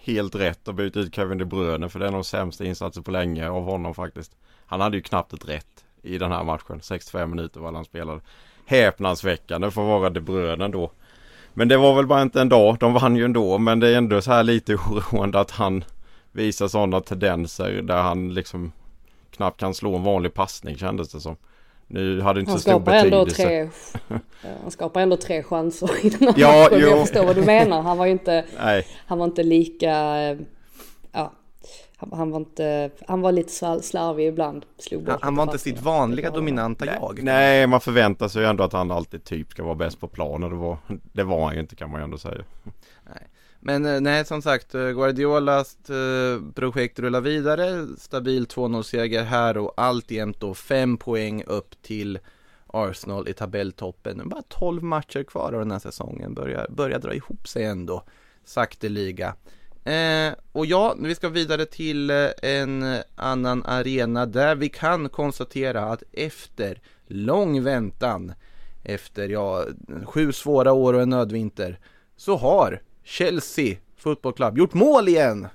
helt 0.04 0.34
rätt 0.34 0.68
att 0.68 0.74
byta 0.74 1.00
ut 1.00 1.14
Kevin 1.14 1.38
De 1.38 1.44
Bruyne 1.44 1.88
för 1.88 1.98
det 1.98 2.06
är 2.06 2.10
nog 2.10 2.26
sämsta 2.26 2.64
insatsen 2.64 3.02
på 3.02 3.10
länge 3.10 3.48
av 3.48 3.64
honom 3.64 3.94
faktiskt. 3.94 4.36
Han 4.66 4.80
hade 4.80 4.96
ju 4.96 5.02
knappt 5.02 5.32
ett 5.32 5.48
rätt 5.48 5.84
i 6.02 6.18
den 6.18 6.32
här 6.32 6.44
matchen. 6.44 6.80
65 6.82 7.30
minuter 7.30 7.60
var 7.60 7.72
han 7.72 7.84
spelade. 7.84 8.20
Häpnadsväckande 8.66 9.70
för 9.70 9.82
att 9.82 10.00
vara 10.00 10.10
De 10.10 10.20
Bruyne 10.20 10.68
då. 10.68 10.90
Men 11.54 11.68
det 11.68 11.76
var 11.76 11.94
väl 11.94 12.06
bara 12.06 12.22
inte 12.22 12.40
en 12.40 12.48
dag, 12.48 12.76
de 12.80 12.92
vann 12.92 13.16
ju 13.16 13.24
ändå 13.24 13.58
men 13.58 13.80
det 13.80 13.88
är 13.88 13.96
ändå 13.96 14.22
så 14.22 14.32
här 14.32 14.42
lite 14.42 14.74
oroande 14.90 15.40
att 15.40 15.50
han 15.50 15.84
visar 16.32 16.68
sådana 16.68 17.00
tendenser 17.00 17.82
där 17.82 18.02
han 18.02 18.34
liksom 18.34 18.72
knappt 19.30 19.60
kan 19.60 19.74
slå 19.74 19.96
en 19.96 20.02
vanlig 20.02 20.34
passning 20.34 20.76
kändes 20.76 21.12
det 21.12 21.20
som. 21.20 21.36
Nu 21.92 22.20
hade 22.20 22.38
det 22.38 22.40
inte 22.40 22.50
Han 22.52 22.58
så 22.58 22.62
stor 22.62 22.70
skapar, 22.72 22.92
ändå 22.94 23.24
betydelse. 23.24 23.70
tre, 24.08 24.18
han 24.62 24.70
skapar 24.70 25.00
ändå 25.00 25.16
tre 25.16 25.42
chanser 25.42 26.06
i 26.06 26.08
den 26.08 26.28
här 26.28 26.34
Ja, 26.36 26.62
matchen. 26.70 26.78
jo. 26.82 26.88
Jag 26.88 27.00
förstår 27.00 27.24
vad 27.24 27.36
du 27.36 27.42
menar. 27.42 27.82
Han 27.82 27.98
var 27.98 28.06
ju 28.06 28.12
inte, 28.12 28.44
Nej, 28.62 28.86
han 29.06 29.18
var 29.18 29.24
inte 29.26 29.42
lika, 29.42 29.90
eh, 30.22 30.38
ja, 31.12 31.32
han, 31.96 32.12
han 32.12 32.30
var 32.30 32.38
inte, 32.38 32.90
han 33.08 33.20
var 33.20 33.32
lite 33.32 33.52
slar- 33.52 33.80
slarvig 33.80 34.26
ibland. 34.28 34.64
Slog 34.78 35.08
Han, 35.08 35.18
han 35.22 35.36
var 35.36 35.42
inte 35.44 35.58
sitt 35.58 35.80
vanliga 35.80 36.30
dominanta 36.30 36.86
jag. 36.86 37.20
nej 37.22 37.66
man 37.66 37.80
förväntar 37.80 38.28
sig 38.28 38.42
ju 38.42 38.48
ändå 38.48 38.64
att 38.64 38.72
han 38.72 38.90
alltid 38.90 39.24
typ 39.24 39.50
ska 39.50 39.64
vara 39.64 39.74
bäst 39.74 40.00
på 40.00 40.08
planen. 40.08 40.50
Det 40.50 40.56
var, 40.56 40.76
det 41.12 41.22
var 41.24 41.44
han 41.44 41.54
ju 41.54 41.60
inte 41.60 41.76
kan 41.76 41.90
man 41.90 42.00
ju 42.00 42.04
ändå 42.04 42.18
säga. 42.18 42.42
Men 43.64 43.86
eh, 43.86 44.00
nej, 44.00 44.24
som 44.24 44.42
sagt, 44.42 44.74
eh, 44.74 44.90
Guardiolas 44.90 45.90
eh, 45.90 46.40
projekt 46.54 46.98
rullar 46.98 47.20
vidare. 47.20 47.86
Stabil 47.98 48.46
2-0-seger 48.46 49.24
här 49.24 49.58
och 49.58 49.74
alltjämt 49.76 50.40
då 50.40 50.54
fem 50.54 50.96
poäng 50.96 51.44
upp 51.46 51.82
till 51.82 52.18
Arsenal 52.66 53.28
i 53.28 53.32
tabelltoppen. 53.32 54.28
Bara 54.28 54.42
12 54.48 54.82
matcher 54.82 55.22
kvar 55.22 55.52
av 55.52 55.58
den 55.58 55.70
här 55.70 55.78
säsongen. 55.78 56.34
Börjar, 56.34 56.66
börjar 56.70 56.98
dra 56.98 57.14
ihop 57.14 57.48
sig 57.48 57.64
ändå. 57.64 58.04
Sakteliga. 58.44 59.34
Eh, 59.84 60.32
och 60.52 60.66
ja, 60.66 60.94
vi 60.98 61.14
ska 61.14 61.28
vidare 61.28 61.66
till 61.66 62.10
en 62.42 62.96
annan 63.14 63.62
arena 63.66 64.26
där 64.26 64.54
vi 64.54 64.68
kan 64.68 65.08
konstatera 65.08 65.84
att 65.84 66.02
efter 66.12 66.80
lång 67.06 67.62
väntan, 67.62 68.32
efter 68.82 69.28
ja, 69.28 69.64
sju 70.04 70.32
svåra 70.32 70.72
år 70.72 70.94
och 70.94 71.02
en 71.02 71.10
nödvinter, 71.10 71.78
så 72.16 72.36
har 72.36 72.82
Chelsea 73.04 73.76
Football 73.96 74.32
Club 74.32 74.58
gjort 74.58 74.74
mål 74.74 75.08
igen! 75.08 75.48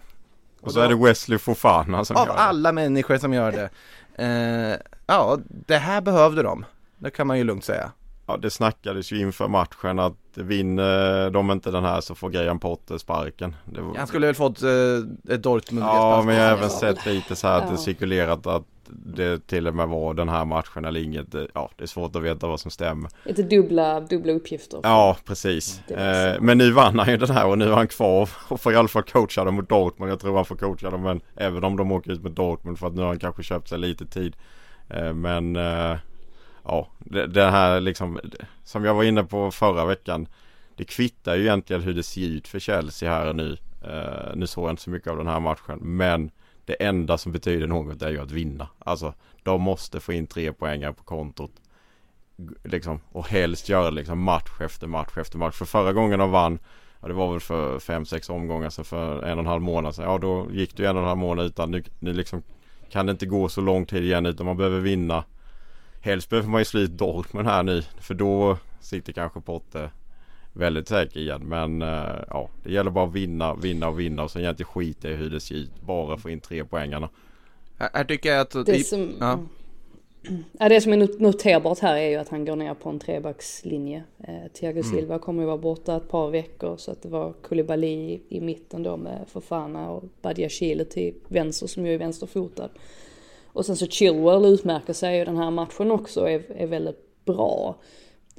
Och 0.62 0.72
så 0.72 0.80
är 0.80 0.88
det 0.88 0.96
Wesley 0.96 1.38
Fofana 1.40 2.06
som 2.06 2.18
Av 2.18 2.28
gör 2.28 2.34
det. 2.34 2.40
alla 2.40 2.72
människor 2.72 3.18
som 3.18 3.34
gör 3.34 3.52
det. 3.52 3.70
Eh, 4.16 4.80
ja, 5.08 5.40
det 5.48 5.78
här 5.78 6.02
behövde 6.02 6.44
de. 6.44 6.66
Det 6.98 7.10
kan 7.10 7.28
man 7.28 7.38
ju 7.38 7.44
lugnt 7.44 7.64
säga. 7.64 7.92
Ja 8.28 8.38
det 8.38 8.50
snackades 8.50 9.12
ju 9.12 9.20
inför 9.20 9.48
matchen 9.48 10.00
att 10.00 10.18
vinner 10.34 11.30
de 11.30 11.52
inte 11.52 11.72
den 11.72 11.84
här 11.84 12.02
så 12.02 12.16
får 12.16 12.30
Graham 12.30 12.60
Potter 12.60 12.98
sparken. 12.98 13.56
Var... 13.66 13.98
Han 13.98 14.08
skulle 14.08 14.26
väl 14.26 14.36
fått 14.36 14.64
eh, 14.64 14.70
ett 15.30 15.44
Dortmund 15.44 15.86
Ja 15.86 16.24
men 16.26 16.36
jag 16.36 16.44
har 16.44 16.58
även 16.58 16.70
sett 16.70 17.06
lite 17.06 17.36
så 17.36 17.48
här 17.48 17.62
att 17.62 17.72
det 17.72 17.78
cirkulerat 17.78 18.48
att 18.48 18.64
det 18.90 19.48
till 19.48 19.68
och 19.68 19.76
med 19.76 19.88
var 19.88 20.14
den 20.14 20.30
här 20.30 20.46
matchen 20.46 20.86
eller 20.86 21.00
inget. 21.00 21.28
Ja 21.54 21.70
det 21.76 21.84
är 21.84 21.88
svårt 21.88 22.16
att 22.16 22.24
veta 22.24 22.48
vad 22.48 22.60
som 22.60 22.72
stämmer. 22.72 23.12
Lite 23.24 23.44
dubbla, 23.44 24.00
dubbla 24.00 24.34
uppgifter. 24.34 24.80
Ja 24.84 25.18
precis. 25.26 25.90
Eh, 25.90 26.42
men 26.42 26.58
nu 26.58 26.72
vann 26.72 27.00
han 27.00 27.10
ju 27.10 27.18
den 27.18 27.30
här 27.30 27.48
och 27.48 27.58
nu 27.58 27.66
är 27.66 27.76
han 27.76 27.88
kvar 27.88 28.30
och 28.48 28.62
får 28.62 28.74
i 28.74 28.76
alla 28.76 28.88
fall 28.88 29.04
coacha 29.04 29.44
dem 29.44 29.56
mot 29.56 29.70
Dortmund. 29.70 30.12
Jag 30.12 30.20
tror 30.20 30.36
han 30.36 30.46
får 30.46 30.56
coacha 30.56 30.90
dem 30.90 31.02
men 31.02 31.22
även 31.36 31.64
om 31.64 31.78
de 31.78 31.92
åker 31.92 32.12
ut 32.12 32.24
med 32.24 32.32
Dortmund 32.32 32.80
för 32.80 32.88
att 32.88 32.94
nu 32.94 33.02
har 33.02 33.08
han 33.08 33.20
kanske 33.20 33.44
köpt 33.44 33.70
sig 33.70 33.80
lite 33.80 34.06
tid. 34.06 34.36
Eh, 34.90 35.14
men 35.14 35.56
eh, 35.56 35.98
ja 36.64 36.88
det, 37.00 37.28
det 37.28 37.46
här 37.46 37.80
liksom 37.80 38.20
som 38.64 38.86
jag 38.86 38.94
var 38.94 39.04
inne 39.04 39.24
på 39.24 39.52
förra 39.52 39.86
veckan. 39.86 40.28
Det 40.76 40.84
kvittar 40.84 41.36
ju 41.36 41.42
egentligen 41.42 41.82
hur 41.82 41.94
det 41.94 42.04
ser 42.04 42.28
ut 42.28 42.48
för 42.48 42.60
Chelsea 42.60 43.12
här 43.12 43.28
och 43.28 43.36
nu. 43.36 43.58
Eh, 43.84 44.36
nu 44.36 44.48
såg 44.48 44.64
jag 44.64 44.72
inte 44.72 44.82
så 44.82 44.90
mycket 44.90 45.12
av 45.12 45.18
den 45.18 45.28
här 45.28 45.40
matchen 45.40 45.80
men 45.82 46.32
det 46.68 46.74
enda 46.74 47.18
som 47.18 47.32
betyder 47.32 47.68
något 47.68 48.02
är 48.02 48.10
ju 48.10 48.20
att 48.20 48.32
vinna. 48.32 48.68
Alltså 48.80 49.14
de 49.44 49.62
måste 49.62 50.00
få 50.00 50.14
in 50.14 50.28
tre 50.28 50.54
poängar 50.54 50.92
på 50.92 51.04
kontot 51.04 51.52
liksom, 52.64 53.00
och 53.12 53.28
helst 53.28 53.70
göra 53.70 53.90
liksom 53.90 54.22
match 54.22 54.62
efter 54.62 54.88
match 54.88 55.18
efter 55.18 55.38
match. 55.38 55.56
För 55.56 55.66
förra 55.66 55.94
gången 55.94 56.20
de 56.20 56.32
vann, 56.32 56.60
ja 57.02 57.08
det 57.08 57.14
var 57.14 57.32
väl 57.32 57.40
för 57.40 57.80
fem 57.80 58.06
sex 58.06 58.30
omgångar 58.30 58.70
sedan 58.70 58.86
för 58.86 59.24
en 59.24 59.38
och 59.38 59.44
en 59.44 59.46
halv 59.46 59.62
månad 59.62 59.96
sedan. 59.96 60.06
Ja 60.06 60.18
då 60.18 60.48
gick 60.52 60.78
det 60.78 60.84
ju 60.84 60.90
en 60.90 60.96
och 60.96 61.02
en 61.02 61.08
halv 61.08 61.20
månad 61.20 61.46
utan 61.46 61.72
nu, 61.72 61.84
nu 62.00 62.14
liksom 62.14 62.44
kan 62.90 63.06
det 63.06 63.12
inte 63.12 63.26
gå 63.26 63.50
så 63.50 63.62
lång 63.62 63.86
tid 63.86 64.04
igen 64.04 64.26
utan 64.26 64.46
man 64.46 64.58
behöver 64.58 64.80
vinna. 64.80 65.24
Helst 66.02 66.30
behöver 66.30 66.50
man 66.50 66.62
ju 66.62 66.66
slå 66.66 66.80
ut 66.80 66.92
Dortmund 66.92 67.48
här 67.48 67.64
nu 67.64 67.82
för 67.82 68.14
då 68.14 68.58
sitter 68.80 69.14
kanske 69.14 69.42
Potter 69.42 69.92
väldigt 70.58 70.88
säker 70.88 71.20
igen. 71.20 71.42
Men 71.46 71.82
eh, 71.82 72.24
ja, 72.30 72.50
det 72.64 72.72
gäller 72.72 72.92
bara 72.92 73.06
att 73.08 73.14
vinna, 73.14 73.56
vinna 73.56 73.90
och 73.90 74.00
vinna 74.00 74.24
och 74.24 74.32
sen 74.32 74.42
egentligen 74.42 74.68
skita 74.68 75.10
i 75.10 75.16
hur 75.16 75.30
det 75.30 75.40
ser 75.40 75.56
ut. 75.56 75.72
Bara 75.82 76.18
få 76.18 76.30
in 76.30 76.40
tre 76.40 76.66
poängarna. 76.66 77.10
Här, 77.78 77.90
här 77.94 78.04
tycker 78.04 78.30
jag 78.30 78.42
att... 78.42 78.66
Det 78.66 78.88
som, 78.88 79.12
ja. 79.20 79.40
ja, 80.60 80.70
det 80.70 80.82
som 80.82 80.94
är 80.94 80.98
not- 80.98 81.20
noterbart 81.20 81.80
här 81.80 81.96
är 81.96 82.10
ju 82.10 82.16
att 82.16 82.30
han 82.30 82.46
går 82.46 82.56
ner 82.56 82.74
på 82.74 82.90
en 82.90 83.00
trebackslinje. 83.00 84.04
Eh, 84.20 84.52
Thiago 84.54 84.80
Mm. 84.80 84.84
Silva 84.84 85.20
kommer 85.20 85.42
ju 85.42 85.48
vara 85.48 85.58
borta 85.58 85.96
ett 85.96 86.10
par 86.10 86.30
veckor 86.30 86.78
så 86.78 86.92
att 86.92 87.02
det 87.02 87.10
var 87.10 87.34
Koulibaly 87.34 87.88
i, 87.88 88.22
i 88.30 88.42
mitten 88.42 88.84
då 88.84 88.98
med 88.98 89.26
Fofana 89.28 89.90
och 89.90 90.04
Badiashile 90.22 90.86
till 90.86 91.14
vänster 91.28 91.68
som 91.68 91.86
ju 91.86 91.94
är 91.94 91.98
vänsterfotad. 91.98 92.70
Och 93.46 93.66
sen 93.66 93.76
så 93.76 93.88
Chilwell 93.88 94.46
utmärker 94.46 94.94
sig 94.94 95.18
ju 95.18 95.26
den 95.26 95.38
här 95.38 95.52
matchen 95.52 95.92
också 95.92 96.22
och 96.22 96.30
är, 96.30 96.52
är 96.52 96.68
väldigt 96.68 97.26
bra. 97.26 97.76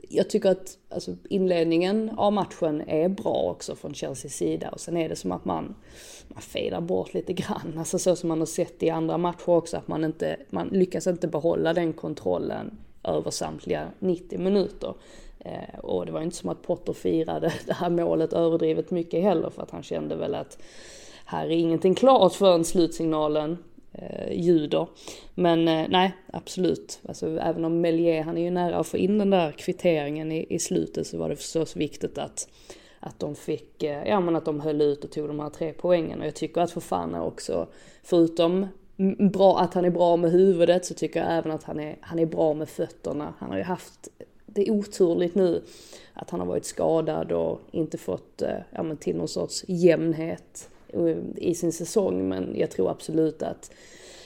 Jag 0.08 0.30
tycker 0.30 0.50
att 0.50 0.78
alltså, 0.88 1.16
inledningen 1.30 2.10
av 2.16 2.32
matchen 2.32 2.80
är 2.80 3.08
bra 3.08 3.50
också 3.50 3.74
från 3.74 3.94
Chelseas 3.94 4.32
sida 4.32 4.70
och 4.70 4.80
sen 4.80 4.96
är 4.96 5.08
det 5.08 5.16
som 5.16 5.32
att 5.32 5.44
man, 5.44 5.74
man 6.28 6.42
fejdar 6.42 6.80
bort 6.80 7.14
lite 7.14 7.32
grann. 7.32 7.74
Alltså 7.78 7.98
så 7.98 8.16
som 8.16 8.28
man 8.28 8.38
har 8.38 8.46
sett 8.46 8.82
i 8.82 8.90
andra 8.90 9.18
matcher 9.18 9.48
också 9.48 9.76
att 9.76 9.88
man 9.88 10.04
inte, 10.04 10.36
man 10.50 10.68
lyckas 10.68 11.06
inte 11.06 11.28
behålla 11.28 11.74
den 11.74 11.92
kontrollen 11.92 12.78
över 13.04 13.30
samtliga 13.30 13.88
90 13.98 14.38
minuter. 14.38 14.94
Eh, 15.38 15.78
och 15.82 16.06
det 16.06 16.12
var 16.12 16.20
inte 16.20 16.36
som 16.36 16.48
att 16.48 16.62
Potter 16.62 16.92
firade 16.92 17.52
det 17.66 17.72
här 17.72 17.90
målet 17.90 18.32
överdrivet 18.32 18.90
mycket 18.90 19.22
heller 19.22 19.50
för 19.50 19.62
att 19.62 19.70
han 19.70 19.82
kände 19.82 20.16
väl 20.16 20.34
att 20.34 20.58
här 21.24 21.46
är 21.46 21.50
ingenting 21.50 21.94
klart 21.94 22.34
förrän 22.34 22.64
slutsignalen 22.64 23.58
eh, 23.92 24.32
ljuder. 24.32 24.86
Men 25.34 25.68
eh, 25.68 25.86
nej, 25.88 26.12
absolut. 26.32 27.00
Alltså, 27.08 27.38
även 27.38 27.64
om 27.64 27.80
Melier, 27.80 28.22
han 28.22 28.38
är 28.38 28.42
ju 28.42 28.50
nära 28.50 28.76
att 28.76 28.86
få 28.86 28.96
in 28.96 29.18
den 29.18 29.30
där 29.30 29.52
kvitteringen 29.52 30.32
i, 30.32 30.46
i 30.50 30.58
slutet 30.58 31.06
så 31.06 31.18
var 31.18 31.28
det 31.28 31.36
förstås 31.36 31.76
viktigt 31.76 32.18
att, 32.18 32.48
att 33.00 33.20
de 33.20 33.34
fick, 33.34 33.82
eh, 33.82 34.08
ja 34.08 34.20
men 34.20 34.36
att 34.36 34.44
de 34.44 34.60
höll 34.60 34.82
ut 34.82 35.04
och 35.04 35.10
tog 35.10 35.28
de 35.28 35.40
här 35.40 35.50
tre 35.50 35.72
poängen. 35.72 36.20
Och 36.20 36.26
jag 36.26 36.34
tycker 36.34 36.60
att 36.60 36.70
Fofana 36.70 37.24
också, 37.24 37.66
förutom 38.02 38.66
bra, 39.32 39.58
att 39.58 39.74
han 39.74 39.84
är 39.84 39.90
bra 39.90 40.16
med 40.16 40.30
huvudet 40.30 40.84
så 40.84 40.94
tycker 40.94 41.20
jag 41.20 41.32
även 41.32 41.52
att 41.52 41.62
han 41.62 41.80
är, 41.80 41.96
han 42.00 42.18
är 42.18 42.26
bra 42.26 42.54
med 42.54 42.68
fötterna. 42.68 43.34
Han 43.38 43.50
har 43.50 43.56
ju 43.56 43.62
haft, 43.62 44.08
det 44.46 44.68
är 44.68 44.70
oturligt 44.70 45.34
nu 45.34 45.62
att 46.12 46.30
han 46.30 46.40
har 46.40 46.46
varit 46.46 46.64
skadad 46.64 47.32
och 47.32 47.60
inte 47.70 47.98
fått 47.98 48.42
eh, 48.42 48.58
ja, 48.70 48.82
men 48.82 48.96
till 48.96 49.16
någon 49.16 49.28
sorts 49.28 49.64
jämnhet 49.68 50.70
i 51.36 51.54
sin 51.54 51.72
säsong. 51.72 52.28
Men 52.28 52.54
jag 52.56 52.70
tror 52.70 52.90
absolut 52.90 53.42
att 53.42 53.70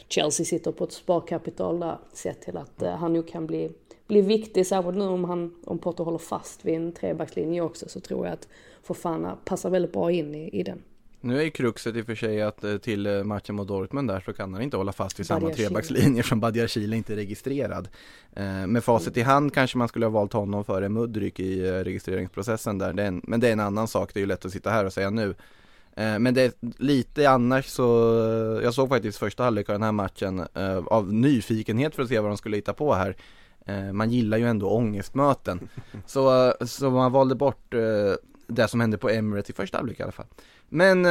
Chelsea 0.09 0.47
sitter 0.47 0.73
på 0.73 0.85
ett 0.85 0.93
sparkapital 0.93 1.81
där 1.81 1.99
sett 2.13 2.41
till 2.41 2.57
att 2.57 2.83
eh, 2.83 2.97
han 2.97 3.13
nog 3.13 3.29
kan 3.29 3.47
bli, 3.47 3.71
bli 4.07 4.21
viktig. 4.21 4.67
Särskilt 4.67 4.97
nu 4.97 5.05
om, 5.05 5.25
han, 5.25 5.55
om 5.65 5.79
Potter 5.79 6.05
håller 6.05 6.19
fast 6.19 6.65
vid 6.65 6.75
en 6.75 6.93
trebackslinje 6.93 7.61
också 7.61 7.89
så 7.89 8.01
tror 8.01 8.27
jag 8.27 8.33
att 8.33 8.49
Fofana 8.83 9.39
passar 9.45 9.71
väldigt 9.71 9.93
bra 9.93 10.11
in 10.11 10.35
i, 10.35 10.49
i 10.49 10.63
den. 10.63 10.83
Nu 11.25 11.39
är 11.39 11.43
ju 11.43 11.51
kruxet 11.51 11.97
i 11.97 12.03
och 12.03 12.07
för 12.07 12.15
sig 12.15 12.43
att 12.43 12.65
eh, 12.65 12.77
till 12.77 13.07
eh, 13.07 13.25
matchen 13.25 13.55
mot 13.55 13.69
Dortmund 13.69 14.09
där 14.09 14.21
så 14.21 14.33
kan 14.33 14.53
han 14.55 14.63
inte 14.63 14.77
hålla 14.77 14.93
fast 14.93 15.19
vid 15.19 15.27
samma 15.27 15.51
trebackslinje 15.51 16.23
som 16.23 16.41
Badiashile 16.41 16.97
inte 16.97 17.13
är 17.13 17.17
registrerad. 17.17 17.89
Eh, 18.33 18.67
Med 18.67 18.85
facit 18.85 19.17
i 19.17 19.23
hand 19.23 19.55
kanske 19.55 19.79
man 19.79 19.89
skulle 19.89 20.07
ha 20.07 20.11
valt 20.11 20.33
honom 20.33 20.65
före 20.65 20.89
Mudryk 20.89 21.41
i 21.41 21.69
eh, 21.69 21.73
registreringsprocessen 21.73 22.79
där. 22.79 23.21
Men 23.29 23.41
det 23.41 23.49
är 23.49 23.53
en 23.53 23.61
annan 23.61 23.89
sak, 23.89 24.15
det 24.15 24.19
är 24.19 24.23
ju 24.23 24.27
lätt 24.27 24.45
att 24.45 24.53
sitta 24.53 24.71
här 24.71 24.85
och 24.85 24.93
säga 24.93 25.11
nu. 25.11 25.35
Eh, 25.97 26.19
Men 26.19 26.35
det 26.35 26.43
är 26.43 26.53
lite 26.79 27.31
annars 27.31 27.67
så, 27.67 27.83
jag 28.63 28.75
såg 28.75 28.89
faktiskt 28.89 29.19
första 29.19 29.45
halvlek 29.45 29.69
av 29.69 29.75
den 29.75 29.83
här 29.83 29.93
matchen 29.93 30.47
eh, 30.55 30.79
av 30.87 31.13
nyfikenhet 31.13 31.95
för 31.95 32.03
att 32.03 32.09
se 32.09 32.21
vad 32.21 32.31
de 32.31 32.37
skulle 32.37 32.57
hitta 32.57 32.73
på 32.73 32.95
här. 32.95 33.17
Eh, 33.67 33.93
Man 33.93 34.11
gillar 34.11 34.39
ju 34.39 34.49
ändå 34.49 34.71
ångestmöten. 34.71 35.69
Så, 36.07 36.55
så 36.67 36.91
man 36.91 37.13
valde 37.13 37.35
bort 37.35 37.75
det 38.47 38.69
som 38.69 38.81
hände 38.81 38.99
på 38.99 39.09
Emirates 39.11 39.51
i 39.51 39.53
första 39.53 39.79
halvlek 39.79 40.01
i 40.01 40.03
alla 40.03 40.13
fall. 40.13 40.27
Men, 40.69 41.05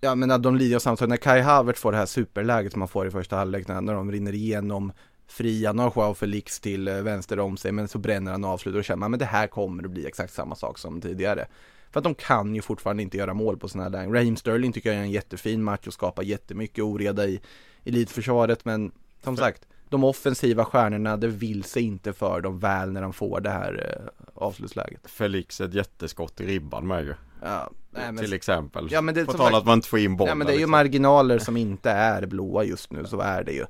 ja 0.00 0.14
men 0.14 0.30
att 0.30 0.42
de 0.42 0.56
lider 0.56 0.78
samma 0.78 0.96
sak. 0.96 1.08
När 1.08 1.16
Kai 1.16 1.40
Havertz 1.40 1.80
får 1.80 1.92
det 1.92 1.98
här 1.98 2.06
superläget 2.06 2.72
som 2.72 2.80
han 2.82 2.88
får 2.88 3.06
i 3.06 3.10
första 3.10 3.36
halvlek 3.36 3.68
när, 3.68 3.80
när 3.80 3.94
de 3.94 4.12
rinner 4.12 4.34
igenom 4.34 4.92
fria, 5.26 5.72
nu 5.72 5.82
har 5.82 5.92
Joao 5.96 6.14
Felix 6.14 6.60
till 6.60 6.88
vänster 6.88 7.38
om 7.38 7.56
sig 7.56 7.72
men 7.72 7.88
så 7.88 7.98
bränner 7.98 8.32
han 8.32 8.44
avslut 8.44 8.74
och 8.74 8.84
känner 8.84 9.00
man 9.00 9.10
men 9.10 9.18
det 9.20 9.24
här 9.26 9.46
kommer 9.46 9.84
att 9.84 9.90
bli 9.90 10.06
exakt 10.06 10.32
samma 10.34 10.54
sak 10.54 10.78
som 10.78 11.00
tidigare. 11.00 11.46
För 11.90 12.00
att 12.00 12.04
de 12.04 12.14
kan 12.14 12.54
ju 12.54 12.62
fortfarande 12.62 13.02
inte 13.02 13.16
göra 13.16 13.34
mål 13.34 13.58
på 13.58 13.68
sådana 13.68 13.84
här 13.84 13.90
lägen. 13.90 14.14
Raheem 14.14 14.36
Sterling 14.36 14.72
tycker 14.72 14.90
jag 14.90 14.98
är 14.98 15.02
en 15.02 15.10
jättefin 15.10 15.62
match 15.62 15.86
och 15.86 15.92
skapar 15.92 16.22
jättemycket 16.22 16.84
oreda 16.84 17.26
i 17.26 17.40
elitförsvaret 17.84 18.64
men 18.64 18.92
som 19.22 19.36
sagt 19.36 19.66
de 19.88 20.04
offensiva 20.04 20.64
stjärnorna, 20.64 21.16
det 21.16 21.26
vill 21.26 21.64
sig 21.64 21.82
inte 21.82 22.12
för 22.12 22.40
dem 22.40 22.58
väl 22.58 22.92
när 22.92 23.02
de 23.02 23.12
får 23.12 23.40
det 23.40 23.50
här 23.50 24.00
eh, 24.00 24.24
avslutsläget. 24.34 25.10
Felix 25.10 25.60
ett 25.60 25.74
jätteskott 25.74 26.40
i 26.40 26.46
ribban 26.46 26.86
med 26.86 27.04
ju. 27.04 27.14
Ja, 27.42 27.70
nej, 27.90 28.12
men, 28.12 28.24
Till 28.24 28.32
exempel. 28.32 28.88
Ja, 28.90 29.00
men 29.00 29.14
det 29.14 29.20
är 29.20 29.24
På 29.24 29.32
tal 29.32 29.54
att 29.54 29.66
man 29.66 29.78
inte 29.78 29.88
får 29.88 29.98
in 29.98 30.16
bollen. 30.16 30.28
ja, 30.28 30.34
men 30.34 30.46
det 30.46 30.52
är 30.52 30.54
ju 30.54 30.58
liksom. 30.58 30.70
marginaler 30.70 31.38
som 31.38 31.56
inte 31.56 31.90
är 31.90 32.26
blåa 32.26 32.64
just 32.64 32.92
nu, 32.92 33.04
så 33.04 33.20
är 33.20 33.44
det 33.44 33.52
ju. 33.52 33.66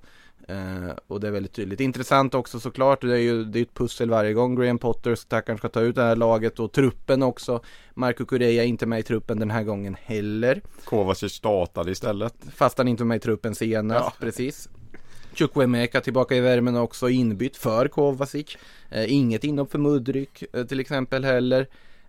Eh, 0.49 0.91
och 1.07 1.21
det 1.21 1.27
är 1.27 1.31
väldigt 1.31 1.53
tydligt. 1.53 1.81
Intressant 1.81 2.35
också 2.35 2.61
såklart, 2.61 3.01
det 3.01 3.13
är 3.15 3.19
ju 3.19 3.45
det 3.45 3.59
är 3.59 3.63
ett 3.63 3.75
pussel 3.75 4.11
varje 4.11 4.33
gång 4.33 4.55
Graham 4.55 4.79
Potter 4.79 5.15
stackaren 5.15 5.59
ska 5.59 5.69
ta 5.69 5.81
ut 5.81 5.95
det 5.95 6.03
här 6.03 6.17
laget 6.17 6.59
och 6.59 6.73
truppen 6.73 7.23
också. 7.23 7.61
Marco 7.95 8.25
Correa 8.25 8.63
är 8.63 8.67
inte 8.67 8.87
med 8.87 8.99
i 9.01 9.03
truppen 9.03 9.39
den 9.39 9.51
här 9.51 9.63
gången 9.63 9.97
heller. 10.03 10.61
Kovacic 10.85 11.33
startade 11.33 11.91
istället. 11.91 12.35
Fast 12.55 12.79
han 12.79 12.89
inte 12.89 13.03
var 13.03 13.09
med 13.09 13.17
i 13.17 13.21
truppen 13.21 13.55
senast, 13.55 14.01
Ja. 14.05 14.13
precis. 14.21 14.69
Chukwemeka 15.35 16.01
tillbaka 16.01 16.35
i 16.37 16.41
värmen 16.41 16.77
också, 16.77 17.09
inbytt 17.09 17.57
för 17.57 17.89
Kovacic. 17.89 18.57
Eh, 18.91 19.13
inget 19.13 19.45
inhopp 19.45 19.71
för 19.71 19.79
Mudryk 19.79 20.45
eh, 20.53 20.65
till 20.65 20.81
exempel 20.81 21.25
heller. 21.25 21.61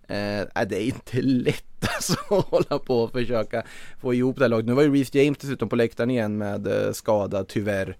Eh, 0.07 0.65
det 0.69 0.75
är 0.77 0.85
inte 0.85 1.21
lätt 1.21 1.65
alltså 1.95 2.13
att 2.35 2.45
hålla 2.45 2.79
på 2.79 3.03
och 3.03 3.11
försöka 3.11 3.63
få 4.01 4.13
ihop 4.13 4.35
det 4.37 4.43
här 4.43 4.49
laget. 4.49 4.65
Nu 4.65 4.73
var 4.73 4.83
ju 4.83 4.93
Reece 4.93 5.15
James 5.15 5.37
dessutom 5.37 5.69
på 5.69 5.75
läktaren 5.75 6.09
igen 6.09 6.37
med 6.37 6.67
eh, 6.67 6.91
skada 6.91 7.43
tyvärr. 7.43 7.97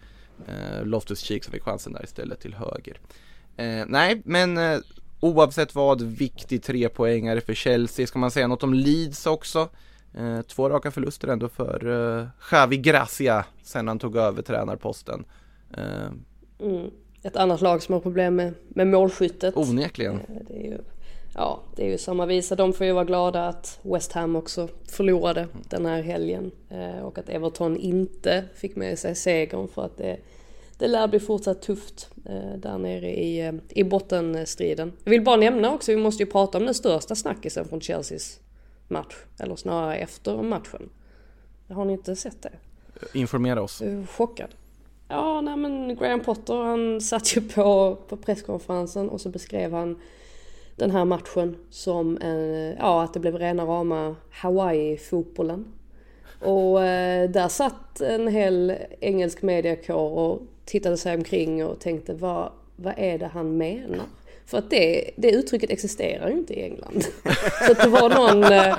Eh, 0.47 0.85
Loftus 0.85 1.19
Cheek 1.19 1.43
som 1.43 1.51
fick 1.53 1.63
chansen 1.63 1.93
där 1.93 2.03
istället 2.03 2.39
till 2.39 2.53
höger. 2.53 2.99
Eh, 3.57 3.85
nej, 3.87 4.21
men 4.25 4.57
eh, 4.57 4.79
oavsett 5.19 5.75
vad, 5.75 6.01
viktig 6.01 6.63
trepoängare 6.63 7.41
för 7.41 7.53
Chelsea. 7.53 8.07
Ska 8.07 8.19
man 8.19 8.31
säga 8.31 8.47
något 8.47 8.63
om 8.63 8.73
Leeds 8.73 9.25
också? 9.25 9.69
Eh, 10.17 10.41
två 10.41 10.69
raka 10.69 10.91
förluster 10.91 11.27
ändå 11.27 11.49
för 11.49 11.87
eh, 12.19 12.27
Xavi 12.39 12.77
Gracia 12.77 13.45
sen 13.63 13.87
han 13.87 13.99
tog 13.99 14.15
över 14.17 14.41
tränarposten. 14.41 15.25
Eh, 15.77 16.11
Mm. 16.61 16.91
Ett 17.23 17.35
annat 17.35 17.61
lag 17.61 17.83
som 17.83 17.93
har 17.93 17.99
problem 17.99 18.35
med, 18.35 18.53
med 18.69 18.87
målskyttet. 18.87 19.57
onekligen. 19.57 20.15
Eh, 20.19 20.35
Det 20.47 20.53
är 20.53 20.63
ju, 20.63 20.77
ja, 21.39 21.59
det 21.75 21.85
är 21.85 21.89
ju 21.89 21.97
samma 21.97 22.25
visa. 22.25 22.55
De 22.55 22.73
får 22.73 22.85
ju 22.85 22.91
vara 22.91 23.05
glada 23.05 23.47
att 23.47 23.79
West 23.81 24.11
Ham 24.11 24.35
också 24.35 24.67
förlorade 24.87 25.47
den 25.69 25.85
här 25.85 26.01
helgen. 26.01 26.51
Eh, 26.69 26.99
och 26.99 27.17
att 27.17 27.29
Everton 27.29 27.77
inte 27.77 28.43
fick 28.55 28.75
med 28.75 28.99
sig 28.99 29.15
segern 29.15 29.67
för 29.67 29.85
att 29.85 29.97
det, 29.97 30.17
det 30.77 30.87
lär 30.87 31.07
bli 31.07 31.19
fortsatt 31.19 31.61
tufft 31.61 32.09
eh, 32.25 32.57
där 32.57 32.77
nere 32.77 33.09
i, 33.09 33.47
eh, 33.47 33.53
i 33.69 33.83
bottenstriden. 33.83 34.93
Jag 35.03 35.11
vill 35.11 35.23
bara 35.23 35.35
nämna 35.35 35.73
också, 35.73 35.91
vi 35.91 35.97
måste 35.97 36.23
ju 36.23 36.29
prata 36.29 36.57
om 36.57 36.65
den 36.65 36.73
största 36.73 37.15
snackisen 37.15 37.65
från 37.65 37.81
Chelseas 37.81 38.39
match. 38.87 39.15
Eller 39.39 39.55
snarare 39.55 39.95
efter 39.95 40.41
matchen. 40.41 40.89
Har 41.69 41.85
ni 41.85 41.93
inte 41.93 42.15
sett 42.15 42.41
det? 42.41 42.51
Informera 43.13 43.61
oss. 43.61 43.81
Chockad. 44.07 44.49
Ja, 45.07 45.41
nej 45.41 45.57
men 45.57 45.95
Graham 45.95 46.19
Potter 46.19 46.53
han 46.53 47.01
satt 47.01 47.37
ju 47.37 47.41
på, 47.41 47.97
på 48.07 48.17
presskonferensen 48.17 49.09
och 49.09 49.21
så 49.21 49.29
beskrev 49.29 49.73
han 49.73 49.99
den 50.79 50.91
här 50.91 51.05
matchen 51.05 51.55
som 51.69 52.17
en, 52.21 52.75
ja, 52.79 53.03
att 53.03 53.13
det 53.13 53.19
blev 53.19 53.37
rena 53.37 53.65
rama 53.65 54.15
Hawaii-fotbollen. 54.31 55.65
Och 56.39 56.83
eh, 56.83 57.29
där 57.29 57.47
satt 57.47 58.01
en 58.01 58.27
hel 58.27 58.73
engelsk 58.99 59.41
mediakår 59.41 60.09
och 60.17 60.41
tittade 60.65 60.97
sig 60.97 61.15
omkring 61.15 61.65
och 61.65 61.79
tänkte 61.79 62.13
vad, 62.13 62.51
vad 62.75 62.93
är 62.97 63.17
det 63.17 63.27
han 63.27 63.57
menar? 63.57 64.05
För 64.45 64.57
att 64.57 64.69
det, 64.69 65.11
det 65.15 65.31
uttrycket 65.31 65.69
existerar 65.69 66.29
ju 66.29 66.37
inte 66.37 66.53
i 66.53 66.63
England. 66.63 67.05
Så 67.65 67.71
att 67.71 67.79
det 67.79 67.89
var 67.89 68.09
någon, 68.09 68.43
eh, 68.43 68.77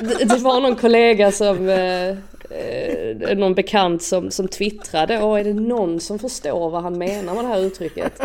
det, 0.00 0.24
det 0.24 0.38
var 0.38 0.60
någon 0.60 0.76
kollega 0.76 1.32
som, 1.32 1.68
eh, 1.68 2.08
eh, 2.08 3.36
någon 3.36 3.54
bekant 3.54 4.02
som, 4.02 4.30
som 4.30 4.48
twittrade, 4.48 5.22
och 5.22 5.40
är 5.40 5.44
det 5.44 5.54
någon 5.54 6.00
som 6.00 6.18
förstår 6.18 6.70
vad 6.70 6.82
han 6.82 6.98
menar 6.98 7.34
med 7.34 7.44
det 7.44 7.48
här 7.48 7.60
uttrycket? 7.60 8.20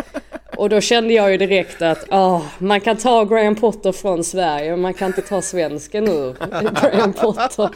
Och 0.58 0.68
då 0.68 0.80
kände 0.80 1.14
jag 1.14 1.30
ju 1.30 1.36
direkt 1.36 1.82
att 1.82 2.06
ah, 2.08 2.42
man 2.58 2.80
kan 2.80 2.96
ta 2.96 3.24
Graham 3.24 3.54
Potter 3.54 3.92
från 3.92 4.24
Sverige 4.24 4.70
men 4.70 4.80
man 4.80 4.94
kan 4.94 5.06
inte 5.06 5.22
ta 5.22 5.42
svensken 5.42 6.08
ur 6.08 6.36
Graham 6.90 7.12
Potter. 7.12 7.70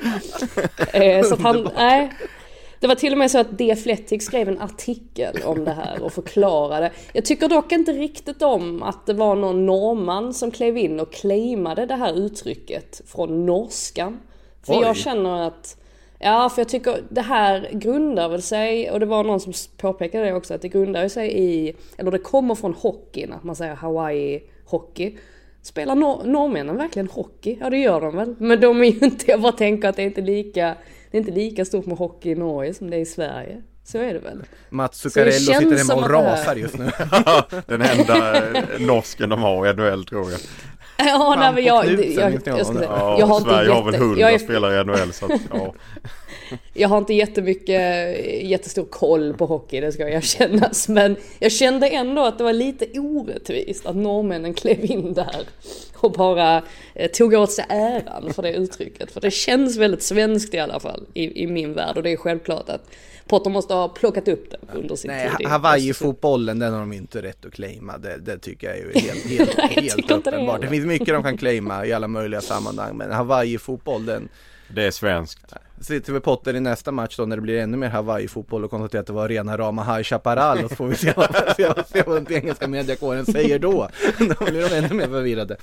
Eh, 0.92 1.24
så 1.24 1.36
han, 1.36 1.68
nej. 1.76 2.12
Det 2.80 2.86
var 2.86 2.94
till 2.94 3.12
och 3.12 3.18
med 3.18 3.30
så 3.30 3.38
att 3.38 3.58
The 3.58 3.72
Athletic 3.72 4.24
skrev 4.24 4.48
en 4.48 4.60
artikel 4.60 5.42
om 5.44 5.64
det 5.64 5.70
här 5.70 6.02
och 6.02 6.12
förklarade. 6.12 6.90
Jag 7.12 7.24
tycker 7.24 7.48
dock 7.48 7.72
inte 7.72 7.92
riktigt 7.92 8.42
om 8.42 8.82
att 8.82 9.06
det 9.06 9.14
var 9.14 9.36
någon 9.36 9.66
norrman 9.66 10.34
som 10.34 10.50
klev 10.50 10.76
in 10.76 11.00
och 11.00 11.12
claimade 11.12 11.86
det 11.86 11.96
här 11.96 12.18
uttrycket 12.18 13.00
från 13.06 13.46
norskan. 13.46 14.20
För 14.62 14.72
Oj. 14.74 14.82
jag 14.82 14.96
känner 14.96 15.46
att 15.46 15.76
Ja, 16.24 16.48
för 16.48 16.60
jag 16.60 16.68
tycker 16.68 17.02
det 17.08 17.20
här 17.20 17.68
grundar 17.72 18.28
väl 18.28 18.42
sig, 18.42 18.90
och 18.90 19.00
det 19.00 19.06
var 19.06 19.24
någon 19.24 19.40
som 19.40 19.52
påpekade 19.76 20.24
det 20.24 20.34
också, 20.34 20.54
att 20.54 20.62
det 20.62 20.68
grundar 20.68 21.08
sig 21.08 21.38
i, 21.42 21.76
eller 21.98 22.10
det 22.10 22.18
kommer 22.18 22.54
från 22.54 22.74
hockeyn, 22.74 23.32
att 23.32 23.44
man 23.44 23.56
säger 23.56 23.74
Hawaii 23.74 24.42
hockey. 24.64 25.16
Spelar 25.62 25.94
nor- 25.94 26.24
norrmännen 26.24 26.76
verkligen 26.76 27.08
hockey? 27.08 27.58
Ja 27.60 27.70
det 27.70 27.78
gör 27.78 28.00
de 28.00 28.16
väl. 28.16 28.34
Men 28.38 28.60
de 28.60 28.80
är 28.80 28.84
ju 28.84 28.98
inte, 29.00 29.30
jag 29.30 29.40
bara 29.40 29.52
tänker 29.52 29.88
att 29.88 29.96
det 29.96 30.02
är 30.02 30.06
inte 30.06 30.20
lika, 30.20 30.74
det 31.10 31.16
är 31.16 31.18
inte 31.20 31.32
lika 31.32 31.64
stort 31.64 31.86
med 31.86 31.98
hockey 31.98 32.30
i 32.30 32.34
Norge 32.34 32.74
som 32.74 32.90
det 32.90 32.96
är 32.96 33.00
i 33.00 33.06
Sverige. 33.06 33.62
Så 33.84 33.98
är 33.98 34.12
det 34.14 34.18
väl. 34.18 34.42
Mats 34.70 34.98
Zuccarello 34.98 35.32
känns 35.32 35.46
sitter 35.58 35.76
hemma 35.76 35.78
som 35.78 35.98
och 35.98 36.02
här- 36.04 36.32
rasar 36.32 36.56
just 36.56 36.78
nu. 36.78 36.84
Den 37.66 37.82
enda 37.82 38.34
norsken 38.78 39.28
de 39.28 39.42
har 39.42 39.66
i 39.70 39.74
NHL 39.74 40.04
tror 40.04 40.30
jag. 40.30 40.40
Ja, 41.06 41.34
nej, 41.38 41.52
men 41.54 41.64
jag, 41.64 41.84
Knutsen, 41.84 42.40
jag, 42.44 42.58
jag, 42.58 42.66
ska 42.66 42.74
säga, 42.74 42.88
Ja, 42.90 43.16
jag 43.18 43.26
har 43.26 43.36
inte 43.36 43.50
Sverige 43.50 43.70
har 43.70 43.84
väl 43.84 43.94
hundra 44.00 44.20
jag 44.20 44.32
är- 44.32 44.38
spelare 44.38 44.80
i 44.80 44.84
NHL 44.84 45.12
så 45.12 45.24
att, 45.26 45.40
ja. 45.52 45.74
Jag 46.74 46.88
har 46.88 46.98
inte 46.98 47.14
jättemycket, 47.14 48.16
jättestor 48.42 48.84
koll 48.84 49.34
på 49.34 49.46
hockey, 49.46 49.80
det 49.80 49.92
ska 49.92 50.08
jag 50.08 50.24
kännas. 50.24 50.88
Men 50.88 51.16
jag 51.38 51.52
kände 51.52 51.88
ändå 51.88 52.24
att 52.24 52.38
det 52.38 52.44
var 52.44 52.52
lite 52.52 53.00
orättvist 53.00 53.86
att 53.86 53.96
norrmännen 53.96 54.54
klev 54.54 54.90
in 54.90 55.14
där 55.14 55.40
och 55.94 56.12
bara 56.12 56.62
eh, 56.94 57.10
tog 57.10 57.34
åt 57.34 57.52
sig 57.52 57.64
äran 57.68 58.32
för 58.34 58.42
det 58.42 58.52
uttrycket. 58.52 59.12
För 59.12 59.20
det 59.20 59.30
känns 59.30 59.76
väldigt 59.76 60.02
svenskt 60.02 60.54
i 60.54 60.58
alla 60.58 60.80
fall 60.80 61.06
i, 61.14 61.42
i 61.42 61.46
min 61.46 61.74
värld 61.74 61.96
och 61.96 62.02
det 62.02 62.10
är 62.12 62.16
självklart 62.16 62.68
att 62.68 62.90
Potter 63.32 63.50
måste 63.50 63.74
ha 63.74 63.88
plockat 63.88 64.28
upp 64.28 64.50
det 64.50 64.56
under 64.78 64.96
sin 64.96 65.10
Nej, 65.10 65.30
tid. 65.30 65.46
i 65.46 65.50
Hawaii-fotbollen 65.50 66.58
den 66.58 66.72
har 66.72 66.80
de 66.80 66.92
inte 66.92 67.22
rätt 67.22 67.44
att 67.44 67.52
claima. 67.52 67.98
Det, 67.98 68.16
det 68.16 68.38
tycker 68.38 68.66
jag 68.66 68.76
är 68.76 68.80
ju 68.80 68.92
helt, 69.00 69.24
helt, 69.24 69.56
Nej, 69.58 69.68
helt 69.96 70.08
det 70.08 70.14
uppenbart. 70.14 70.46
Det, 70.60 70.66
heller. 70.66 70.68
finns 70.68 70.86
mycket 70.86 71.08
de 71.08 71.22
kan 71.22 71.36
claima 71.36 71.86
i 71.86 71.92
alla 71.92 72.08
möjliga 72.08 72.40
sammanhang. 72.40 72.96
Men 72.96 73.12
Hawaii-fotboll 73.12 74.06
den 74.06 74.28
Det 74.74 74.82
är 74.82 74.90
svenskt. 74.90 75.52
sitter 75.80 76.12
vi 76.12 76.20
Potter 76.20 76.54
i 76.54 76.60
nästa 76.60 76.92
match 76.92 77.16
då 77.16 77.26
när 77.26 77.36
det 77.36 77.42
blir 77.42 77.58
ännu 77.58 77.76
mer 77.76 77.88
Hawaii-fotboll 77.88 78.64
och 78.64 78.70
konstaterar 78.70 79.00
att 79.00 79.06
det 79.06 79.12
var 79.12 79.28
rena 79.28 79.58
rama 79.58 79.84
High 79.96 80.02
Chaparral 80.02 80.64
och 80.64 80.70
så 80.70 80.76
får 80.76 80.86
vi 80.86 80.96
se 80.96 81.12
vad, 81.16 81.34
se, 81.56 81.68
vad- 81.68 81.86
se 81.88 82.02
vad 82.06 82.24
den 82.24 82.36
engelska 82.36 82.68
mediakåren 82.68 83.26
säger 83.26 83.58
då. 83.58 83.88
Då 84.18 84.44
blir 84.44 84.68
de 84.70 84.76
ännu 84.76 84.94
mer 84.94 85.06
förvirrade. 85.08 85.56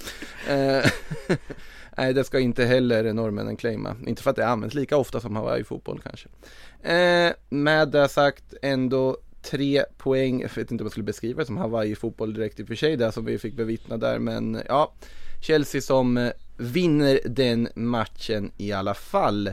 Nej, 1.99 2.13
det 2.13 2.23
ska 2.23 2.39
inte 2.39 2.65
heller 2.65 3.13
norrmännen 3.13 3.57
claima. 3.57 3.95
Inte 4.07 4.23
för 4.23 4.29
att 4.29 4.35
det 4.35 4.47
används 4.47 4.75
lika 4.75 4.97
ofta 4.97 5.19
som 5.19 5.35
Hawaii-fotboll 5.35 6.01
kanske. 6.03 6.27
Eh, 6.93 7.33
med 7.49 7.89
det 7.89 8.07
sagt 8.07 8.53
ändå 8.61 9.17
tre 9.41 9.83
poäng. 9.97 10.41
Jag 10.41 10.49
vet 10.55 10.71
inte 10.71 10.81
om 10.81 10.85
jag 10.85 10.91
skulle 10.91 11.03
beskriva 11.03 11.39
det 11.39 11.45
som 11.45 11.57
Hawaii-fotboll 11.57 12.33
direkt 12.33 12.59
i 12.59 12.63
och 12.63 12.67
för 12.67 12.75
sig, 12.75 12.97
det 12.97 13.11
som 13.11 13.25
vi 13.25 13.37
fick 13.39 13.53
bevittna 13.53 13.97
där. 13.97 14.19
Men 14.19 14.61
ja, 14.67 14.93
Chelsea 15.41 15.81
som 15.81 16.17
eh, 16.17 16.31
vinner 16.57 17.19
den 17.25 17.67
matchen 17.75 18.51
i 18.57 18.71
alla 18.71 18.93
fall. 18.93 19.47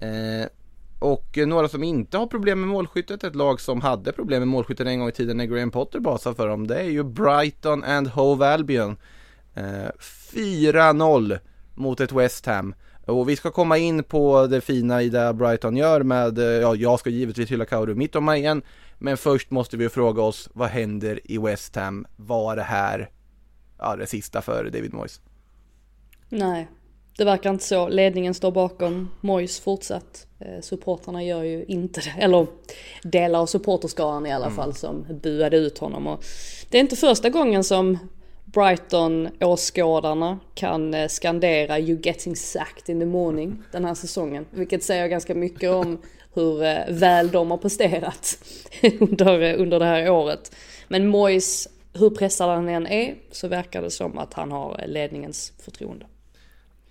Eh, 0.00 0.48
och 0.98 1.38
några 1.46 1.68
som 1.68 1.84
inte 1.84 2.18
har 2.18 2.26
problem 2.26 2.60
med 2.60 2.68
målskyttet, 2.68 3.24
ett 3.24 3.34
lag 3.34 3.60
som 3.60 3.80
hade 3.80 4.12
problem 4.12 4.40
med 4.40 4.48
målskyttet 4.48 4.86
en 4.86 4.98
gång 4.98 5.08
i 5.08 5.12
tiden 5.12 5.36
när 5.36 5.44
Graham 5.44 5.70
Potter 5.70 6.00
basade 6.00 6.36
för 6.36 6.48
dem, 6.48 6.66
det 6.66 6.76
är 6.76 6.90
ju 6.90 7.02
Brighton 7.02 7.84
and 7.84 8.08
Hove 8.08 8.46
Albion. 8.46 8.96
Eh, 9.54 9.90
4-0 10.32 11.38
mot 11.78 12.00
ett 12.00 12.12
West 12.12 12.46
Ham. 12.46 12.74
Och 13.06 13.28
vi 13.28 13.36
ska 13.36 13.50
komma 13.50 13.78
in 13.78 14.04
på 14.04 14.46
det 14.46 14.60
fina 14.60 15.02
i 15.02 15.08
det 15.08 15.34
Brighton 15.34 15.76
gör 15.76 16.02
med, 16.02 16.38
eh, 16.38 16.44
ja 16.44 16.74
jag 16.74 17.00
ska 17.00 17.10
givetvis 17.10 17.50
hylla 17.50 17.64
Kauru 17.64 17.94
Mittoma 17.94 18.36
igen. 18.36 18.62
Men 18.98 19.16
först 19.16 19.50
måste 19.50 19.76
vi 19.76 19.88
fråga 19.88 20.22
oss, 20.22 20.48
vad 20.52 20.68
händer 20.68 21.20
i 21.24 21.38
West 21.38 21.76
Ham? 21.76 22.06
Var 22.16 22.56
det 22.56 22.62
här, 22.62 23.10
ja 23.78 23.96
det 23.96 24.06
sista 24.06 24.42
för 24.42 24.64
David 24.64 24.94
Moyes? 24.94 25.20
Nej, 26.28 26.68
det 27.16 27.24
verkar 27.24 27.50
inte 27.50 27.64
så. 27.64 27.88
Ledningen 27.88 28.34
står 28.34 28.50
bakom 28.50 29.10
Moyes 29.20 29.60
fortsatt. 29.60 30.26
Eh, 30.38 30.60
supportrarna 30.60 31.22
gör 31.22 31.42
ju 31.42 31.64
inte 31.64 32.00
det. 32.00 32.14
Eller 32.18 32.46
delar 33.02 33.40
av 33.40 33.46
supporterskaran 33.46 34.26
i 34.26 34.32
alla 34.32 34.50
fall 34.50 34.74
som 34.74 35.06
buade 35.22 35.56
ut 35.56 35.78
honom. 35.78 36.06
Och 36.06 36.24
det 36.70 36.78
är 36.78 36.80
inte 36.80 36.96
första 36.96 37.30
gången 37.30 37.64
som 37.64 37.98
Brighton-åskådarna 38.52 40.38
kan 40.54 40.94
eh, 40.94 41.08
skandera 41.08 41.78
“You 41.78 42.00
getting 42.02 42.36
sacked 42.36 42.88
in 42.88 43.00
the 43.00 43.06
morning” 43.06 43.62
den 43.72 43.84
här 43.84 43.94
säsongen. 43.94 44.46
Vilket 44.50 44.82
säger 44.82 45.08
ganska 45.08 45.34
mycket 45.34 45.70
om 45.70 45.98
hur 46.34 46.62
eh, 46.62 46.78
väl 46.88 47.30
de 47.30 47.50
har 47.50 47.58
presterat 47.58 48.38
under, 49.00 49.40
eh, 49.40 49.60
under 49.60 49.78
det 49.78 49.84
här 49.84 50.10
året. 50.10 50.56
Men 50.88 51.08
Moyes, 51.08 51.68
hur 51.92 52.10
pressad 52.10 52.48
han 52.48 52.68
än 52.68 52.86
är, 52.86 53.14
så 53.30 53.48
verkar 53.48 53.82
det 53.82 53.90
som 53.90 54.18
att 54.18 54.34
han 54.34 54.52
har 54.52 54.84
ledningens 54.86 55.52
förtroende. 55.58 56.06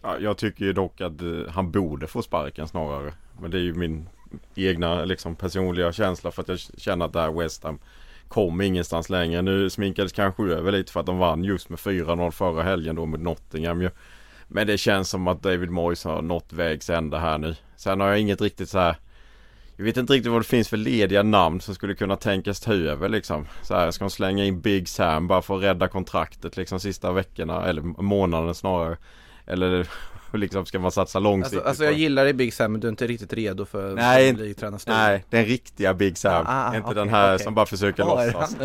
Ja, 0.01 0.19
jag 0.19 0.37
tycker 0.37 0.65
ju 0.65 0.73
dock 0.73 1.01
att 1.01 1.21
han 1.49 1.71
borde 1.71 2.07
få 2.07 2.21
sparken 2.21 2.67
snarare. 2.67 3.13
Men 3.41 3.51
det 3.51 3.57
är 3.57 3.61
ju 3.61 3.73
min 3.73 4.09
egna 4.55 5.05
liksom, 5.05 5.35
personliga 5.35 5.91
känsla 5.91 6.31
för 6.31 6.41
att 6.41 6.47
jag 6.47 6.59
känner 6.59 7.05
att 7.05 7.13
det 7.13 7.21
här 7.21 7.31
West 7.31 7.63
Ham 7.63 7.79
kom 8.29 8.61
ingenstans 8.61 9.09
längre. 9.09 9.41
Nu 9.41 9.69
sminkades 9.69 10.11
kanske 10.11 10.43
över 10.43 10.71
lite 10.71 10.91
för 10.91 10.99
att 10.99 11.05
de 11.05 11.17
vann 11.17 11.43
just 11.43 11.69
med 11.69 11.79
4-0 11.79 12.31
förra 12.31 12.63
helgen 12.63 12.95
då 12.95 13.05
mot 13.05 13.19
Nottingham 13.19 13.81
ju. 13.81 13.89
Men 14.47 14.67
det 14.67 14.77
känns 14.77 15.09
som 15.09 15.27
att 15.27 15.43
David 15.43 15.69
Moyes 15.69 16.03
har 16.03 16.21
nått 16.21 16.53
vägs 16.53 16.89
ände 16.89 17.19
här 17.19 17.37
nu. 17.37 17.55
Sen 17.75 17.99
har 17.99 18.07
jag 18.07 18.19
inget 18.19 18.41
riktigt 18.41 18.69
så 18.69 18.79
här 18.79 18.95
Jag 19.75 19.85
vet 19.85 19.97
inte 19.97 20.13
riktigt 20.13 20.31
vad 20.31 20.41
det 20.41 20.47
finns 20.47 20.69
för 20.69 20.77
lediga 20.77 21.23
namn 21.23 21.61
som 21.61 21.75
skulle 21.75 21.95
kunna 21.95 22.15
tänkas 22.15 22.59
ta 22.59 22.73
över 22.73 23.09
liksom. 23.09 23.47
Så 23.61 23.75
här, 23.75 23.91
ska 23.91 24.05
de 24.05 24.09
slänga 24.09 24.45
in 24.45 24.61
Big 24.61 24.89
Sam 24.89 25.27
bara 25.27 25.41
för 25.41 25.57
att 25.57 25.63
rädda 25.63 25.87
kontraktet 25.87 26.57
liksom 26.57 26.79
sista 26.79 27.11
veckorna 27.11 27.65
eller 27.65 27.81
månaden 27.81 28.55
snarare. 28.55 28.97
Eller 29.45 29.87
liksom 30.37 30.65
ska 30.65 30.79
man 30.79 30.91
satsa 30.91 31.19
långsiktigt 31.19 31.57
Alltså, 31.57 31.69
alltså 31.69 31.83
jag 31.83 31.93
gillar 31.93 32.23
dig 32.23 32.33
Big 32.33 32.53
Sam 32.53 32.71
men 32.71 32.81
du 32.81 32.87
är 32.87 32.89
inte 32.89 33.07
riktigt 33.07 33.33
redo 33.33 33.65
för 33.65 33.95
Nej. 33.95 34.53
Nej, 34.87 35.25
den 35.29 35.45
riktiga 35.45 35.93
Big 35.93 36.17
Sam. 36.17 36.45
Ah, 36.47 36.69
ah, 36.69 36.75
inte 36.75 36.87
okej, 36.87 36.95
den 36.95 37.09
här 37.09 37.35
okej. 37.35 37.43
som 37.43 37.55
bara 37.55 37.65
försöker 37.65 38.03
är 38.03 38.33
låtsas. 38.33 38.55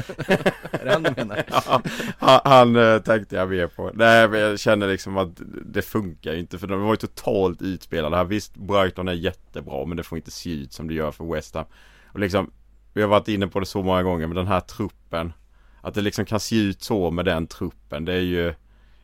är 0.71 0.85
det 0.85 0.93
han 0.93 1.03
du 1.03 1.13
menar? 1.17 1.45
ja, 1.67 1.83
han, 2.19 2.41
han 2.45 2.77
eh, 2.77 2.99
tänkte 2.99 3.37
jag 3.37 3.49
mer 3.49 3.67
på. 3.67 3.91
Nej, 3.95 4.29
men 4.29 4.41
jag 4.41 4.61
känner 4.61 4.89
liksom 4.89 5.17
att 5.17 5.29
det 5.67 5.83
funkar 5.83 6.33
ju 6.33 6.39
inte 6.39 6.59
för 6.59 6.67
de 6.67 6.83
var 6.83 6.91
ju 6.91 6.97
totalt 6.97 7.63
utspelade 7.63 8.17
här. 8.17 8.25
Visst, 8.25 8.57
Brighton 8.57 9.09
är 9.09 9.13
jättebra 9.13 9.87
men 9.87 9.97
det 9.97 10.03
får 10.03 10.19
inte 10.19 10.31
se 10.31 10.51
ut 10.51 10.73
som 10.73 10.89
det 10.89 10.95
gör 10.95 11.11
för 11.11 11.25
West 11.35 11.55
Ham. 11.55 11.65
Och 12.07 12.19
liksom, 12.19 12.51
vi 12.93 13.03
har 13.03 13.09
varit 13.09 13.29
inne 13.29 13.47
på 13.47 13.61
det 13.61 13.67
så 13.67 13.83
många 13.83 14.03
gånger 14.03 14.27
men 14.27 14.37
den 14.37 14.47
här 14.47 14.61
truppen. 14.61 15.33
Att 15.81 15.95
det 15.95 16.01
liksom 16.01 16.25
kan 16.25 16.41
se 16.41 16.57
ut 16.57 16.83
så 16.83 17.11
med 17.11 17.25
den 17.25 17.47
truppen. 17.47 18.05
Det 18.05 18.13
är 18.13 18.21
ju 18.21 18.55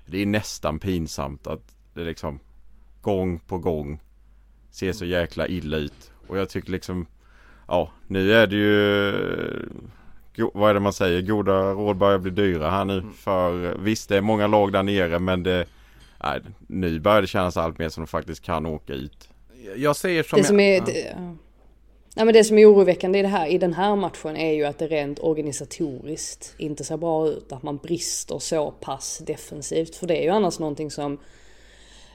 Det 0.06 0.22
är 0.22 0.26
nästan 0.26 0.78
pinsamt 0.78 1.46
att 1.46 1.74
det 1.94 2.04
liksom 2.04 2.40
Gång 3.09 3.38
på 3.38 3.59
gång 3.59 4.00
Ser 4.70 4.92
så 4.92 5.04
jäkla 5.04 5.48
illa 5.48 5.76
ut. 5.76 6.11
Och 6.26 6.38
jag 6.38 6.48
tycker 6.48 6.70
liksom 6.70 7.06
Ja, 7.68 7.90
nu 8.06 8.32
är 8.32 8.46
det 8.46 8.56
ju 8.56 9.68
Vad 10.54 10.70
är 10.70 10.74
det 10.74 10.80
man 10.80 10.92
säger? 10.92 11.22
Goda 11.22 11.72
råd 11.72 11.96
börjar 11.96 12.18
bli 12.18 12.30
dyra 12.30 12.70
här 12.70 12.84
nu. 12.84 13.02
För 13.16 13.74
visst, 13.78 14.09
det 14.09 14.16
är 14.16 14.20
många 14.20 14.46
lag 14.46 14.72
där 14.72 14.82
nere 14.82 15.18
men 15.18 15.42
det 15.42 15.66
Nej, 16.22 16.40
nu 16.66 17.00
börjar 17.00 17.20
det 17.20 17.26
kännas 17.26 17.56
allt 17.56 17.78
mer 17.78 17.88
som 17.88 18.04
de 18.04 18.06
faktiskt 18.06 18.42
kan 18.42 18.66
åka 18.66 18.92
ut. 18.92 19.28
Jag 19.76 19.96
säger 19.96 20.22
som 20.22 20.36
Det 20.36 20.40
jag... 20.40 20.46
som 20.46 20.61
är, 20.61 20.80
det, 20.80 21.16
ja, 22.14 22.24
men 22.24 22.34
det 22.34 22.44
som 22.44 22.59
är 22.59 22.72
oroväckande 22.72 23.18
i, 23.18 23.22
det 23.22 23.28
här, 23.28 23.46
i 23.46 23.59
den 23.59 23.72
här 23.72 23.96
matchen 23.96 24.36
är 24.36 24.52
ju 24.52 24.64
att 24.64 24.78
det 24.78 24.86
rent 24.86 25.18
organisatoriskt 25.18 26.54
inte 26.59 26.84
ser 26.84 26.96
bra 26.96 27.28
ut. 27.28 27.52
Att 27.52 27.62
man 27.62 27.76
brister 27.76 28.38
så 28.38 28.70
pass 28.70 29.18
defensivt. 29.18 29.94
För 29.94 30.06
det 30.06 30.16
är 30.16 30.22
ju 30.22 30.30
annars 30.30 30.59
någonting 30.59 30.90
som 30.90 31.18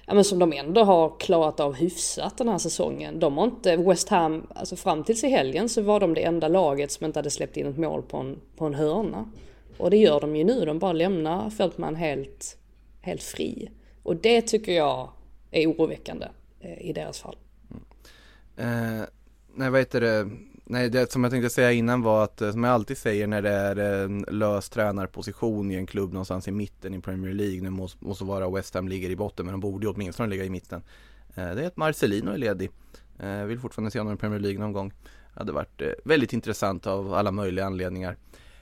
Ja 0.06 0.14
men 0.14 0.24
som 0.24 0.40
de 0.40 0.54
ändå 0.54 0.84
har 0.84 1.20
klarat 1.20 1.60
av 1.60 1.74
hyfsat 1.74 2.38
den 2.38 2.50
här 2.50 2.58
säsongen. 2.58 3.20
De 3.20 3.38
har 3.38 3.46
inte, 3.46 3.78
West 3.78 4.10
Ham, 4.10 4.48
alltså 4.56 4.76
fram 4.76 5.04
tills 5.04 5.24
i 5.24 5.28
helgen 5.28 5.70
så 5.70 5.82
var 5.82 6.00
de 6.00 6.14
det 6.14 6.24
enda 6.24 6.48
laget 6.48 6.92
som 6.92 7.06
inte 7.06 7.20
hade 7.20 7.30
släppt 7.30 7.58
in 7.58 7.68
ett 7.68 7.78
mål 7.78 8.02
på 8.02 8.18
en, 8.18 8.40
på 8.56 8.66
en 8.66 8.74
hörna. 8.74 9.32
Och 9.78 9.90
det 9.90 9.98
gör 9.98 10.22
de 10.22 10.36
ju 10.36 10.44
nu, 10.44 10.66
de 10.66 10.80
bara 10.80 10.94
lämnar 10.94 11.50
Fältman 11.50 11.96
helt, 11.96 12.58
helt 13.02 13.24
fri. 13.24 13.72
Och 14.04 14.16
det 14.16 14.42
tycker 14.42 14.72
jag 14.72 15.10
är 15.52 15.68
oroväckande 15.68 16.28
eh, 16.60 16.82
i 16.82 16.94
deras 16.94 17.20
fall. 17.20 17.36
Mm. 17.72 19.00
Eh, 19.02 19.06
nej 19.56 19.70
vad 19.70 19.82
heter 19.82 20.02
det, 20.02 20.30
nej 20.64 20.90
det 20.90 21.12
som 21.12 21.24
jag 21.24 21.32
tänkte 21.32 21.50
säga 21.50 21.72
innan 21.72 22.02
var 22.02 22.24
att 22.24 22.42
eh, 22.42 22.52
som 22.52 22.64
jag 22.64 22.74
alltid 22.74 22.98
säger 22.98 23.28
när 23.28 23.42
det 23.42 23.50
är 23.50 23.76
en 23.76 24.26
lös 24.28 24.70
tränarposition 24.70 25.72
i 25.72 25.76
en 25.76 25.86
klubb 25.86 26.14
någonstans 26.14 26.48
i 26.48 26.52
mitten 26.52 26.94
i 26.94 27.02
Premier 27.02 27.34
League, 27.34 27.62
nu 27.62 27.70
måste, 27.70 28.06
måste 28.06 28.24
vara 28.24 28.50
West 28.50 28.74
Ham 28.74 28.88
ligger 28.88 29.10
i 29.10 29.16
botten 29.16 29.46
men 29.46 29.54
de 29.54 29.62
borde 29.62 29.86
ju 29.86 29.94
åtminstone 29.94 30.30
ligga 30.30 30.44
i 30.44 30.50
mitten. 30.50 30.84
Eh, 31.36 31.56
det 31.56 31.64
är 31.64 31.68
att 31.68 31.78
Marcelino 31.78 32.32
är 32.32 32.38
ledig. 32.38 32.72
Jag 33.18 33.46
vill 33.46 33.60
fortfarande 33.60 33.92
se 33.92 34.00
honom 34.00 34.14
i 34.14 34.18
Premier 34.18 34.40
League 34.40 34.60
någon 34.60 34.74
gång. 34.74 34.94
Hade 35.34 35.52
varit 35.52 35.82
väldigt 36.06 36.34
intressant 36.34 36.88
av 36.88 37.14
alla 37.14 37.32
möjliga 37.32 37.66
anledningar. 37.66 38.18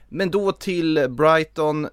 Men 0.08 0.30
då 0.30 0.52
till 0.52 1.06
Brighton, 1.10 1.88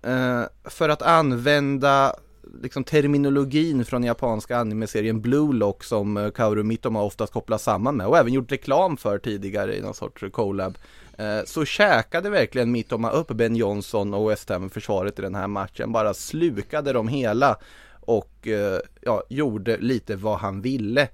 för 0.63 0.89
att 0.89 1.01
använda 1.01 2.15
liksom 2.61 2.83
terminologin 2.83 3.85
från 3.85 4.03
japanska 4.03 4.57
animeserien 4.57 5.21
Blue 5.21 5.53
Lock 5.53 5.83
som 5.83 6.17
eh, 6.17 6.31
Kaoru 6.31 6.63
Mitoma 6.63 7.01
oftast 7.03 7.33
kopplas 7.33 7.63
samman 7.63 7.97
med 7.97 8.07
och 8.07 8.17
även 8.17 8.33
gjort 8.33 8.51
reklam 8.51 8.97
för 8.97 9.17
tidigare 9.17 9.77
i 9.77 9.81
någon 9.81 9.93
sorts 9.93 10.23
eh, 10.23 10.29
collab. 10.29 10.77
Eh, 11.17 11.39
så 11.45 11.65
käkade 11.65 12.29
verkligen 12.29 12.71
Mitoma 12.71 13.11
upp 13.11 13.27
Ben 13.27 13.55
Johnson 13.55 14.13
och 14.13 14.31
West 14.31 14.49
Ham 14.49 14.69
försvaret 14.69 15.19
i 15.19 15.21
den 15.21 15.35
här 15.35 15.47
matchen, 15.47 15.91
bara 15.91 16.13
slukade 16.13 16.93
dem 16.93 17.07
hela 17.07 17.57
och 18.01 18.47
ja, 19.01 19.23
gjorde 19.29 19.77
lite 19.77 20.15
vad 20.15 20.39
han 20.39 20.61
ville. 20.61 21.07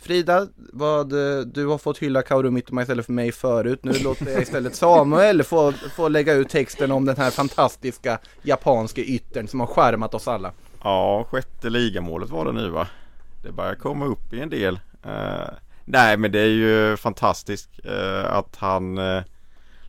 Frida, 0.00 0.46
vad, 0.56 1.12
eh, 1.12 1.40
du 1.40 1.66
har 1.66 1.78
fått 1.78 1.98
hylla 1.98 2.22
Kaoru 2.22 2.50
Mitoma 2.50 2.82
istället 2.82 3.06
för 3.06 3.12
mig 3.12 3.32
förut. 3.32 3.80
Nu 3.82 3.92
låter 3.92 4.30
jag 4.30 4.42
istället 4.42 4.74
Samuel 4.74 5.42
få, 5.42 5.72
få 5.72 6.08
lägga 6.08 6.32
ut 6.32 6.48
texten 6.48 6.92
om 6.92 7.04
den 7.04 7.16
här 7.16 7.30
fantastiska 7.30 8.18
japanske 8.42 9.00
yttern 9.00 9.48
som 9.48 9.60
har 9.60 9.66
skärmat 9.66 10.14
oss 10.14 10.28
alla. 10.28 10.52
Ja, 10.82 11.26
sjätte 11.30 11.70
ligamålet 11.70 12.30
var 12.30 12.44
det 12.44 12.52
nu 12.52 12.68
va? 12.68 12.88
Det 13.42 13.52
börjar 13.52 13.74
komma 13.74 14.06
upp 14.06 14.32
i 14.32 14.40
en 14.40 14.50
del. 14.50 14.80
Uh, 15.06 15.50
nej 15.84 16.16
men 16.16 16.32
det 16.32 16.40
är 16.40 16.46
ju 16.46 16.96
fantastiskt 16.96 17.70
uh, 17.86 18.36
att 18.36 18.56
han 18.56 18.98
uh, 18.98 19.22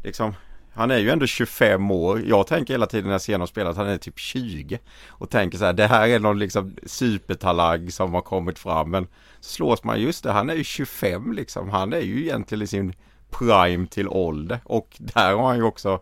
liksom 0.03 0.33
han 0.73 0.91
är 0.91 0.97
ju 0.97 1.09
ändå 1.09 1.27
25 1.27 1.91
år. 1.91 2.21
Jag 2.25 2.47
tänker 2.47 2.73
hela 2.73 2.85
tiden 2.85 3.05
när 3.05 3.11
jag 3.11 3.21
ser 3.21 3.33
honom 3.33 3.47
spela 3.47 3.69
att 3.69 3.77
han 3.77 3.87
är 3.87 3.97
typ 3.97 4.19
20. 4.19 4.79
Och 5.07 5.29
tänker 5.29 5.57
så 5.57 5.65
här, 5.65 5.73
det 5.73 5.87
här 5.87 6.07
är 6.07 6.19
någon 6.19 6.39
liksom 6.39 6.75
supertalang 6.85 7.91
som 7.91 8.13
har 8.13 8.21
kommit 8.21 8.59
fram. 8.59 8.91
Men 8.91 9.07
så 9.39 9.49
slås 9.49 9.83
man 9.83 10.01
just 10.01 10.23
det, 10.23 10.31
han 10.31 10.49
är 10.49 10.55
ju 10.55 10.63
25 10.63 11.33
liksom. 11.33 11.69
Han 11.69 11.93
är 11.93 11.99
ju 11.99 12.21
egentligen 12.21 12.61
i 12.61 12.67
sin 12.67 12.93
prime 13.29 13.87
till 13.87 14.07
ålder. 14.07 14.59
Och 14.63 14.97
där 14.97 15.33
har 15.35 15.47
han 15.47 15.57
ju 15.57 15.63
också 15.63 15.99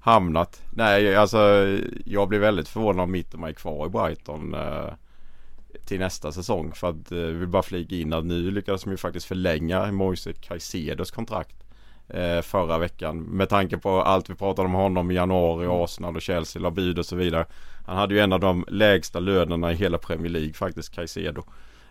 hamnat. 0.00 0.62
Nej, 0.70 1.16
alltså 1.16 1.38
jag 2.04 2.28
blir 2.28 2.38
väldigt 2.38 2.68
förvånad 2.68 3.02
om 3.02 3.10
Mittema 3.10 3.48
är 3.48 3.52
kvar 3.52 3.86
i 3.86 3.88
Brighton 3.88 4.54
eh, 4.54 4.92
till 5.86 5.98
nästa 5.98 6.32
säsong. 6.32 6.72
För 6.74 6.90
att 6.90 7.12
eh, 7.12 7.18
vi 7.18 7.32
vill 7.32 7.48
bara 7.48 7.62
flika 7.62 7.94
in 7.94 8.12
att 8.12 8.24
nu 8.24 8.50
lyckades 8.50 8.82
de 8.82 8.90
ju 8.90 8.96
faktiskt 8.96 9.26
förlänga 9.26 9.92
Moise 9.92 10.32
Caicedos 10.32 11.10
kontrakt 11.10 11.61
förra 12.42 12.78
veckan. 12.78 13.18
Med 13.18 13.48
tanke 13.48 13.78
på 13.78 14.02
allt 14.02 14.30
vi 14.30 14.34
pratade 14.34 14.68
om 14.68 14.74
honom 14.74 15.10
i 15.10 15.14
januari, 15.14 15.66
Arsenal 15.70 16.16
och 16.16 16.22
Chelsea 16.22 16.62
la 16.62 16.70
bud 16.70 16.98
och 16.98 17.06
så 17.06 17.16
vidare. 17.16 17.46
Han 17.86 17.96
hade 17.96 18.14
ju 18.14 18.20
en 18.20 18.32
av 18.32 18.40
de 18.40 18.64
lägsta 18.68 19.20
lönerna 19.20 19.72
i 19.72 19.74
hela 19.74 19.98
Premier 19.98 20.30
League 20.30 20.52
faktiskt, 20.52 20.94
Caicedo. 20.94 21.42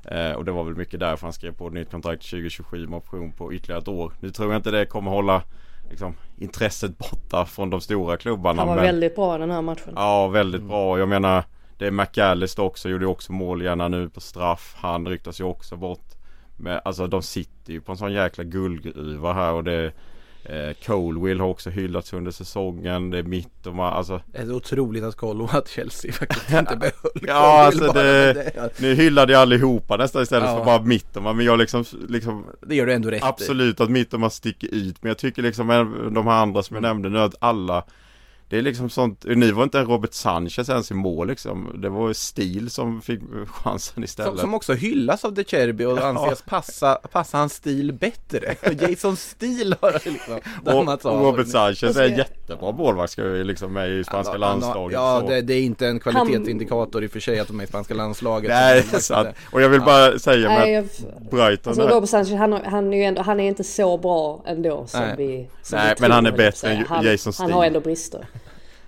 Eh, 0.03 0.32
och 0.32 0.45
det 0.45 0.51
var 0.51 0.64
väl 0.64 0.76
mycket 0.76 0.99
därför 0.99 1.26
han 1.26 1.34
skrev 1.34 1.51
på 1.51 1.68
ett 1.68 1.74
nytt 1.74 1.91
kontrakt 1.91 2.30
2027 2.30 2.88
med 2.88 2.97
option 2.97 3.32
på 3.32 3.53
ytterligare 3.53 3.82
ett 3.82 3.88
år. 3.88 4.14
Nu 4.20 4.30
tror 4.30 4.51
jag 4.51 4.59
inte 4.59 4.72
det 4.72 4.86
kommer 4.86 5.12
hålla 5.12 5.43
liksom, 5.89 6.16
intresset 6.38 6.97
borta 6.97 7.45
från 7.45 7.70
de 7.70 7.82
stora 7.82 8.18
klubbarna. 8.18 8.62
Han 8.62 8.68
var 8.68 8.76
men... 8.76 8.86
väldigt 8.86 9.16
bra 9.16 9.38
den 9.38 9.51
här 9.51 9.62
matchen. 9.62 9.93
Ja, 9.95 10.28
väldigt 10.28 10.64
bra. 10.64 10.99
Jag 10.99 11.09
menar 11.09 11.43
Det 11.78 11.88
är 11.88 11.91
McAllister 11.91 12.64
också, 12.64 12.89
gjorde 12.89 13.05
ju 13.05 13.12
också 13.12 13.34
mål 13.34 13.62
gärna 13.62 13.88
nu 13.88 14.09
på 14.09 14.22
straff. 14.22 14.76
Han 14.78 15.07
ryktas 15.07 15.39
ju 15.39 15.43
också 15.43 15.76
bort. 15.76 16.20
Men 16.62 16.80
alltså 16.86 17.07
de 17.07 17.22
sitter 17.22 17.74
ju 17.74 17.82
på 17.82 17.91
en 17.91 17.97
sån 17.97 18.14
jäkla 18.14 18.43
guldgruva 18.43 19.34
här 19.34 19.53
och 19.53 19.64
det 19.64 19.91
eh, 20.43 20.74
Colwill 20.86 21.39
har 21.39 21.47
också 21.47 21.70
hyllats 21.70 22.14
under 22.14 22.32
säsongen. 22.32 23.09
Det 23.09 23.18
är 23.18 23.24
mitt 23.24 23.68
och 23.68 23.76
man, 23.76 23.93
alltså 23.93 24.22
Det 24.32 24.38
är 24.38 24.53
otroligt 24.53 25.03
att 25.03 25.16
Kolo 25.16 25.49
att 25.51 25.68
Chelsea 25.70 26.12
faktiskt 26.12 26.53
inte 26.59 26.76
behöll 26.76 26.93
Ja 27.28 27.72
Colwill 27.72 27.89
alltså 27.89 27.93
det, 27.93 28.34
det, 28.34 28.72
Nu 28.82 28.93
hyllade 28.95 29.34
jag 29.34 29.41
allihopa 29.41 29.97
nästan 29.97 30.24
istället 30.24 30.49
Ja. 30.49 30.57
för 30.57 30.66
bara 30.66 30.82
Mittoma 30.82 31.34
Men 31.34 31.45
jag 31.45 31.59
liksom, 31.59 31.86
liksom 32.09 32.45
det 32.68 32.76
gör 32.76 32.86
du 32.86 32.93
ändå 32.93 33.09
rätt 33.12 33.24
i. 33.24 33.26
Absolut 33.26 33.82
att 33.82 33.89
Mittoma 33.89 34.30
sticker 34.30 34.68
ut 34.68 34.95
Men 35.03 35.09
jag 35.09 35.18
tycker 35.18 35.41
liksom 35.41 35.68
de 36.14 36.28
här 36.28 36.34
andra 36.41 36.64
som 36.64 36.76
jag 36.76 36.82
nämnde 36.82 37.09
nu 37.09 37.20
att 37.20 37.36
alla 37.39 37.84
Det 38.51 38.57
är 38.57 38.61
liksom 38.61 38.89
sånt, 38.89 39.25
nu 39.27 39.51
var 39.51 39.63
inte 39.63 39.79
en 39.79 39.85
Robert 39.85 40.13
Sanchez 40.13 40.69
ens 40.69 40.91
i 40.91 40.93
mål 40.93 41.27
liksom 41.27 41.81
Det 41.81 41.89
var 41.89 42.07
ju 42.07 42.13
Stil 42.13 42.69
som 42.69 43.01
fick 43.01 43.19
chansen 43.47 43.93
Som, 43.93 44.03
istället 44.03 44.39
som 44.39 44.53
också 44.53 44.73
hyllas 44.73 45.25
av 45.25 45.33
De 45.33 45.43
Cherby 45.43 45.85
och 45.85 45.97
anses 45.97 46.41
passa, 46.41 46.95
passa 47.11 47.37
hans 47.37 47.53
stil 47.53 47.93
bättre. 47.93 48.55
Jason 48.89 49.15
Stil 49.17 49.75
har 49.81 49.91
liksom 49.93 50.39
dammats 50.65 51.05
och, 51.05 51.11
av. 51.11 51.21
Robert 51.23 51.47
Sanchez 51.47 51.83
Alltså, 51.83 52.01
är 52.01 52.05
en 52.05 52.09
jag- 52.11 52.17
jättebra 52.17 52.71
målvakt 52.71 53.11
ska 53.13 53.21
ju 53.23 53.43
liksom 53.43 53.73
med 53.73 53.89
i 53.91 54.03
spanska 54.03 54.31
Han 54.31 54.39
landslaget 54.39 54.93
Ja, 54.93 55.23
det, 55.27 55.41
det 55.41 55.53
är 55.53 55.61
inte 55.61 55.87
en 55.87 55.99
kvalitetsindikator 55.99 57.03
i 57.03 57.07
och 57.07 57.11
för 57.11 57.19
sig 57.19 57.39
att 57.39 57.47
de 57.47 57.59
är 57.59 57.63
i 57.63 57.67
spanska 57.67 57.93
landslaget. 57.93 58.49
Nej, 58.49 58.85
Men- 58.91 59.01
så 59.01 59.13
att, 59.13 59.27
och 59.51 59.61
jag 59.61 59.69
vill 59.69 59.81
bara 59.81 60.19
säga 60.19 60.49
med 60.49 60.59
Nej, 60.59 60.73
jag, 60.73 60.85
Brighton 61.31 61.71
alltså 61.71 61.95
Robert 61.95 62.09
Sanchez 62.09 62.33
han, 62.37 62.53
han 62.53 62.93
är 62.93 62.97
ju 62.97 63.03
ändå, 63.03 63.21
han 63.21 63.39
är 63.39 63.47
inte 63.47 63.63
så 63.63 63.97
bra 63.97 64.43
ändå 64.47 64.87
som 64.87 64.99
Nej. 65.01 65.15
vi 65.17 65.47
som 65.63 65.77
Nej, 65.79 65.87
vi 65.97 66.01
men 66.01 66.07
tror, 66.09 66.15
han 66.15 66.25
är 66.25 66.31
bättre 66.31 66.69
än 66.71 66.85
han, 66.85 67.05
Jason 67.05 67.29
Han 67.29 67.33
Steele. 67.33 67.53
har 67.53 67.65
ändå 67.65 67.79
brister. 67.79 68.27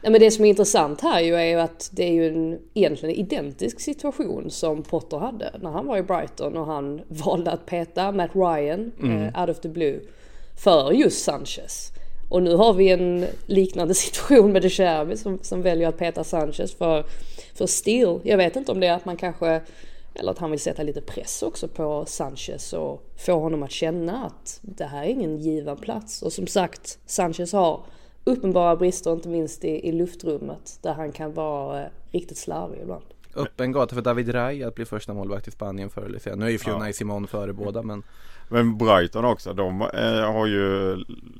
Nej, 0.03 0.11
men 0.11 0.21
det 0.21 0.31
som 0.31 0.45
är 0.45 0.49
intressant 0.49 1.01
här 1.01 1.21
ju 1.21 1.35
är 1.35 1.45
ju 1.45 1.59
att 1.59 1.89
det 1.93 2.03
är 2.03 2.11
ju 2.11 2.27
en 2.27 2.59
egentligen 2.73 3.15
identisk 3.15 3.79
situation 3.79 4.51
som 4.51 4.83
Potter 4.83 5.17
hade 5.17 5.51
när 5.61 5.69
han 5.69 5.87
var 5.87 5.97
i 5.97 6.03
Brighton 6.03 6.57
och 6.57 6.65
han 6.65 7.01
valde 7.07 7.51
att 7.51 7.65
peta 7.65 8.11
Matt 8.11 8.35
Ryan 8.35 8.91
eh, 9.03 9.41
out 9.41 9.49
of 9.49 9.59
the 9.59 9.69
blue 9.69 9.99
för 10.63 10.91
just 10.91 11.23
Sanchez. 11.23 11.91
Och 12.29 12.43
nu 12.43 12.55
har 12.55 12.73
vi 12.73 12.89
en 12.89 13.25
liknande 13.45 13.93
situation 13.93 14.51
med 14.51 14.61
De 14.61 14.69
Cherby 14.69 15.17
som, 15.17 15.39
som 15.41 15.61
väljer 15.61 15.87
att 15.87 15.97
peta 15.97 16.23
Sanchez 16.23 16.73
för, 16.73 17.05
för 17.55 17.65
Steele. 17.65 18.19
Jag 18.23 18.37
vet 18.37 18.55
inte 18.55 18.71
om 18.71 18.79
det 18.79 18.87
är 18.87 18.93
att 18.93 19.05
man 19.05 19.17
kanske 19.17 19.61
eller 20.15 20.31
att 20.31 20.39
han 20.39 20.51
vill 20.51 20.59
sätta 20.59 20.83
lite 20.83 21.01
press 21.01 21.43
också 21.43 21.67
på 21.67 22.05
Sanchez 22.07 22.73
och 22.73 23.03
få 23.17 23.33
honom 23.33 23.63
att 23.63 23.71
känna 23.71 24.25
att 24.25 24.59
det 24.61 24.85
här 24.85 25.03
är 25.03 25.07
ingen 25.07 25.37
given 25.37 25.77
plats. 25.77 26.21
Och 26.21 26.33
som 26.33 26.47
sagt, 26.47 26.99
Sanchez 27.05 27.53
har 27.53 27.83
uppenbara 28.23 28.75
brister, 28.75 29.13
inte 29.13 29.29
minst 29.29 29.63
i, 29.63 29.87
i 29.87 29.91
luftrummet, 29.91 30.79
där 30.81 30.93
han 30.93 31.11
kan 31.11 31.33
vara 31.33 31.81
eh, 31.81 31.89
riktigt 32.11 32.37
slarvig 32.37 32.81
ibland. 32.81 33.03
Öppen 33.35 33.71
gata 33.71 33.95
för 33.95 34.01
David 34.01 34.35
Raya 34.35 34.67
att 34.67 34.75
bli 34.75 34.85
första 34.85 35.13
målvakt 35.13 35.47
i 35.47 35.51
Spanien 35.51 35.89
förr 35.89 36.05
eller 36.05 36.19
senare. 36.19 36.39
Nu 36.39 36.45
är 36.45 36.49
ju 36.49 36.57
Fiona 36.57 36.93
Simon 36.93 37.27
före 37.27 37.53
båda 37.53 37.81
men 37.81 38.03
Men 38.49 38.77
Brighton 38.77 39.25
också, 39.25 39.53
de 39.53 39.81
eh, 39.81 40.31
har 40.33 40.47
ju 40.47 40.97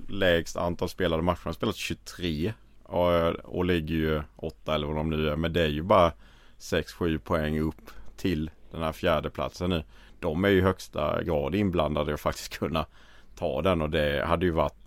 lägst 0.10 0.58
antal 0.58 0.90
spelade 0.90 1.24
matcher. 1.24 1.42
De 1.44 1.50
har 1.50 1.54
spelat 1.54 1.76
23 1.76 2.54
och, 2.84 3.36
och 3.36 3.66
ligger 3.66 3.96
ju 3.96 4.22
8 4.36 4.76
eller 4.76 4.88
vad 4.88 4.96
de 4.96 5.10
nu 5.10 5.30
är. 5.30 5.36
Men 5.36 5.54
det 5.54 5.62
är 5.62 5.68
ju 5.68 5.82
bara 5.82 6.12
6-7 6.60 7.18
poäng 7.18 7.60
upp 7.60 7.92
till 8.18 8.52
den 8.72 8.82
här 8.82 8.92
fjärde 8.92 9.30
platsen 9.30 9.70
nu. 9.70 9.84
De 10.20 10.46
är 10.46 10.50
ju 10.50 10.58
i 10.58 10.62
högsta 10.62 11.24
grad 11.24 11.56
inblandade 11.56 12.14
och 12.14 12.20
faktiskt 12.20 12.58
kunna 12.58 12.86
ta 13.36 13.62
den 13.62 13.82
och 13.82 13.90
det 13.90 14.26
hade 14.26 14.46
ju 14.46 14.52
varit 14.52 14.83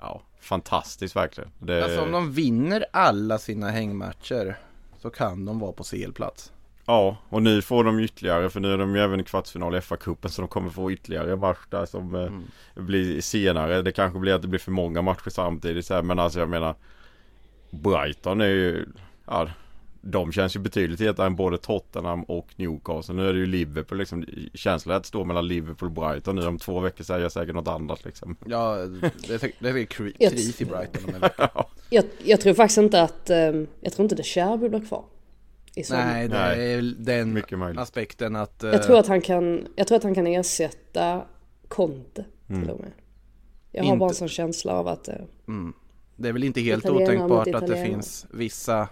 ja, 0.00 0.22
fantastiskt 0.40 1.16
verkligen. 1.16 1.50
Det... 1.58 1.84
Alltså 1.84 2.02
om 2.02 2.12
de 2.12 2.32
vinner 2.32 2.84
alla 2.92 3.38
sina 3.38 3.70
hängmatcher 3.70 4.58
så 4.98 5.10
kan 5.10 5.44
de 5.44 5.58
vara 5.58 5.72
på 5.72 5.84
CL-plats. 5.84 6.52
Ja, 6.86 7.16
och 7.28 7.42
nu 7.42 7.62
får 7.62 7.84
de 7.84 8.00
ytterligare 8.00 8.50
för 8.50 8.60
nu 8.60 8.72
är 8.72 8.78
de 8.78 8.94
ju 8.94 9.00
även 9.00 9.20
i 9.20 9.24
kvartsfinal 9.24 9.74
i 9.74 9.80
FA-cupen 9.80 10.28
så 10.28 10.42
de 10.42 10.48
kommer 10.48 10.70
få 10.70 10.92
ytterligare 10.92 11.36
match 11.36 11.58
där 11.70 11.86
som 11.86 12.14
mm. 12.14 12.42
blir 12.74 13.20
senare. 13.20 13.82
Det 13.82 13.92
kanske 13.92 14.18
blir 14.18 14.34
att 14.34 14.42
det 14.42 14.48
blir 14.48 14.60
för 14.60 14.70
många 14.70 15.02
matcher 15.02 15.30
samtidigt 15.30 15.86
så 15.86 15.94
här, 15.94 16.02
men 16.02 16.18
alltså 16.18 16.38
jag 16.38 16.48
menar 16.48 16.74
Brighton 17.70 18.40
är 18.40 18.46
ju 18.46 18.86
ja, 19.26 19.48
de 20.06 20.32
känns 20.32 20.56
ju 20.56 20.60
betydligt 20.60 21.00
hetare 21.00 21.26
än 21.26 21.36
både 21.36 21.58
Tottenham 21.58 22.22
och 22.22 22.48
Newcastle. 22.56 23.14
Nu 23.14 23.28
är 23.28 23.32
det 23.32 23.38
ju 23.38 23.46
Liverpool 23.46 23.98
liksom. 23.98 24.24
Känslan 24.54 24.96
att 24.96 25.06
stå 25.06 25.24
mellan 25.24 25.48
Liverpool 25.48 25.88
och 25.88 25.94
Brighton 25.94 26.36
nu 26.36 26.46
om 26.46 26.58
två 26.58 26.80
veckor 26.80 27.04
säger 27.04 27.20
jag 27.20 27.32
säkert 27.32 27.54
något 27.54 27.68
annat 27.68 28.04
liksom. 28.04 28.36
Ja, 28.46 28.76
det 28.76 29.42
är, 29.42 29.52
det 29.58 29.68
är 29.68 29.84
kris 30.30 30.60
i 30.60 30.64
Brighton 30.64 31.14
om 31.14 31.28
jag, 31.90 32.04
jag 32.24 32.40
tror 32.40 32.54
faktiskt 32.54 32.78
inte 32.78 33.02
att, 33.02 33.30
ehm, 33.30 33.66
jag 33.80 33.92
tror 33.92 34.04
inte 34.04 34.14
det 34.14 34.22
Cherby 34.22 34.68
blir 34.68 34.86
kvar. 34.86 35.04
Nej, 35.90 36.28
det 36.28 36.36
är 36.36 36.94
den 36.98 37.78
aspekten 37.78 38.36
att... 38.36 38.62
Jag 38.62 38.82
tror 38.82 38.98
att 38.98 39.06
han 39.06 39.20
kan, 39.20 39.66
jag 39.76 39.86
tror 39.86 39.96
att 39.96 40.04
han 40.04 40.14
kan 40.14 40.26
ersätta 40.26 41.22
Conte 41.68 42.24
till 42.46 42.56
mm. 42.56 42.70
och 42.70 42.80
med. 42.80 42.92
Jag 43.72 43.82
har 43.84 43.88
inte. 43.88 43.98
bara 43.98 44.08
en 44.08 44.14
sån 44.14 44.28
känsla 44.28 44.72
av 44.72 44.88
att... 44.88 45.08
Eh, 45.08 45.14
mm. 45.48 45.72
Det 46.16 46.28
är 46.28 46.32
väl 46.32 46.44
inte 46.44 46.60
helt 46.60 46.86
otänkbart 46.86 47.48
att 47.48 47.66
det 47.66 47.84
finns 47.84 48.26
vissa 48.30 48.88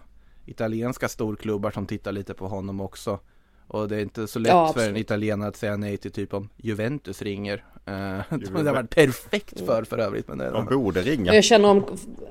italienska 0.47 1.09
storklubbar 1.09 1.71
som 1.71 1.87
tittar 1.87 2.13
lite 2.13 2.35
på 2.35 2.49
honom 2.49 2.81
också. 2.81 3.21
Och 3.67 3.89
det 3.89 3.97
är 3.97 4.01
inte 4.01 4.27
så 4.27 4.39
lätt 4.39 4.49
ja, 4.49 4.73
för 4.73 4.89
en 4.89 4.97
italienare 4.97 5.49
att 5.49 5.57
säga 5.57 5.77
nej 5.77 5.97
till 5.97 6.11
typ 6.11 6.35
om 6.35 6.49
Juventus 6.57 7.23
ringer. 7.23 7.57
Uh, 7.57 7.63
det 7.85 8.51
har 8.53 8.73
varit 8.75 8.91
perfekt 8.91 9.61
för 9.67 9.85
för 9.85 9.99
övrigt. 9.99 10.29
Men 10.29 10.39
det, 10.39 10.51
De 10.51 10.67
borde 10.67 11.03
ringa. 11.03 11.35
Jag 11.35 11.45
känner, 11.45 11.69
om, 11.69 11.85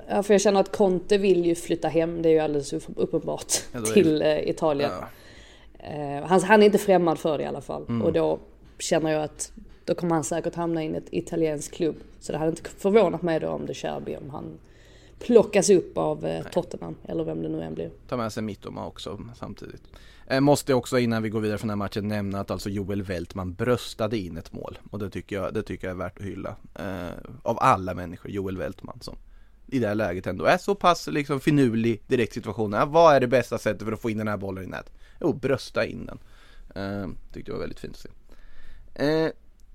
ja, 0.10 0.24
för 0.24 0.34
jag 0.34 0.42
känner 0.42 0.60
att 0.60 0.78
Conte 0.78 1.18
vill 1.18 1.46
ju 1.46 1.56
flytta 1.56 1.88
hem. 1.88 2.22
Det 2.22 2.30
är 2.30 2.34
ju 2.34 2.40
alldeles 2.40 2.74
uppenbart. 2.74 3.54
Ja, 3.72 3.82
till 3.82 4.20
det... 4.20 4.42
uh, 4.42 4.50
Italien. 4.50 4.92
Uh, 4.92 6.26
han, 6.26 6.44
han, 6.44 6.62
är 6.62 6.66
inte 6.66 6.78
främmande 6.78 7.22
för 7.22 7.38
det 7.38 7.44
i 7.44 7.48
alla 7.48 7.62
fall. 7.62 7.86
Mm. 7.90 8.02
Och 8.02 8.14
då 8.14 8.40
känner 8.80 9.12
jag 9.12 9.24
att 9.24 9.52
då 9.86 9.96
kommer 9.96 10.16
han 10.16 10.24
säkert 10.24 10.56
hamna 10.56 10.84
i 10.84 10.88
en 10.88 11.04
italiensk 11.12 11.74
klubb. 11.74 11.96
Så 12.20 12.32
det 12.32 12.38
hade 12.38 12.50
inte 12.50 12.70
förvånat 12.70 13.22
mig 13.22 13.40
då 13.40 13.48
om 13.48 13.66
det 13.66 13.74
Cherby 13.74 14.16
om 14.16 14.30
han 14.30 14.60
plockas 15.26 15.70
upp 15.70 15.98
av 15.98 16.26
eh, 16.26 16.44
Tottenham 16.44 16.96
eller 17.08 17.24
vem 17.24 17.42
det 17.42 17.50
nu 17.50 17.62
än 17.62 17.74
blir. 17.74 17.92
Ta 18.08 18.18
med 18.18 18.34
sig 18.34 18.44
Mittoma 18.44 18.86
också 18.88 19.20
samtidigt. 19.36 19.84
Eh, 20.28 20.40
måste 20.40 20.74
också 20.74 21.00
innan 21.00 21.24
vi 21.24 21.30
går 21.30 21.40
vidare 21.40 21.58
från 21.58 21.68
den 21.68 21.80
här 21.80 21.86
matchen 21.86 22.08
nämna 22.08 22.40
att 22.40 22.52
alltså 22.52 22.70
Joel 22.70 23.04
Weltman 23.04 23.54
bröstade 23.54 24.18
in 24.18 24.38
ett 24.38 24.54
mål 24.54 24.80
och 24.92 25.00
det 25.00 25.10
tycker 25.10 25.36
jag, 25.36 25.54
det 25.54 25.64
tycker 25.64 25.88
jag 25.88 25.94
är 25.94 25.98
värt 25.98 26.20
att 26.20 26.26
hylla. 26.26 26.56
Eh, 26.76 27.32
av 27.44 27.58
alla 27.60 27.94
människor, 27.94 28.32
Joel 28.32 28.58
Weltman 28.58 29.00
som 29.02 29.18
i 29.68 29.80
det 29.80 29.88
här 29.88 29.96
läget 29.96 30.28
ändå 30.28 30.46
är 30.46 30.58
så 30.58 30.76
pass 30.76 31.08
liksom 31.08 31.40
finurlig 31.40 32.02
direkt 32.08 32.34
situation. 32.34 32.74
Ja, 32.74 32.86
vad 32.86 33.16
är 33.16 33.20
det 33.20 33.28
bästa 33.28 33.58
sättet 33.58 33.84
för 33.84 33.92
att 33.92 34.02
få 34.02 34.10
in 34.10 34.18
den 34.18 34.28
här 34.28 34.38
bollen 34.38 34.64
i 34.64 34.68
nät? 34.68 34.92
Jo, 35.20 35.34
brösta 35.34 35.86
in 35.86 36.06
den. 36.06 36.20
Eh, 36.76 37.10
tyckte 37.34 37.52
det 37.52 37.54
var 37.54 37.60
väldigt 37.60 37.80
fint 37.80 37.94
att 37.94 38.02
se. 38.02 38.10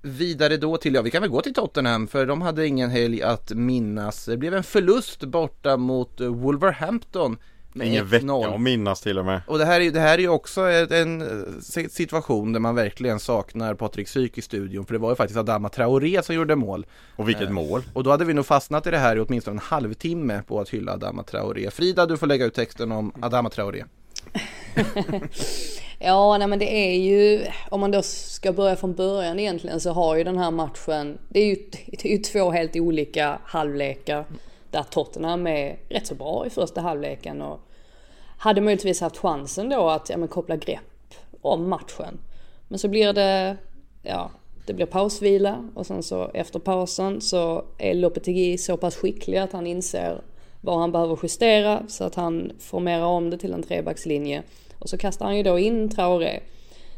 Vidare 0.07 0.57
då 0.57 0.77
till, 0.77 0.95
ja 0.95 1.03
vi 1.03 1.11
kan 1.11 1.23
väl 1.23 1.31
gå 1.31 1.43
till 1.43 1.55
Tottenham 1.55 2.07
för 2.07 2.27
de 2.27 2.43
hade 2.43 2.67
ingen 2.67 2.91
helg 2.91 3.23
att 3.23 3.51
minnas. 3.51 4.25
Det 4.25 4.37
blev 4.37 4.55
en 4.55 4.63
förlust 4.63 5.25
borta 5.25 5.77
mot 5.77 6.21
Wolverhampton. 6.21 7.37
Ingen 7.83 8.07
vecka 8.07 8.33
att 8.33 8.61
minnas 8.61 9.01
till 9.01 9.19
och 9.19 9.25
med. 9.25 9.41
Och 9.47 9.59
det 9.59 9.65
här 9.65 9.81
är, 9.81 9.91
det 9.91 10.01
här 10.01 10.15
är 10.15 10.23
ju 10.23 10.29
också 10.29 10.61
en 10.61 11.23
eh, 11.23 11.89
situation 11.91 12.53
där 12.53 12.61
man 12.61 12.75
verkligen 12.75 13.21
saknar 13.21 13.75
Patrik 13.75 14.09
Syk 14.09 14.39
i 14.39 14.43
studion. 14.43 14.87
För 14.87 14.95
det 14.95 14.99
var 14.99 15.11
ju 15.11 15.17
faktiskt 15.17 15.39
Adama 15.39 15.69
Traoré 15.69 16.23
som 16.23 16.35
gjorde 16.35 16.57
mål. 16.57 16.87
Och 17.17 17.29
vilket 17.29 17.49
eh, 17.49 17.51
mål! 17.51 17.83
Och 17.93 18.05
då 18.05 18.11
hade 18.11 18.25
vi 18.25 18.35
nog 18.35 18.47
fastnat 18.47 18.87
i 18.87 18.91
det 18.91 18.99
här 18.99 19.17
i 19.17 19.21
åtminstone 19.21 19.55
en 19.55 19.63
halvtimme 19.65 20.43
på 20.47 20.61
att 20.61 20.69
hylla 20.69 20.93
Adama 20.93 21.23
Traoré. 21.23 21.71
Frida, 21.71 22.07
du 22.07 22.17
får 22.17 22.27
lägga 22.27 22.45
ut 22.45 22.55
texten 22.55 22.93
om 22.93 23.13
Adama 23.21 23.51
Traoré. 23.51 23.85
Ja, 25.99 26.39
nej 26.39 26.49
men 26.49 26.59
det 26.59 26.71
är 26.71 26.95
ju, 26.95 27.47
om 27.71 27.81
man 27.81 27.91
då 27.91 28.03
ska 28.03 28.53
börja 28.53 28.77
från 28.77 28.95
början 28.95 29.39
egentligen 29.39 29.81
så 29.81 29.91
har 29.91 30.17
ju 30.17 30.25
den 30.25 30.39
här 30.39 30.51
matchen, 30.51 31.19
det 31.29 31.41
är 31.41 31.47
ju, 31.47 31.57
det 31.91 32.05
är 32.05 32.13
ju 32.13 32.19
två 32.19 32.51
helt 32.51 32.77
olika 32.77 33.39
halvlekar. 33.45 34.25
Där 34.71 34.83
Tottenham 34.83 35.47
är 35.47 35.79
rätt 35.89 36.07
så 36.07 36.15
bra 36.15 36.47
i 36.47 36.51
första 36.51 36.81
halvleken 36.81 37.43
och 37.43 37.61
hade 38.39 38.61
möjligtvis 38.61 39.01
haft 39.01 39.17
chansen 39.17 39.69
då 39.69 39.89
att 39.89 40.11
ja, 40.11 40.17
men, 40.17 40.29
koppla 40.29 40.57
grepp 40.57 41.15
om 41.41 41.69
matchen. 41.69 42.19
Men 42.69 42.79
så 42.79 42.89
blir 42.89 43.13
det, 43.13 43.57
ja, 44.03 44.31
det 44.67 44.75
blir 44.75 44.87
pausvila 44.87 45.69
och 45.75 45.87
sen 45.87 46.03
så 46.03 46.31
efter 46.35 46.59
pausen 46.59 47.21
så 47.21 47.65
är 47.79 47.95
Lopetegui 47.95 48.59
så 48.59 48.77
pass 48.77 48.97
skicklig 48.97 49.39
att 49.39 49.53
han 49.53 49.67
inser 49.67 50.21
vad 50.61 50.79
han 50.79 50.93
behöver 50.93 51.19
justera 51.23 51.83
så 51.89 52.05
att 52.05 52.15
han 52.15 52.53
formerar 52.59 53.05
om 53.05 53.31
det 53.31 53.39
till 53.39 53.53
en 53.53 53.63
trebackslinje. 53.63 54.43
Och 54.79 54.89
så 54.89 54.99
kastar 54.99 55.27
han 55.27 55.37
ju 55.37 55.43
då 55.43 55.59
in 55.59 55.89
Traoré. 55.89 56.41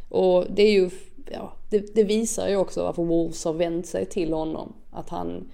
Och 0.08 0.44
det 0.50 0.62
är 0.62 0.72
ju, 0.72 0.90
ja, 1.30 1.52
det, 1.70 1.94
det 1.94 2.04
visar 2.04 2.48
ju 2.48 2.56
också 2.56 2.82
varför 2.82 3.02
Wolves 3.02 3.44
har 3.44 3.52
vänt 3.52 3.86
sig 3.86 4.06
till 4.06 4.32
honom. 4.32 4.72
Att 4.90 5.08
han 5.08 5.50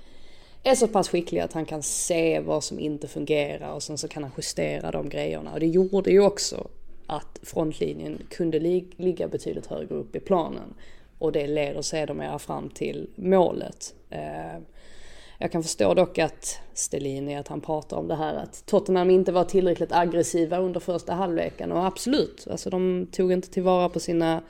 är 0.62 0.74
så 0.74 0.88
pass 0.88 1.08
skicklig 1.08 1.40
att 1.40 1.52
han 1.52 1.64
kan 1.64 1.82
se 1.82 2.40
vad 2.40 2.64
som 2.64 2.78
inte 2.78 3.08
fungerar 3.08 3.72
och 3.72 3.82
sen 3.82 3.98
så 3.98 4.08
kan 4.08 4.22
han 4.22 4.32
justera 4.36 4.90
de 4.90 5.08
grejerna. 5.08 5.52
Och 5.52 5.60
det 5.60 5.66
gjorde 5.66 6.10
ju 6.10 6.20
också 6.20 6.68
att 7.06 7.38
frontlinjen 7.42 8.22
kunde 8.30 8.60
ligga 8.96 9.28
betydligt 9.28 9.66
högre 9.66 9.94
upp 9.94 10.16
i 10.16 10.20
planen. 10.20 10.74
Och 11.18 11.32
det 11.32 11.46
leder 11.46 11.82
sedermera 11.82 12.38
fram 12.38 12.68
till 12.68 13.10
målet. 13.16 13.94
Eh, 14.10 14.60
jag 15.44 15.52
kan 15.52 15.62
förstå 15.62 15.94
dock 15.94 16.18
att 16.18 16.58
Stellini, 16.74 17.36
att 17.36 17.48
han 17.48 17.60
pratar 17.60 17.96
om 17.96 18.08
det 18.08 18.14
här 18.14 18.34
att 18.34 18.66
Tottenham 18.66 19.10
inte 19.10 19.32
var 19.32 19.44
tillräckligt 19.44 19.92
aggressiva 19.92 20.58
under 20.58 20.80
första 20.80 21.14
halvleken 21.14 21.72
och 21.72 21.86
absolut, 21.86 22.46
alltså 22.50 22.70
de 22.70 23.06
tog 23.12 23.32
inte 23.32 23.50
tillvara 23.50 23.88
på 23.88 24.00
sina 24.00 24.42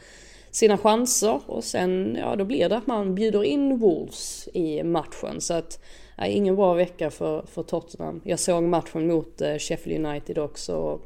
sina 0.51 0.79
chanser 0.79 1.41
och 1.47 1.65
sen, 1.65 2.17
ja 2.21 2.37
då 2.37 2.45
blir 2.45 2.69
det 2.69 2.77
att 2.77 2.87
man 2.87 3.15
bjuder 3.15 3.45
in 3.45 3.79
Wolves 3.79 4.49
i 4.53 4.83
matchen 4.83 5.41
så 5.41 5.55
att, 5.55 5.81
ja, 6.17 6.27
ingen 6.27 6.57
bra 6.57 6.75
vecka 6.75 7.11
för, 7.11 7.47
för 7.47 7.63
Tottenham. 7.63 8.21
Jag 8.25 8.39
såg 8.39 8.63
matchen 8.63 9.07
mot 9.07 9.41
eh, 9.41 9.59
Sheffield 9.59 10.07
United 10.07 10.39
också 10.39 10.77
och 10.77 11.01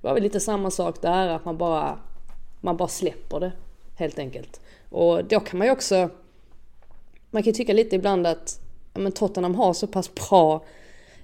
det 0.00 0.06
var 0.06 0.14
väl 0.14 0.22
lite 0.22 0.40
samma 0.40 0.70
sak 0.70 1.02
där, 1.02 1.28
att 1.28 1.44
man 1.44 1.58
bara, 1.58 1.98
man 2.60 2.76
bara 2.76 2.88
släpper 2.88 3.40
det 3.40 3.52
helt 3.94 4.18
enkelt. 4.18 4.60
Och 4.88 5.24
då 5.24 5.40
kan 5.40 5.58
man 5.58 5.66
ju 5.66 5.72
också, 5.72 6.10
man 7.30 7.42
kan 7.42 7.52
ju 7.52 7.56
tycka 7.56 7.72
lite 7.72 7.96
ibland 7.96 8.26
att 8.26 8.61
men 8.94 9.12
Tottenham 9.12 9.54
har 9.54 9.72
så 9.72 9.86
pass 9.86 10.14
bra 10.14 10.64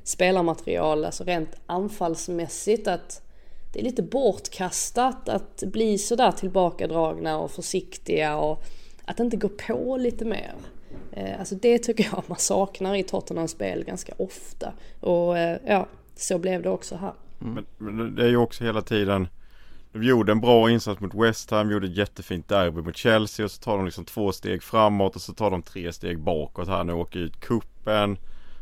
spelarmaterial, 0.03 1.05
alltså 1.05 1.25
rent 1.25 1.57
anfallsmässigt 1.67 2.89
att 2.89 3.23
det 3.73 3.81
är 3.81 3.85
lite 3.85 4.03
bortkastat 4.03 5.29
att 5.29 5.63
bli 5.67 5.99
sådär 5.99 6.33
tillbakadragna 6.33 7.39
och 7.39 7.51
försiktiga 7.51 8.37
och 8.37 8.63
att 9.05 9.21
inte 9.21 9.37
gå 9.37 9.49
på 9.49 9.97
lite 9.97 10.25
mer. 10.25 10.55
Eh, 11.13 11.39
alltså 11.39 11.55
det 11.55 11.79
tycker 11.79 12.05
jag 12.13 12.23
man 12.27 12.39
saknar 12.39 12.95
i 12.95 13.03
Tottenhams 13.03 13.51
spel 13.51 13.85
ganska 13.85 14.13
ofta. 14.17 14.73
Och 15.01 15.39
eh, 15.39 15.59
ja, 15.67 15.87
så 16.17 16.39
blev 16.39 16.63
det 16.63 16.71
också 16.71 16.97
här. 16.97 17.13
Mm. 17.41 17.65
Men, 17.79 17.97
men, 17.97 18.15
det 18.15 18.25
är 18.25 18.29
ju 18.29 18.37
också 18.37 18.65
hela 18.65 18.83
tiden 18.83 19.29
de 19.93 20.03
gjorde 20.03 20.33
en 20.33 20.41
bra 20.41 20.71
insats 20.71 21.01
mot 21.01 21.15
West 21.15 21.51
Ham, 21.51 21.71
gjorde 21.71 21.87
ett 21.87 21.97
jättefint 21.97 22.49
derby 22.49 22.81
mot 22.83 22.97
Chelsea 22.97 23.45
och 23.45 23.51
så 23.51 23.63
tar 23.63 23.77
de 23.77 23.85
liksom 23.85 24.05
två 24.05 24.33
steg 24.33 24.63
framåt 24.63 25.17
och 25.17 25.23
så 25.23 25.33
tar 25.35 25.51
de 25.51 25.63
tre 25.63 25.93
steg 25.93 26.19
bakåt 26.19 26.69
här 26.69 26.85
nu. 26.85 26.93
Åker 26.93 27.19
ut 27.19 27.41
kuppen 27.41 28.19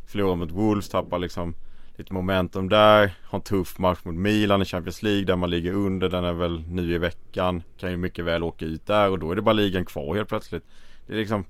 Förlorar 0.07 0.37
mot 0.37 0.51
Wolves, 0.51 0.89
tappar 0.89 1.19
liksom 1.19 1.55
lite 1.97 2.13
momentum 2.13 2.69
där. 2.69 3.15
Har 3.25 3.39
en 3.39 3.43
tuff 3.43 3.79
match 3.79 3.99
mot 4.05 4.15
Milan 4.15 4.63
i 4.63 4.65
Champions 4.65 5.03
League 5.03 5.25
där 5.25 5.37
man 5.37 5.51
ligger 5.51 5.73
under. 5.73 6.09
Den 6.09 6.25
är 6.25 6.33
väl 6.33 6.65
nu 6.69 6.95
i 6.95 6.99
veckan. 6.99 7.63
Kan 7.79 7.91
ju 7.91 7.97
mycket 7.97 8.25
väl 8.25 8.43
åka 8.43 8.65
ut 8.65 8.87
där 8.87 9.11
och 9.11 9.19
då 9.19 9.31
är 9.31 9.37
det 9.37 9.43
bara 9.43 9.53
ligan 9.53 9.85
kvar 9.85 10.15
helt 10.15 10.29
plötsligt. 10.29 10.65
Det 11.07 11.13
är 11.13 11.17
liksom 11.17 11.45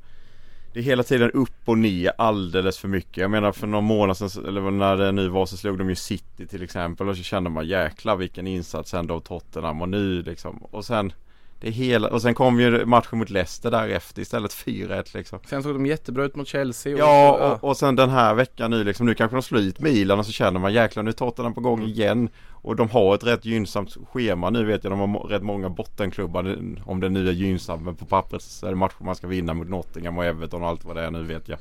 det 0.77 0.81
är 0.81 0.85
hela 0.85 1.03
tiden 1.03 1.31
upp 1.31 1.61
och 1.65 1.79
ner 1.79 2.13
alldeles 2.19 2.79
för 2.79 2.89
mycket. 2.89 3.17
Jag 3.17 3.31
menar 3.31 3.53
för 3.53 3.67
någon 3.67 3.85
månad 3.85 4.17
sedan, 4.17 4.47
eller 4.47 4.71
när 4.71 4.97
det 4.97 5.13
nu 5.13 5.29
var 5.29 5.47
så 5.47 5.57
slog 5.57 5.79
de 5.79 5.89
ju 5.89 5.95
City 5.95 6.47
till 6.47 6.63
exempel 6.63 7.09
och 7.09 7.17
så 7.17 7.23
kände 7.23 7.51
man 7.51 7.67
jäkla 7.67 8.17
vilken 8.17 8.47
insats 8.47 8.95
ändå 8.95 9.15
av 9.15 9.21
Tottenham 9.21 9.83
och 9.83 9.89
nu 9.89 10.23
liksom 10.23 10.57
och 10.57 10.85
sen 10.85 11.13
det 11.61 11.69
är 11.69 11.73
hela, 11.73 12.09
och 12.09 12.23
sen 12.23 12.35
kom 12.35 12.61
ju 12.61 12.87
matchen 12.87 13.19
mot 13.19 13.31
Leicester 13.31 13.71
därefter 13.71 14.23
istället 14.23 14.51
4-1 14.51 15.17
liksom. 15.17 15.39
Sen 15.47 15.63
såg 15.63 15.75
de 15.75 15.87
jättebra 15.87 16.25
ut 16.25 16.37
mot 16.37 16.49
Chelsea. 16.49 16.95
Och 16.95 17.01
Ja, 17.01 17.57
och, 17.63 17.69
och 17.69 17.77
sen 17.77 17.97
den 17.97 18.11
här 18.11 18.35
veckan 18.35 18.71
nu 18.71 18.85
liksom, 18.85 19.07
nu 19.07 19.15
kanske 19.15 19.37
de 19.37 19.43
slår 19.43 19.61
ut 19.61 19.81
Milan 19.81 20.19
och 20.19 20.27
så 20.27 20.33
känner 20.33 20.61
man 20.61 20.73
jäklar 20.73 21.03
nu 21.03 21.11
är 21.11 21.13
Tottenham 21.13 21.55
på 21.55 21.61
gång 21.61 21.83
igen. 21.83 22.29
Och 22.51 22.77
de 22.77 22.91
har 22.91 23.15
ett 23.15 23.25
rätt 23.25 23.45
gynnsamt 23.45 23.97
schema 24.13 24.51
nu 24.51 24.65
vet 24.65 24.85
jag, 24.85 24.93
de 24.93 25.01
har 25.01 25.29
rätt 25.29 25.43
många 25.43 25.69
bottenklubbar 25.69 26.59
om 26.85 27.01
det 27.01 27.09
nu 27.09 27.29
är 27.29 27.33
gynnsamt 27.33 27.83
men 27.83 27.97
på 27.97 28.05
pappret 28.05 28.43
så 28.43 28.67
är 28.67 28.71
det 28.71 28.77
matcher 28.77 29.05
man 29.05 29.17
ska 29.17 29.27
vinna 29.27 29.55
mot 29.55 29.69
Nottingham 29.69 30.19
och 30.19 30.25
Everton 30.25 30.63
och 30.63 30.69
allt 30.69 30.85
vad 30.85 30.97
det 30.97 31.03
är 31.03 31.11
nu 31.11 31.23
vet 31.23 31.49
jag. 31.49 31.59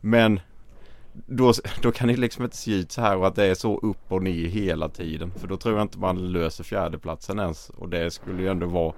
Men 0.00 0.40
då, 1.12 1.52
då 1.82 1.92
kan 1.92 2.08
det 2.08 2.16
liksom 2.16 2.44
inte 2.44 2.56
se 2.56 2.72
ut 2.72 2.92
så 2.92 3.00
här 3.00 3.16
och 3.16 3.26
att 3.26 3.34
det 3.34 3.44
är 3.44 3.54
så 3.54 3.78
upp 3.78 4.12
och 4.12 4.22
ner 4.22 4.48
hela 4.48 4.88
tiden. 4.88 5.32
För 5.36 5.48
då 5.48 5.56
tror 5.56 5.74
jag 5.74 5.84
inte 5.84 5.98
man 5.98 6.32
löser 6.32 6.64
fjärdeplatsen 6.64 7.38
ens. 7.38 7.68
Och 7.70 7.88
det 7.88 8.10
skulle 8.10 8.42
ju 8.42 8.48
ändå 8.48 8.66
vara 8.66 8.92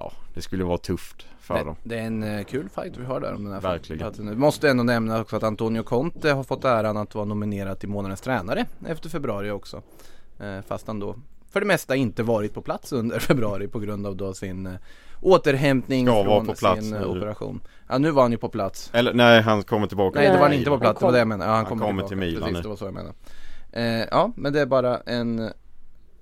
Ja, 0.00 0.12
det 0.34 0.42
skulle 0.42 0.64
vara 0.64 0.78
tufft 0.78 1.26
för 1.40 1.54
det, 1.58 1.64
dem. 1.64 1.76
det 1.82 1.98
är 1.98 2.02
en 2.02 2.22
eh, 2.22 2.44
kul 2.44 2.68
fight 2.68 2.96
vi 2.96 3.04
har 3.04 3.20
där 3.20 3.34
om 3.34 3.44
den 3.44 3.52
här 3.52 3.60
Verkligen. 3.60 4.12
Vi 4.30 4.36
måste 4.36 4.70
ändå 4.70 4.82
nämna 4.84 5.20
också 5.20 5.36
att 5.36 5.42
Antonio 5.42 5.82
Conte 5.82 6.30
har 6.32 6.44
fått 6.44 6.64
äran 6.64 6.96
att 6.96 7.14
vara 7.14 7.24
nominerad 7.24 7.78
till 7.78 7.88
månadens 7.88 8.20
tränare 8.20 8.66
efter 8.86 9.08
februari 9.08 9.50
också. 9.50 9.82
Eh, 10.40 10.60
fast 10.68 10.86
han 10.86 11.00
då 11.00 11.16
för 11.50 11.60
det 11.60 11.66
mesta 11.66 11.96
inte 11.96 12.22
varit 12.22 12.54
på 12.54 12.62
plats 12.62 12.92
under 12.92 13.18
februari 13.28 13.68
på 13.68 13.78
grund 13.78 14.06
av 14.06 14.16
då 14.16 14.34
sin 14.34 14.66
eh, 14.66 14.72
återhämtning 15.22 16.06
Ska 16.06 16.24
från 16.24 16.46
på 16.46 16.54
plats 16.54 16.80
sin 16.80 16.90
nu. 16.90 17.04
operation. 17.04 17.60
Ja 17.88 17.98
nu 17.98 18.10
var 18.10 18.22
han 18.22 18.32
ju 18.32 18.38
på 18.38 18.48
plats. 18.48 18.90
Eller 18.92 19.14
nej, 19.14 19.42
han 19.42 19.62
kommer 19.62 19.86
tillbaka. 19.86 20.18
Nej 20.18 20.28
det 20.28 20.34
var 20.36 20.42
han 20.44 20.52
inte 20.52 20.70
på 20.70 20.78
plats, 20.78 20.98
det 21.00 21.04
var 21.06 21.12
det 21.12 21.18
jag 21.18 21.28
menade. 21.28 21.50
Ja, 21.50 21.54
han, 21.56 21.64
Han 21.66 21.78
kommer, 21.78 21.86
kommer 21.86 22.02
tillbaka. 22.02 22.08
till 22.08 22.18
Milan 22.18 22.42
Precis, 22.42 22.56
nu. 22.56 22.62
det 22.62 22.68
var 22.68 22.76
så 22.76 22.84
jag 22.84 22.94
menade. 22.94 23.14
Eh, 23.72 24.06
ja 24.10 24.32
men 24.36 24.52
det 24.52 24.60
är 24.60 24.66
bara 24.66 24.98
en 24.98 25.50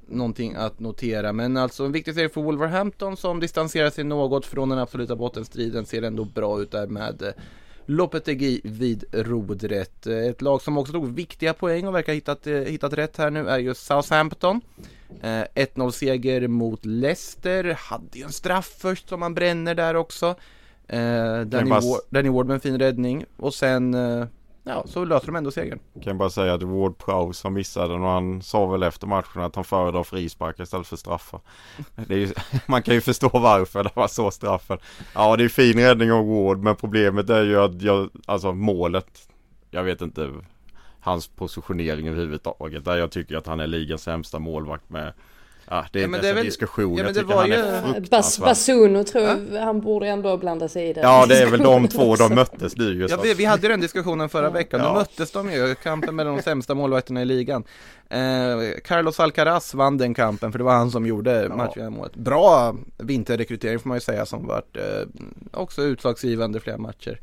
Någonting 0.08 0.54
att 0.54 0.80
notera 0.80 1.32
men 1.32 1.56
alltså 1.56 1.84
en 1.84 1.92
viktig 1.92 2.14
serie 2.14 2.28
för 2.28 2.42
Wolverhampton 2.42 3.16
som 3.16 3.40
distanserar 3.40 3.90
sig 3.90 4.04
något 4.04 4.46
från 4.46 4.68
den 4.68 4.78
absoluta 4.78 5.16
bottenstriden 5.16 5.86
ser 5.86 6.02
ändå 6.02 6.24
bra 6.24 6.60
ut 6.60 6.70
där 6.70 6.86
med 6.86 7.22
eh, 7.22 7.28
Lopetegui 7.86 8.60
vid 8.64 9.04
rodret. 9.12 10.06
Eh, 10.06 10.16
Ett 10.16 10.42
lag 10.42 10.62
som 10.62 10.78
också 10.78 10.92
tog 10.92 11.14
viktiga 11.14 11.54
poäng 11.54 11.86
och 11.86 11.94
verkar 11.94 12.12
ha 12.12 12.14
hittat, 12.14 12.46
eh, 12.46 12.54
hittat 12.54 12.92
rätt 12.92 13.16
här 13.16 13.30
nu 13.30 13.48
är 13.48 13.58
ju 13.58 13.74
Southampton. 13.74 14.60
Eh, 15.22 15.42
1-0 15.54 15.90
seger 15.90 16.48
mot 16.48 16.84
Leicester, 16.84 17.76
hade 17.78 18.18
ju 18.18 18.24
en 18.24 18.32
straff 18.32 18.76
först 18.78 19.08
som 19.08 19.20
man 19.20 19.34
bränner 19.34 19.74
där 19.74 19.96
också. 19.96 20.26
Eh, 20.88 21.40
Danny, 21.40 21.70
Ward, 21.70 22.00
Danny 22.10 22.28
Ward 22.28 22.46
med 22.46 22.54
en 22.54 22.60
fin 22.60 22.78
räddning 22.78 23.24
och 23.36 23.54
sen 23.54 23.94
eh, 23.94 24.26
Ja, 24.68 24.84
så 24.86 25.04
löser 25.04 25.26
de 25.26 25.36
ändå 25.36 25.50
segern. 25.50 25.78
Kan 26.02 26.18
bara 26.18 26.30
säga 26.30 26.54
att 26.54 26.62
Ward 26.62 26.98
Prowse 26.98 27.40
som 27.40 27.54
missade 27.54 27.94
den 27.94 28.02
och 28.02 28.08
han 28.08 28.42
sa 28.42 28.66
väl 28.66 28.82
efter 28.82 29.06
matchen 29.06 29.42
att 29.42 29.54
han 29.54 29.64
föredrar 29.64 30.02
frispark 30.02 30.60
istället 30.60 30.86
för 30.86 30.96
straffar. 30.96 31.40
Det 31.94 32.14
är 32.14 32.18
ju, 32.18 32.32
man 32.66 32.82
kan 32.82 32.94
ju 32.94 33.00
förstå 33.00 33.28
varför 33.32 33.84
det 33.84 33.90
var 33.94 34.08
så 34.08 34.30
straffen. 34.30 34.78
Ja 35.14 35.36
det 35.36 35.44
är 35.44 35.48
fin 35.48 35.78
räddning 35.78 36.12
av 36.12 36.26
Ward 36.26 36.58
men 36.58 36.76
problemet 36.76 37.30
är 37.30 37.44
ju 37.44 37.60
att 37.60 37.82
jag, 37.82 38.10
alltså 38.26 38.52
målet, 38.52 39.28
jag 39.70 39.82
vet 39.82 40.00
inte 40.00 40.32
hans 41.00 41.28
positionering 41.28 42.08
överhuvudtaget. 42.08 42.84
Där 42.84 42.96
jag 42.96 43.10
tycker 43.10 43.36
att 43.36 43.46
han 43.46 43.60
är 43.60 43.66
ligans 43.66 44.02
sämsta 44.02 44.38
målvakt 44.38 44.90
med 44.90 45.12
Ja 45.70 45.86
det 45.92 45.98
är 45.98 46.02
Ja, 46.02 46.08
men 46.08 46.20
det 46.20 46.26
är 46.26 46.30
en 46.30 46.36
väl- 46.36 46.44
diskussion. 46.44 46.84
ja, 46.84 46.96
men 46.96 47.04
jag 47.04 47.14
det 47.14 47.20
tycker 47.20 47.34
var 47.34 47.82
han 47.84 47.94
ju- 48.02 48.08
Bas. 48.10 48.38
Basuno 48.38 49.04
tror 49.04 49.24
jag, 49.24 49.60
han 49.60 49.80
borde 49.80 50.08
ändå 50.08 50.36
blanda 50.36 50.68
sig 50.68 50.88
i 50.88 50.92
det. 50.92 51.00
Ja 51.00 51.26
det 51.28 51.38
är 51.38 51.50
väl 51.50 51.60
de 51.60 51.88
två 51.96 52.16
de 52.16 52.34
möttes 52.34 52.76
nu 52.76 52.84
just. 52.94 53.10
Ja, 53.14 53.20
vi, 53.22 53.34
vi 53.34 53.44
hade 53.44 53.68
den 53.68 53.80
diskussionen 53.80 54.28
förra 54.28 54.50
veckan, 54.50 54.80
då 54.80 54.86
Ja. 54.86 54.94
möttes 54.94 55.30
de 55.30 55.52
ju, 55.52 55.74
kampen 55.74 56.16
mellan 56.16 56.36
de 56.36 56.42
sämsta 56.42 56.74
målvakterna 56.74 57.22
i 57.22 57.24
ligan. 57.24 57.64
Eh, 58.08 58.18
Carlos 58.84 59.20
Alcaraz 59.20 59.74
vann 59.74 59.98
den 59.98 60.14
kampen 60.14 60.52
för 60.52 60.58
det 60.58 60.64
var 60.64 60.74
han 60.74 60.90
som 60.90 61.06
gjorde 61.06 61.48
matchmålet. 61.48 62.14
Bra 62.16 62.74
vinterrekrytering 62.98 63.78
får 63.78 63.88
man 63.88 63.96
ju 63.96 64.00
säga 64.00 64.26
som 64.26 64.46
varit 64.46 64.76
eh, 64.76 64.82
också 65.52 65.82
utslagsgivande 65.82 66.60
flera 66.60 66.78
matcher. 66.78 67.20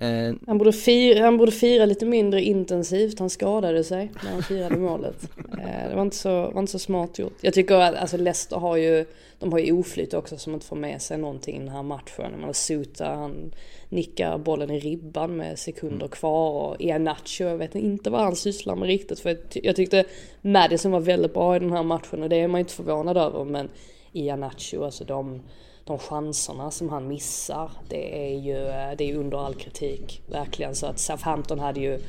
Eh, 0.00 0.34
Han 0.46 0.58
borde, 0.58 0.72
fira, 0.72 1.24
han 1.24 1.36
borde 1.36 1.52
fira 1.52 1.86
lite 1.86 2.06
mindre 2.06 2.42
intensivt, 2.42 3.18
han 3.18 3.30
skadade 3.30 3.84
sig 3.84 4.10
när 4.24 4.30
han 4.30 4.42
firade 4.42 4.76
målet. 4.76 5.16
Eh, 5.58 5.88
Det 5.88 5.94
var 5.94 6.02
inte, 6.02 6.16
så, 6.16 6.50
var 6.50 6.60
inte 6.60 6.72
så 6.72 6.78
smart 6.78 7.18
gjort. 7.18 7.36
Jag 7.40 7.54
tycker 7.54 7.74
att 7.74 7.94
alltså 7.94 8.16
Leicester 8.16 8.56
har 8.56 8.76
ju, 8.76 9.04
de 9.38 9.52
har 9.52 9.58
ju 9.58 9.72
oflyt 9.72 10.14
också 10.14 10.36
som 10.38 10.54
inte 10.54 10.66
får 10.66 10.76
med 10.76 11.02
sig 11.02 11.18
någonting 11.18 11.56
i 11.56 11.58
den 11.58 11.68
här 11.68 11.82
matchen. 11.82 12.32
Menar 12.40 12.52
Suta, 12.52 13.04
han 13.06 13.52
nickar 13.88 14.38
bollen 14.38 14.70
i 14.70 14.78
ribban 14.78 15.36
med 15.36 15.58
sekunder 15.58 16.08
kvar 16.08 16.50
och 16.50 16.76
Ianacho, 16.80 17.44
jag 17.44 17.56
vet 17.58 17.74
inte 17.74 18.10
vad 18.10 18.20
han 18.20 18.36
sysslar 18.36 18.76
med 18.76 18.86
riktigt. 18.86 19.20
För 19.20 19.28
jag, 19.30 19.38
ty- 19.50 19.60
jag 19.62 19.76
tyckte 19.76 20.04
Madison 20.40 20.92
var 20.92 21.00
väldigt 21.00 21.34
bra 21.34 21.56
i 21.56 21.58
den 21.58 21.72
här 21.72 21.82
matchen 21.82 22.22
och 22.22 22.28
det 22.28 22.36
är 22.36 22.48
man 22.48 22.58
inte 22.60 22.72
förvånad 22.72 23.16
över. 23.16 23.44
Men 23.44 23.68
Ianacho, 24.12 24.84
alltså 24.84 25.04
de, 25.04 25.42
de 25.88 25.98
chanserna 25.98 26.70
som 26.70 26.88
han 26.88 27.08
missar, 27.08 27.70
det 27.88 28.30
är 28.30 28.38
ju 28.38 28.66
eh, 28.66 28.96
det 28.98 29.10
är 29.10 29.16
under 29.16 29.46
all 29.46 29.54
kritik. 29.54 30.22
Verkligen. 30.26 30.74
Så 30.74 30.86
att 30.86 30.98
Southampton 30.98 31.58
hade 31.58 31.80
ju, 31.80 32.00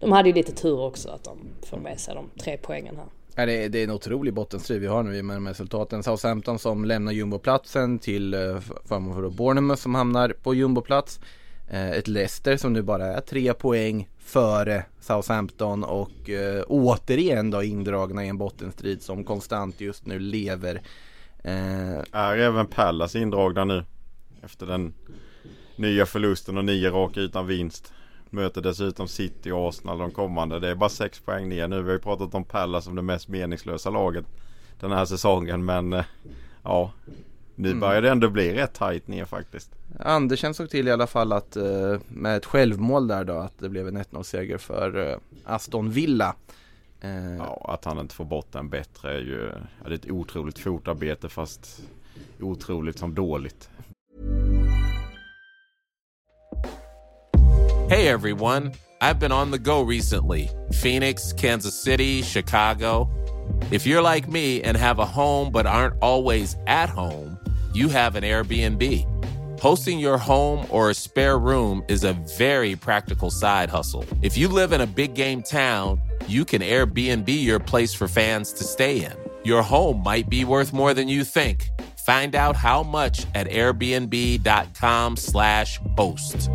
de 0.00 0.12
hade 0.12 0.28
ju 0.28 0.34
lite 0.34 0.52
tur 0.52 0.80
också 0.80 1.08
att 1.08 1.24
de 1.24 1.38
får 1.66 1.76
med 1.76 2.00
sig 2.00 2.14
de 2.14 2.30
tre 2.42 2.58
poängen 2.62 2.96
här. 2.96 3.06
Ja, 3.34 3.46
det, 3.46 3.64
är, 3.64 3.68
det 3.68 3.78
är 3.78 3.84
en 3.84 3.90
otrolig 3.90 4.34
bottenstrid 4.34 4.80
vi 4.80 4.86
har 4.86 5.02
nu 5.02 5.22
med 5.22 5.36
de 5.36 5.46
här 5.46 5.52
resultaten. 5.52 6.02
Southampton 6.02 6.58
som 6.58 6.84
lämnar 6.84 7.12
jumboplatsen 7.12 7.98
till 7.98 8.34
eh, 8.34 8.60
förmån 8.84 9.14
för 9.14 9.22
då 9.22 9.30
Bournemouth 9.30 9.82
som 9.82 9.94
hamnar 9.94 10.28
på 10.28 10.54
jumboplats. 10.54 11.20
Eh, 11.70 11.90
ett 11.90 12.08
Leicester 12.08 12.56
som 12.56 12.72
nu 12.72 12.82
bara 12.82 13.06
är 13.06 13.20
tre 13.20 13.54
poäng 13.54 14.08
före 14.18 14.84
Southampton 15.00 15.84
och 15.84 16.30
återigen 16.66 17.50
då 17.50 17.62
indragna 17.62 18.24
i 18.24 18.28
en 18.28 18.38
bottenstrid 18.38 19.02
som 19.02 19.24
konstant 19.24 19.80
just 19.80 20.06
nu 20.06 20.18
lever. 20.18 20.82
Eh, 21.44 21.98
Är 22.12 22.36
även 22.36 22.66
Pallas 22.66 23.16
indragna 23.16 23.64
nu? 23.64 23.84
Efter 24.42 24.66
den 24.66 24.94
nya 25.76 26.06
förlusten 26.06 26.58
och 26.58 26.64
nio 26.64 26.90
raka 26.90 27.20
utan 27.20 27.46
vinst. 27.46 27.92
Möter 28.30 28.60
dessutom 28.62 29.08
City 29.08 29.50
och 29.50 29.68
Arsenal 29.68 29.98
de 29.98 30.10
kommande. 30.10 30.60
Det 30.60 30.68
är 30.68 30.74
bara 30.74 30.90
sex 30.90 31.20
poäng 31.20 31.48
ner 31.48 31.68
nu. 31.68 31.76
Vi 31.82 31.88
har 31.88 31.92
ju 31.92 31.98
pratat 31.98 32.34
om 32.34 32.44
Pallas 32.44 32.84
som 32.84 32.94
det 32.96 33.02
mest 33.02 33.28
meningslösa 33.28 33.90
laget 33.90 34.24
den 34.80 34.92
här 34.92 35.04
säsongen. 35.04 35.64
Men 35.64 35.92
eh, 35.92 36.04
ja, 36.62 36.92
nu 37.54 37.74
börjar 37.74 38.02
det 38.02 38.10
ändå 38.10 38.30
bli 38.30 38.54
rätt 38.54 38.74
tajt 38.74 39.08
ner 39.08 39.24
faktiskt. 39.24 39.70
Andersen 40.00 40.54
såg 40.54 40.70
till 40.70 40.88
i 40.88 40.92
alla 40.92 41.06
fall 41.06 41.32
att 41.32 41.56
eh, 41.56 41.98
med 42.08 42.36
ett 42.36 42.46
självmål 42.46 43.06
där 43.06 43.24
då 43.24 43.34
att 43.34 43.58
det 43.58 43.68
blev 43.68 43.88
en 43.88 43.98
1-0 43.98 44.22
seger 44.22 44.58
för 44.58 45.10
eh, 45.10 45.16
Aston 45.44 45.90
Villa. 45.90 46.34
Eh, 47.04 47.36
Ja, 47.38 47.64
att 47.68 47.84
han 47.84 47.98
inte 47.98 48.14
får 48.14 48.24
bort 48.24 48.52
den 48.52 48.68
bättre 48.68 49.14
är 49.14 49.20
ju 49.20 49.50
ja, 49.82 49.88
det 49.88 49.94
är 49.94 49.98
ett 49.98 50.10
otroligt 50.10 50.58
fotarbete 50.58 51.28
fast 51.28 51.82
otroligt 52.40 52.98
som 52.98 53.14
dåligt. 53.14 53.68
Hey 57.90 58.08
everyone, 58.08 58.72
I've 59.00 59.18
been 59.20 59.32
on 59.32 59.52
the 59.52 59.58
go 59.58 59.84
recently 59.90 60.48
Phoenix, 60.82 61.32
Kansas 61.32 61.82
City, 61.84 62.22
Chicago. 62.22 63.08
If 63.70 63.86
you're 63.86 64.14
like 64.14 64.28
me 64.30 64.62
and 64.62 64.76
have 64.76 64.98
a 65.02 65.04
home 65.04 65.52
but 65.52 65.66
aren't 65.66 65.94
always 66.02 66.56
at 66.66 66.88
home, 66.90 67.36
you 67.74 67.88
have 67.88 68.16
an 68.16 68.24
Airbnb. 68.24 69.06
Hosting 69.60 69.98
your 70.00 70.18
home 70.18 70.66
or 70.70 70.90
a 70.90 70.94
spare 70.94 71.38
room 71.38 71.82
is 71.88 72.04
a 72.04 72.14
very 72.38 72.76
practical 72.76 73.30
side 73.30 73.70
hustle. 73.70 74.04
If 74.22 74.36
you 74.36 74.48
live 74.48 74.72
in 74.72 74.80
a 74.80 74.86
big 74.86 75.14
game 75.14 75.42
town, 75.42 76.00
you 76.28 76.44
can 76.44 76.60
Airbnb 76.62 77.28
your 77.28 77.58
place 77.58 77.94
for 77.94 78.06
fans 78.08 78.52
to 78.54 78.64
stay 78.64 79.04
in. 79.04 79.12
Your 79.44 79.62
home 79.62 80.02
might 80.02 80.28
be 80.28 80.44
worth 80.44 80.72
more 80.72 80.94
than 80.94 81.08
you 81.08 81.22
think. 81.24 81.68
Find 82.06 82.34
out 82.34 82.56
how 82.56 82.82
much 82.82 83.26
at 83.34 83.46
airbnb.com/slash 83.48 85.78
host. 85.96 86.50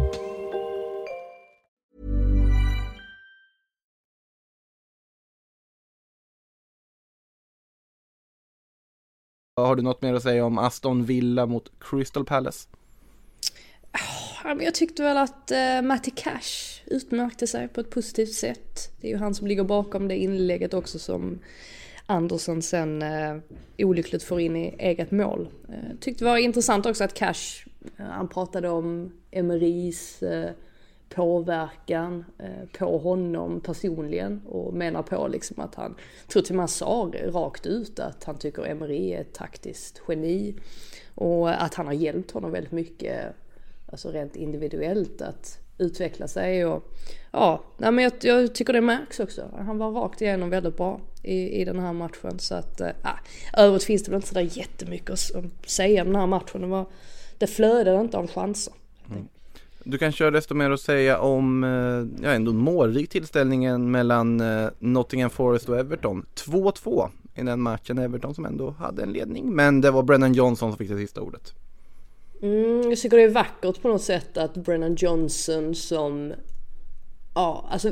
Har 9.60 9.76
du 9.76 9.82
något 9.82 10.02
mer 10.02 10.14
att 10.14 10.24
säga 10.24 10.46
om 10.46 10.58
Aston 10.58 11.06
Villa 11.06 11.46
mot 11.46 11.72
Crystal 11.80 12.26
Palace? 12.26 12.70
Jag 14.44 14.76
tyckte 14.76 15.04
väl 15.04 15.18
att 15.18 15.52
eh, 15.52 15.82
Matty 15.82 16.12
Cash 16.16 16.82
utmärkte 16.86 17.48
sig 17.48 17.68
på 17.68 17.82
ett 17.82 17.90
positivt 17.90 18.34
sätt. 18.34 18.92
Det 19.02 19.08
är 19.08 19.12
ju 19.12 19.18
han 19.18 19.36
som 19.36 19.48
ligger 19.48 19.64
bakom 19.64 20.08
det 20.08 20.18
inlägget 20.18 20.74
också 20.74 21.00
som 21.00 21.40
Andersen 22.06 22.62
sen 22.62 23.02
eh, 23.02 23.38
olyckligt 23.78 24.24
får 24.24 24.40
in 24.42 24.56
i 24.56 24.76
eget 24.80 25.12
mål. 25.12 25.50
Eh, 25.70 25.98
tyckte 26.00 26.24
det 26.24 26.30
var 26.30 26.38
intressant 26.38 26.86
också 26.86 27.04
att 27.04 27.14
Cash, 27.14 27.66
eh, 27.98 28.06
han 28.06 28.28
pratade 28.28 28.70
om 28.70 29.12
Emerys 29.32 30.24
eh, 30.24 30.52
påverkan 31.10 32.26
eh, 32.38 32.80
på 32.80 32.98
honom 32.98 33.62
personligen 33.62 34.42
och 34.46 34.74
menar 34.74 35.04
på 35.04 35.28
liksom 35.28 35.60
att 35.60 35.76
han, 35.76 35.96
tror 36.28 36.44
till 36.44 36.52
och 36.52 36.56
med 36.56 36.62
han 36.62 36.68
sa 36.68 37.12
rakt 37.14 37.66
ut 37.66 38.00
att 38.00 38.24
han 38.24 38.38
tycker 38.38 38.66
Emery 38.66 39.12
är 39.12 39.22
ett 39.22 39.34
taktiskt 39.34 40.02
geni 40.08 40.56
och 41.16 41.64
att 41.64 41.74
han 41.74 41.86
har 41.86 41.94
hjälpt 41.94 42.32
honom 42.32 42.52
väldigt 42.52 42.72
mycket, 42.72 43.36
alltså 43.92 44.12
rent 44.12 44.36
individuellt 44.36 45.22
att 45.22 45.60
utveckla 45.78 46.28
sig. 46.28 46.66
Och, 46.66 46.94
ja, 47.32 47.64
nej, 47.78 47.92
men 47.92 48.04
jag, 48.04 48.14
jag 48.22 48.56
tycker 48.56 48.74
det 48.74 48.82
märks 48.82 49.20
också. 49.20 49.50
Han 49.58 49.78
var 49.78 49.92
rakt 49.92 50.22
igenom 50.22 50.50
väldigt 50.50 50.78
bra 50.78 51.02
i, 51.24 51.62
i 51.62 51.66
den 51.66 51.80
här 51.80 51.94
matchen. 51.94 52.40
Så 52.40 52.56
att, 52.56 52.82
äh, 52.82 52.90
övrigt 53.58 53.84
finns 53.84 54.04
det 54.04 54.12
väl 54.12 54.16
inte 54.16 54.28
sådär 54.28 54.50
jättemycket 54.52 55.10
att 55.10 55.44
säga 55.66 56.02
om 56.02 56.08
den 56.08 56.16
här 56.16 56.28
matchen. 56.28 56.62
Det, 56.62 56.68
var, 56.68 56.86
det 57.38 57.48
flödade 57.48 58.02
inte 58.02 58.18
av 58.18 58.28
chanser. 58.28 58.74
Mm. 59.12 59.28
Du 59.84 59.98
kan 59.98 60.12
köra 60.12 60.32
desto 60.32 60.54
mer 60.54 60.72
att 60.72 60.82
säga 60.82 61.20
om, 61.20 61.64
eh, 61.64 62.24
ja 62.26 62.32
ändå 62.32 62.54
målrik 62.54 63.10
tillställningen 63.10 63.92
mellan 63.92 64.42
eh, 64.42 64.70
Nottingham 64.80 65.30
Forest 65.30 65.70
och 65.70 65.80
Everton. 65.80 66.26
2-2 66.36 67.10
i 67.36 67.42
den 67.42 67.62
matchen, 67.62 67.98
Everton 67.98 68.36
som 68.36 68.46
ändå 68.46 68.72
hade 68.72 69.04
en 69.04 69.12
ledning. 69.12 69.56
Men 69.56 69.82
det 69.82 69.92
var 69.92 70.04
Brennan 70.04 70.34
Johnson 70.34 70.72
som 70.72 70.78
fick 70.78 70.90
det 70.90 70.98
sista 70.98 71.22
ordet. 71.22 71.54
Mm, 72.42 72.90
jag 72.90 73.00
tycker 73.00 73.18
det 73.18 73.24
är 73.24 73.30
vackert 73.30 73.82
på 73.82 73.88
något 73.88 74.02
sätt 74.02 74.38
att 74.38 74.54
Brennan 74.54 74.96
Johnson 74.96 75.76
som, 75.76 76.34
ja 77.36 77.66
alltså 77.70 77.92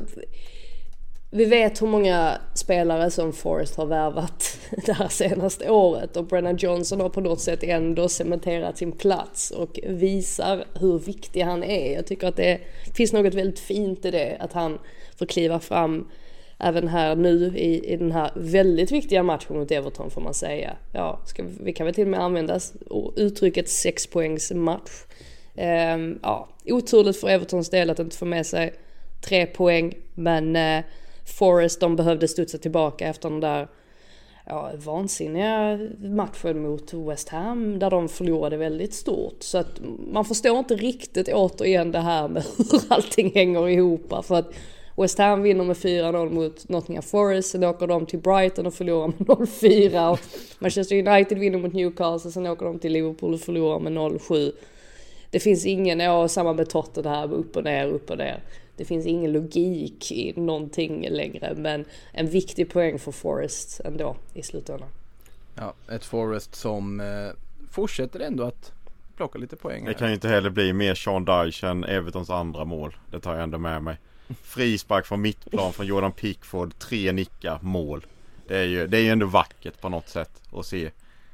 vi 1.29 1.45
vet 1.45 1.81
hur 1.81 1.87
många 1.87 2.37
spelare 2.53 3.11
som 3.11 3.33
Forrest 3.33 3.75
har 3.75 3.85
värvat 3.85 4.57
det 4.85 4.93
här 4.93 5.07
senaste 5.07 5.69
året 5.69 6.17
och 6.17 6.25
Brennan 6.25 6.57
Johnson 6.57 7.01
har 7.01 7.09
på 7.09 7.21
något 7.21 7.41
sätt 7.41 7.63
ändå 7.63 8.09
cementerat 8.09 8.77
sin 8.77 8.91
plats 8.91 9.51
och 9.51 9.79
visar 9.83 10.65
hur 10.73 10.99
viktig 10.99 11.41
han 11.41 11.63
är. 11.63 11.93
Jag 11.93 12.07
tycker 12.07 12.27
att 12.27 12.35
det 12.35 12.59
finns 12.93 13.13
något 13.13 13.33
väldigt 13.33 13.59
fint 13.59 14.05
i 14.05 14.11
det, 14.11 14.37
att 14.39 14.53
han 14.53 14.79
får 15.15 15.25
kliva 15.25 15.59
fram 15.59 16.07
även 16.59 16.87
här 16.87 17.15
nu 17.15 17.57
i, 17.57 17.93
i 17.93 17.97
den 17.97 18.11
här 18.11 18.31
väldigt 18.35 18.91
viktiga 18.91 19.23
matchen 19.23 19.57
mot 19.57 19.71
Everton 19.71 20.11
får 20.11 20.21
man 20.21 20.33
säga. 20.33 20.77
Ja, 20.93 21.19
ska, 21.25 21.43
vi 21.59 21.73
kan 21.73 21.85
väl 21.85 21.95
till 21.95 22.03
och 22.03 22.11
med 22.11 22.19
använda 22.19 22.59
uttrycket 23.15 23.69
sexpoängsmatch. 23.69 24.91
Ehm, 25.55 26.19
ja, 26.23 26.49
oturligt 26.65 27.19
för 27.19 27.27
Evertons 27.27 27.69
del 27.69 27.89
att 27.89 27.99
inte 27.99 28.17
få 28.17 28.25
med 28.25 28.45
sig 28.45 28.73
tre 29.21 29.45
poäng, 29.45 29.93
men 30.13 30.55
eh, 30.55 30.83
Forest 31.39 31.79
de 31.79 31.95
behövde 31.95 32.27
studsa 32.27 32.57
tillbaka 32.57 33.07
efter 33.07 33.29
den 33.29 33.39
där 33.39 33.67
ja, 34.45 34.71
vansinniga 34.75 35.79
matchen 35.99 36.61
mot 36.61 36.93
West 36.93 37.29
Ham 37.29 37.79
där 37.79 37.89
de 37.89 38.09
förlorade 38.09 38.57
väldigt 38.57 38.93
stort. 38.93 39.43
Så 39.43 39.57
att 39.57 39.81
man 40.11 40.25
förstår 40.25 40.59
inte 40.59 40.75
riktigt 40.75 41.29
återigen 41.33 41.91
det 41.91 41.99
här 41.99 42.27
med 42.27 42.43
hur 42.57 42.81
allting 42.93 43.31
hänger 43.35 43.69
ihop. 43.69 44.25
För 44.25 44.35
att 44.35 44.53
West 45.01 45.17
Ham 45.17 45.41
vinner 45.41 45.63
med 45.63 45.75
4-0 45.75 46.29
mot 46.29 46.69
Nottingham 46.69 47.03
Forest, 47.03 47.49
sen 47.49 47.63
åker 47.63 47.87
de 47.87 48.05
till 48.05 48.19
Brighton 48.19 48.65
och 48.65 48.73
förlorar 48.73 49.07
med 49.07 49.27
0-4. 49.27 50.11
Och 50.11 50.19
Manchester 50.59 51.07
United 51.07 51.37
vinner 51.37 51.59
mot 51.59 51.73
Newcastle, 51.73 52.31
sen 52.31 52.47
åker 52.47 52.65
de 52.65 52.79
till 52.79 52.91
Liverpool 52.91 53.33
och 53.33 53.39
förlorar 53.39 53.79
med 53.79 53.93
0-7. 53.93 54.51
Det 55.31 55.39
finns 55.39 55.65
ingen, 55.65 55.99
ja 55.99 56.27
samma 56.27 56.53
med 56.53 56.69
Tottenham, 56.69 57.31
upp 57.31 57.55
och 57.55 57.63
ner, 57.63 57.87
upp 57.87 58.09
och 58.09 58.17
ner. 58.17 58.43
Det 58.75 58.85
finns 58.85 59.05
ingen 59.05 59.31
logik 59.31 60.11
i 60.11 60.33
någonting 60.35 61.09
längre, 61.09 61.53
men 61.57 61.85
en 62.11 62.27
viktig 62.27 62.69
poäng 62.69 62.99
för 62.99 63.11
Forest 63.11 63.81
ändå 63.85 64.15
i 64.33 64.43
slutändan. 64.43 64.89
Ja, 65.55 65.73
ett 65.91 66.05
Forest 66.05 66.55
som 66.55 66.99
eh, 66.99 67.05
fortsätter 67.71 68.19
ändå 68.19 68.43
att 68.43 68.71
plocka 69.15 69.39
lite 69.39 69.55
poäng. 69.55 69.81
Här. 69.81 69.87
Det 69.87 69.93
kan 69.93 70.07
ju 70.07 70.13
inte 70.13 70.27
heller 70.27 70.49
bli 70.49 70.73
mer 70.73 70.95
Sean 70.95 71.25
Dyche 71.25 71.67
än 71.67 71.83
Evertons 71.83 72.29
andra 72.29 72.65
mål. 72.65 72.95
Det 73.11 73.19
tar 73.19 73.33
jag 73.33 73.43
ändå 73.43 73.57
med 73.57 73.83
mig. 73.83 73.97
Frispark 74.43 75.05
från 75.05 75.21
mittplan 75.21 75.73
från 75.73 75.85
Jordan 75.85 76.11
Pickford. 76.11 76.79
Tre 76.79 77.11
nickar, 77.11 77.59
mål. 77.61 78.05
Det 78.47 78.57
är 78.57 78.63
ju, 78.63 78.87
det 78.87 78.97
är 78.97 79.01
ju 79.01 79.09
ändå 79.09 79.25
vackert 79.25 79.81
på 79.81 79.89
något 79.89 80.09
sätt 80.09 80.41
att 80.51 80.65
se. 80.65 80.91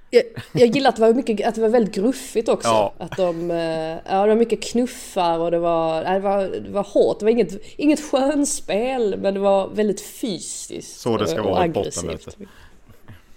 Jag, 0.10 0.24
jag 0.52 0.68
gillar 0.68 0.90
att 0.90 0.96
det 0.96 1.02
var 1.02 1.14
mycket, 1.14 1.48
att 1.48 1.56
det 1.56 1.62
var 1.62 1.70
väldigt 1.70 1.96
gruffigt 1.96 2.50
också. 2.50 2.68
Ja. 2.68 2.94
Att 2.98 3.18
de, 3.18 3.52
eh, 3.52 3.58
ja 3.58 4.22
det 4.22 4.28
var 4.28 4.36
mycket 4.36 4.64
knuffar 4.64 5.40
och 5.40 5.52
det 5.52 5.60
var, 5.60 6.04
det 6.04 6.20
var, 6.20 6.44
det 6.44 6.70
var 6.70 6.84
hårt. 6.84 7.20
Det 7.20 7.26
var 7.26 7.32
inget, 7.32 7.62
inget 7.78 8.00
skönspel 8.00 9.18
men 9.18 9.34
det 9.34 9.40
var 9.40 9.70
väldigt 9.70 10.02
fysiskt. 10.02 11.00
Så 11.00 11.18
det 11.18 11.28
ska 11.28 11.42
och, 11.42 11.52
vara 11.52 11.66
i 11.66 11.70
bottenmötet. 11.70 12.38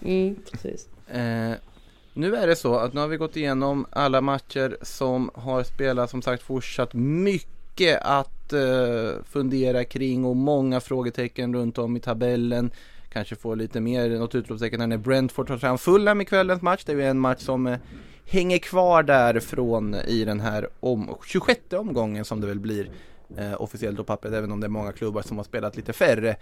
Mm, 0.05 0.37
precis. 0.53 0.89
Eh, 1.09 1.53
nu 2.15 2.37
är 2.37 2.47
det 2.47 2.57
så 2.57 2.75
att 2.75 2.93
nu 2.93 3.01
har 3.01 3.09
vi 3.09 3.17
gått 3.17 3.37
igenom 3.37 3.87
alla 3.91 4.21
matcher 4.21 4.77
som 4.83 5.31
har 5.35 5.63
spelats 5.63 6.11
som 6.11 6.23
sagt 6.23 6.43
fortsatt 6.43 6.95
mycket 6.95 8.01
att 8.03 8.36
eh, 8.53 9.23
fundera 9.25 9.85
kring 9.85 10.25
och 10.25 10.37
många 10.37 10.81
frågetecken 10.81 11.55
runt 11.55 11.79
om 11.79 11.97
i 11.97 12.01
tabellen 12.01 12.71
kanske 13.09 13.37
får 13.37 13.57
lite 13.57 13.81
mer, 13.81 14.09
något 14.09 14.35
utropstecken 14.35 14.89
när 14.89 14.97
Brentford 14.97 15.47
tar 15.49 15.59
fram 15.59 15.79
Fulham 15.79 16.21
i 16.21 16.25
kvällens 16.25 16.63
match. 16.63 16.83
Det 16.87 16.93
är 16.93 16.97
ju 16.97 17.05
en 17.05 17.19
match 17.19 17.41
som 17.41 17.67
eh, 17.67 17.79
hänger 18.27 18.59
kvar 18.59 19.03
därifrån 19.03 19.95
i 19.95 20.25
den 20.25 20.41
här 20.41 20.69
om, 20.81 21.17
26 21.27 21.61
omgången 21.73 22.25
som 22.25 22.41
det 22.41 22.47
väl 22.47 22.61
blir 22.61 22.91
eh, 23.37 23.63
officiellt 23.63 23.97
på 23.97 24.05
pappret, 24.05 24.33
även 24.33 24.53
om 24.53 24.61
det 24.61 24.67
är 24.67 24.69
många 24.69 24.93
klubbar 24.93 25.23
som 25.23 25.37
har 25.37 25.45
spelat 25.45 25.77
lite 25.77 25.93
färre 25.93 26.37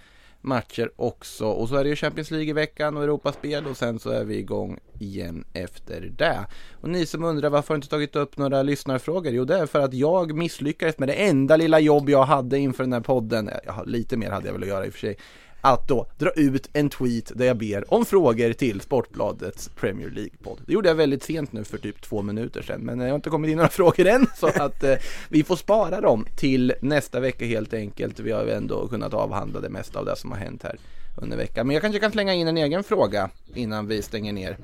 matcher 0.44 0.90
också. 0.96 1.46
Och 1.46 1.68
så 1.68 1.76
är 1.76 1.84
det 1.84 1.90
ju 1.90 1.96
Champions 1.96 2.30
League 2.30 2.50
i 2.50 2.52
veckan 2.52 2.96
och 2.96 3.02
Europaspel 3.02 3.66
och 3.66 3.76
sen 3.76 3.98
så 3.98 4.10
är 4.10 4.24
vi 4.24 4.36
igång 4.36 4.78
igen 4.98 5.44
efter 5.52 6.00
det. 6.00 6.46
Och 6.80 6.88
ni 6.88 7.06
som 7.06 7.24
undrar 7.24 7.50
varför 7.50 7.74
jag 7.74 7.78
inte 7.78 7.88
tagit 7.88 8.16
upp 8.16 8.36
några 8.36 8.62
lyssnarfrågor? 8.62 9.32
Jo, 9.32 9.44
det 9.44 9.58
är 9.58 9.66
för 9.66 9.80
att 9.80 9.94
jag 9.94 10.34
misslyckades 10.34 10.98
med 10.98 11.08
det 11.08 11.14
enda 11.14 11.56
lilla 11.56 11.80
jobb 11.80 12.10
jag 12.10 12.24
hade 12.24 12.58
inför 12.58 12.84
den 12.84 12.92
här 12.92 13.00
podden. 13.00 13.50
Ja, 13.66 13.82
lite 13.86 14.16
mer 14.16 14.30
hade 14.30 14.46
jag 14.46 14.52
väl 14.52 14.62
att 14.62 14.68
göra 14.68 14.86
i 14.86 14.88
och 14.88 14.92
för 14.92 15.00
sig 15.00 15.16
att 15.64 15.88
då 15.88 16.06
dra 16.18 16.30
ut 16.30 16.70
en 16.72 16.90
tweet 16.90 17.32
där 17.34 17.46
jag 17.46 17.56
ber 17.56 17.94
om 17.94 18.04
frågor 18.04 18.52
till 18.52 18.80
Sportbladets 18.80 19.68
Premier 19.68 20.10
League-podd. 20.10 20.60
Det 20.66 20.72
gjorde 20.72 20.88
jag 20.88 20.94
väldigt 20.94 21.22
sent 21.22 21.52
nu 21.52 21.64
för 21.64 21.78
typ 21.78 22.02
två 22.02 22.22
minuter 22.22 22.62
sedan, 22.62 22.80
men 22.80 22.98
det 22.98 23.08
har 23.08 23.14
inte 23.14 23.30
kommit 23.30 23.50
in 23.50 23.56
några 23.56 23.68
frågor 23.80 24.06
än 24.06 24.26
så 24.36 24.46
att 24.46 24.84
eh, 24.84 24.94
vi 25.28 25.44
får 25.44 25.56
spara 25.56 26.00
dem 26.00 26.26
till 26.36 26.74
nästa 26.80 27.20
vecka 27.20 27.44
helt 27.44 27.74
enkelt. 27.74 28.20
Vi 28.20 28.32
har 28.32 28.44
ju 28.44 28.50
ändå 28.50 28.88
kunnat 28.88 29.14
avhandla 29.14 29.60
det 29.60 29.68
mesta 29.68 29.98
av 29.98 30.04
det 30.04 30.16
som 30.16 30.30
har 30.30 30.38
hänt 30.38 30.62
här 30.62 30.76
under 31.16 31.36
veckan. 31.36 31.66
Men 31.66 31.74
jag 31.74 31.82
kanske 31.82 32.00
kan 32.00 32.12
slänga 32.12 32.34
in 32.34 32.48
en 32.48 32.56
egen 32.56 32.84
fråga 32.84 33.30
innan 33.54 33.86
vi 33.86 34.02
stänger 34.02 34.32
ner. 34.32 34.58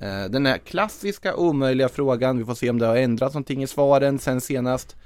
Eh, 0.00 0.24
den 0.24 0.46
här 0.46 0.58
klassiska 0.58 1.36
omöjliga 1.36 1.88
frågan, 1.88 2.38
vi 2.38 2.44
får 2.44 2.54
se 2.54 2.70
om 2.70 2.78
det 2.78 2.86
har 2.86 2.96
ändrats 2.96 3.34
någonting 3.34 3.62
i 3.62 3.66
svaren 3.66 4.18
sen 4.18 4.40
senast. 4.40 4.96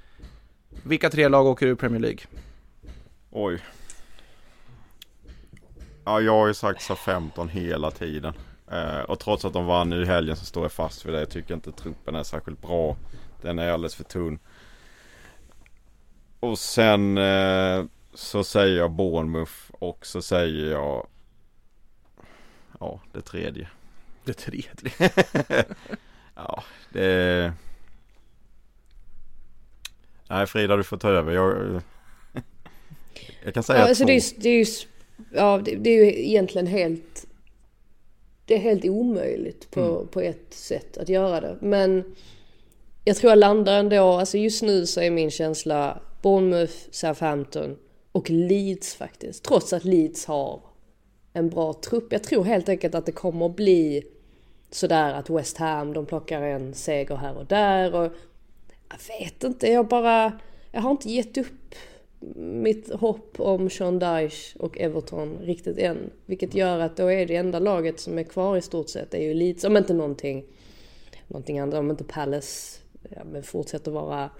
Vilka 0.82 1.11
tre 1.11 1.28
lag 1.28 1.47
åker 1.47 1.66
ur 1.66 1.74
Premier 1.74 2.01
League? 2.01 2.20
Oj, 3.30 3.61
Ja, 6.05 6.20
jag 6.20 6.32
har 6.32 6.46
ju 6.46 6.55
sagt 6.55 6.82
så 6.82 6.94
15 6.94 7.48
hela 7.48 7.90
tiden. 7.90 8.34
Eh, 8.70 9.00
och 9.00 9.20
trots 9.20 9.44
att 9.44 9.53
de 9.53 9.66
vann 9.66 9.90
nu 9.90 10.03
i 10.03 10.07
helgen 10.07 10.36
så 10.36 10.44
står 10.44 10.64
jag 10.64 10.72
fast 10.72 11.07
vid 11.07 11.14
det. 11.14 11.18
Jag 11.18 11.30
tycker 11.30 11.55
inte 11.55 11.72
truppen 11.72 12.14
är 12.14 12.22
särskilt 12.22 12.62
bra. 12.62 12.96
Den 13.42 13.59
är 13.59 13.70
alldeles 13.70 13.94
för 13.94 14.05
tunn. 14.05 14.38
Och 16.40 16.59
sen 16.59 17.18
eh, 17.18 17.84
så 18.14 18.44
säger 18.44 18.76
jag 18.76 18.90
Bournemouth 18.90 19.53
och 19.70 20.07
så 20.07 20.22
säger 20.22 20.70
jag 20.70 21.07
Ja, 22.80 23.00
det 23.12 23.20
tredje. 23.20 23.68
Det 24.24 24.32
tredje? 24.32 24.90
ja, 26.34 26.64
det... 26.92 27.53
Nej 30.28 30.46
Frida, 30.46 30.76
du 30.76 30.84
får 30.84 30.96
ta 30.96 31.09
över. 31.09 31.32
Jag, 31.32 31.80
jag 33.44 33.55
kan 33.55 33.62
säga 33.62 33.78
ja, 33.78 33.88
alltså 33.88 34.05
två. 34.05 34.07
Det 34.07 34.16
är, 34.16 34.42
det 34.42 34.48
är 34.48 34.64
ja, 35.33 35.61
det, 35.65 35.77
det, 35.77 35.91
är 35.91 36.05
ju 36.05 36.25
egentligen 36.27 36.67
helt... 36.67 37.27
Det 38.47 38.55
är 38.55 38.59
helt 38.59 38.85
omöjligt 38.85 39.71
på, 39.71 39.81
mm. 39.81 40.09
på 40.09 40.21
ett 40.21 40.55
sätt 40.55 40.99
att 40.99 41.09
göra 41.09 41.41
det. 41.41 41.57
Men 41.61 42.15
jag 43.05 43.17
tror 43.17 43.31
jag 43.31 43.39
landar 43.39 43.79
ändå, 43.79 44.13
alltså 44.13 44.39
just 44.39 44.63
nu 44.63 44.87
så 44.87 45.01
är 45.01 45.11
min 45.11 45.31
känsla 45.31 46.01
Bournemouth, 46.23 46.75
Southampton 46.91 47.77
och 48.13 48.31
Leeds 48.31 48.95
faktiskt. 48.95 49.45
Trots 49.45 49.73
att 49.73 49.85
Leeds 49.85 50.27
har 50.27 50.61
en 51.33 51.51
bra 51.51 51.73
trupp. 51.73 52.13
Jag 52.13 52.23
tror 52.23 52.45
helt 52.45 52.69
enkelt 52.69 52.95
att 52.95 53.07
det 53.07 53.13
kommer 53.13 53.47
att 53.47 53.57
bli 53.57 54.03
sådär 54.71 55.15
att 55.15 55.31
West 55.31 55.57
Ham, 55.57 55.93
de 55.93 56.07
plockar 56.07 56.43
en 56.43 56.75
seger 56.75 57.17
här 57.17 57.37
och 57.37 57.47
där. 57.47 57.95
Och 57.95 58.13
jag 58.89 59.19
vet 59.19 59.45
inte, 59.45 59.67
jag 59.67 59.89
bara... 59.89 60.33
Jag 60.75 60.81
har 60.81 60.91
inte 60.91 61.11
gett 61.11 61.39
upp 61.39 61.75
mitt 62.37 62.93
hopp 62.93 63.41
om 63.41 63.70
Sean 63.70 63.99
Dyche 63.99 64.59
och 64.59 64.79
Everton 64.81 65.39
riktigt 65.43 65.79
än. 65.79 66.11
Vilket 66.27 66.55
gör 66.55 66.81
att 66.81 66.97
då 66.97 67.11
är 67.11 67.27
det 67.27 67.37
enda 67.37 67.59
laget 67.59 68.01
som 68.01 68.18
är 68.18 68.23
kvar 68.23 68.57
i 68.57 68.62
stort 68.62 68.89
sett 68.89 69.14
är 69.14 69.23
ju 69.23 69.35
Leeds, 69.35 69.64
om 69.64 69.77
inte 69.77 69.95
någonting, 69.95 70.45
någonting 71.27 71.59
annat, 71.59 71.75
om 71.75 71.91
inte 71.91 72.05
Palace 72.05 72.81
ja, 73.11 73.25
men 73.25 73.43
fortsätter 73.43 73.91
vara, 73.91 74.31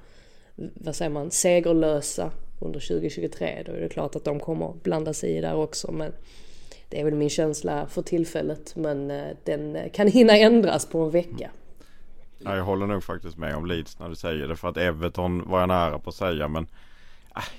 vad 0.75 0.97
säger 0.97 1.11
man, 1.11 1.31
segerlösa 1.31 2.31
under 2.61 2.81
2023. 2.81 3.63
Då 3.67 3.73
är 3.73 3.81
det 3.81 3.89
klart 3.89 4.17
att 4.17 4.25
de 4.25 4.41
kommer 4.41 4.73
blanda 4.83 5.13
sig 5.13 5.37
i 5.37 5.41
där 5.41 5.55
också. 5.55 5.93
Men 5.93 6.13
det 6.89 7.01
är 7.01 7.05
väl 7.05 7.15
min 7.15 7.31
känsla 7.31 7.87
för 7.87 8.03
tillfället. 8.03 8.77
Men 8.77 9.11
eh, 9.11 9.27
den 9.45 9.77
eh, 9.77 9.91
kan 9.91 10.09
hinna 10.09 10.37
ändras 10.37 10.87
på 10.87 10.99
en 10.99 11.11
vecka. 11.11 11.51
Ja, 12.39 12.57
jag 12.57 12.65
håller 12.65 12.87
nog 12.87 13.05
faktiskt 13.05 13.39
med 13.39 13.57
om 13.57 13.67
Leeds 13.67 13.99
när 13.99 14.09
du 14.09 14.15
säger 14.15 14.49
det. 14.49 14.57
För 14.57 14.69
att 14.69 14.77
Everton 14.77 15.51
var 15.51 15.61
jag 15.61 15.69
nära 15.69 15.99
på 15.99 16.11
att 16.11 16.17
säga 16.17 16.49
men 16.49 16.67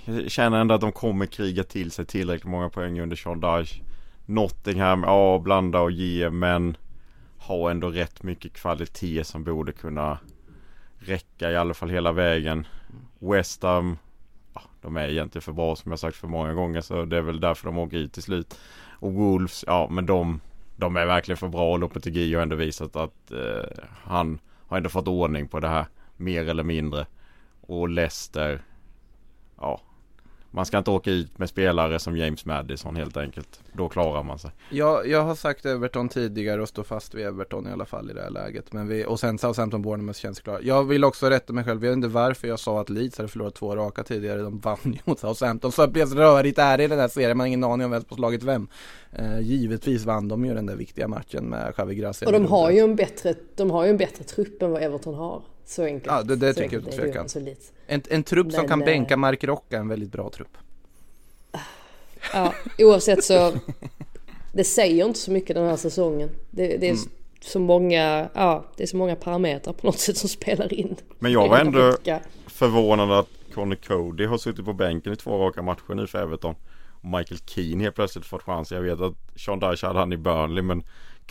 jag 0.05 0.31
känner 0.31 0.61
ändå 0.61 0.75
att 0.75 0.81
de 0.81 0.91
kommer 0.91 1.25
kriga 1.25 1.63
till 1.63 1.91
sig 1.91 2.05
tillräckligt 2.05 2.51
många 2.51 2.69
poäng 2.69 2.99
under 2.99 3.15
Sean 3.15 3.39
Dyche. 3.39 3.81
Nottingham, 4.25 5.03
ja 5.03 5.39
blanda 5.39 5.79
och 5.79 5.91
ge 5.91 6.29
men 6.29 6.77
har 7.37 7.71
ändå 7.71 7.89
rätt 7.89 8.23
mycket 8.23 8.53
kvalitet 8.53 9.23
som 9.23 9.43
borde 9.43 9.71
kunna 9.71 10.17
räcka 10.97 11.51
i 11.51 11.55
alla 11.55 11.73
fall 11.73 11.89
hela 11.89 12.11
vägen. 12.11 12.67
West 13.19 13.63
Ham, 13.63 13.97
de 14.81 14.97
är 14.97 15.09
egentligen 15.09 15.41
för 15.41 15.53
bra 15.53 15.75
som 15.75 15.91
jag 15.91 15.99
sagt 15.99 16.17
för 16.17 16.27
många 16.27 16.53
gånger 16.53 16.81
så 16.81 17.05
det 17.05 17.17
är 17.17 17.21
väl 17.21 17.39
därför 17.39 17.65
de 17.65 17.77
åker 17.77 17.97
ut 17.97 18.13
till 18.13 18.23
slut. 18.23 18.59
Och 18.99 19.13
Wolves, 19.13 19.63
ja 19.67 19.87
men 19.91 20.05
de, 20.05 20.41
de 20.75 20.95
är 20.95 21.05
verkligen 21.05 21.37
för 21.37 21.47
bra 21.47 21.71
och 21.71 21.79
Lopetegui 21.79 22.33
har 22.35 22.41
ändå 22.41 22.55
visat 22.55 22.95
att 22.95 23.31
eh, 23.31 23.83
han 24.03 24.39
har 24.67 24.77
ändå 24.77 24.89
fått 24.89 25.07
ordning 25.07 25.47
på 25.47 25.59
det 25.59 25.67
här 25.67 25.85
mer 26.17 26.49
eller 26.49 26.63
mindre. 26.63 27.05
Och 27.61 27.89
Leicester, 27.89 28.61
ja 29.57 29.79
man 30.55 30.65
ska 30.65 30.77
inte 30.77 30.91
åka 30.91 31.11
ut 31.11 31.39
med 31.39 31.49
spelare 31.49 31.99
som 31.99 32.17
James 32.17 32.45
Madison 32.45 32.95
helt 32.95 33.17
enkelt. 33.17 33.59
Då 33.71 33.89
klarar 33.89 34.23
man 34.23 34.39
sig. 34.39 34.51
Ja, 34.69 35.03
jag 35.05 35.23
har 35.23 35.35
sagt 35.35 35.65
Everton 35.65 36.09
tidigare 36.09 36.61
och 36.61 36.69
står 36.69 36.83
fast 36.83 37.13
vid 37.13 37.25
Everton 37.25 37.67
i 37.67 37.71
alla 37.71 37.85
fall 37.85 38.11
i 38.11 38.13
det 38.13 38.21
här 38.21 38.29
läget. 38.29 38.73
Men 38.73 38.87
vi, 38.87 39.05
och 39.05 39.19
sen 39.19 39.37
Southampton 39.37 39.81
Bournemouth 39.81 40.19
känns 40.19 40.39
klara. 40.39 40.61
Jag 40.61 40.83
vill 40.83 41.03
också 41.03 41.29
rätta 41.29 41.53
mig 41.53 41.63
själv. 41.63 41.83
Jag 41.83 41.91
vet 41.91 41.97
inte 41.97 42.07
varför 42.07 42.47
jag 42.47 42.59
sa 42.59 42.81
att 42.81 42.89
Leeds 42.89 43.17
hade 43.17 43.29
förlorat 43.29 43.55
två 43.55 43.75
raka 43.75 44.03
tidigare. 44.03 44.41
De 44.41 44.59
vann 44.59 44.77
ju 44.83 44.99
mot 45.05 45.19
Southampton. 45.19 45.71
Så 45.71 45.81
jag 45.81 45.91
blev 45.91 46.07
rörigt 46.07 46.59
är 46.59 46.81
i 46.81 46.87
den 46.87 46.99
här 46.99 47.07
serien. 47.07 47.37
Man 47.37 47.43
har 47.43 47.47
ingen 47.47 47.63
aning 47.63 47.85
om 47.85 47.91
vem 47.91 48.03
som 48.07 48.17
slagit 48.17 48.43
vem. 48.43 48.67
Eh, 49.11 49.39
givetvis 49.39 50.05
vann 50.05 50.27
de 50.27 50.45
ju 50.45 50.53
den 50.53 50.65
där 50.65 50.75
viktiga 50.75 51.07
matchen 51.07 51.45
med 51.45 51.73
Javi 51.77 51.95
Gracia. 51.95 52.27
Och 52.27 52.33
de 52.33 52.45
har 52.45 52.71
ju 52.71 52.79
en 52.79 52.95
bättre, 52.95 53.35
de 53.55 53.71
har 53.71 53.83
ju 53.83 53.89
en 53.89 53.97
bättre 53.97 54.23
trupp 54.23 54.61
än 54.61 54.71
vad 54.71 54.81
Everton 54.81 55.15
har. 55.15 55.41
Så 55.65 55.83
enkelt. 55.83 56.05
Ja, 56.05 56.23
det, 56.23 56.35
det 56.35 56.53
tycker 56.53 56.73
jag 56.73 56.87
utan 56.87 57.27
tvekan. 57.27 57.55
En, 57.87 58.01
en 58.09 58.23
trupp 58.23 58.51
som 58.51 58.61
Men, 58.61 58.69
kan 58.69 58.79
bänka 58.79 59.17
Mark 59.17 59.43
Rocca 59.43 59.75
är 59.75 59.79
en 59.79 59.87
väldigt 59.87 60.11
bra 60.11 60.29
trupp. 60.29 60.57
Ja, 62.33 62.53
oavsett 62.77 63.23
så 63.23 63.53
det 64.53 64.63
säger 64.63 65.05
inte 65.05 65.19
så 65.19 65.31
mycket 65.31 65.55
den 65.55 65.67
här 65.67 65.75
säsongen. 65.75 66.29
Det, 66.49 66.77
det 66.77 66.87
är 66.87 66.91
mm. 66.91 67.03
så 67.41 67.59
många, 67.59 68.29
ja, 68.33 68.65
det 68.77 68.83
är 68.83 68.87
så 68.87 68.97
många 68.97 69.15
parametrar 69.15 69.73
på 69.73 69.87
något 69.87 69.99
sätt 69.99 70.17
som 70.17 70.29
spelar 70.29 70.73
in. 70.73 70.95
Men 71.19 71.31
jag 71.31 71.49
var 71.49 71.59
ändå 71.59 71.97
förvånad 72.47 73.11
att 73.11 73.27
Conny 73.53 73.75
Cody 73.75 74.25
har 74.25 74.37
suttit 74.37 74.65
på 74.65 74.73
bänken 74.73 75.13
i 75.13 75.15
två 75.15 75.37
raka 75.37 75.61
matcher 75.61 75.93
nu 75.93 76.07
för 76.07 76.21
Everton. 76.21 76.55
Och 76.89 77.05
Michael 77.05 77.39
Keane 77.45 77.83
helt 77.83 77.95
plötsligt 77.95 78.25
fått 78.25 78.41
chans. 78.41 78.71
Jag 78.71 78.81
vet 78.81 79.01
att 79.01 79.13
Sean 79.35 79.59
Dyche 79.59 79.87
hade 79.87 79.99
han 79.99 80.13
i 80.13 80.17
Burnley 80.17 80.63
men 80.63 80.83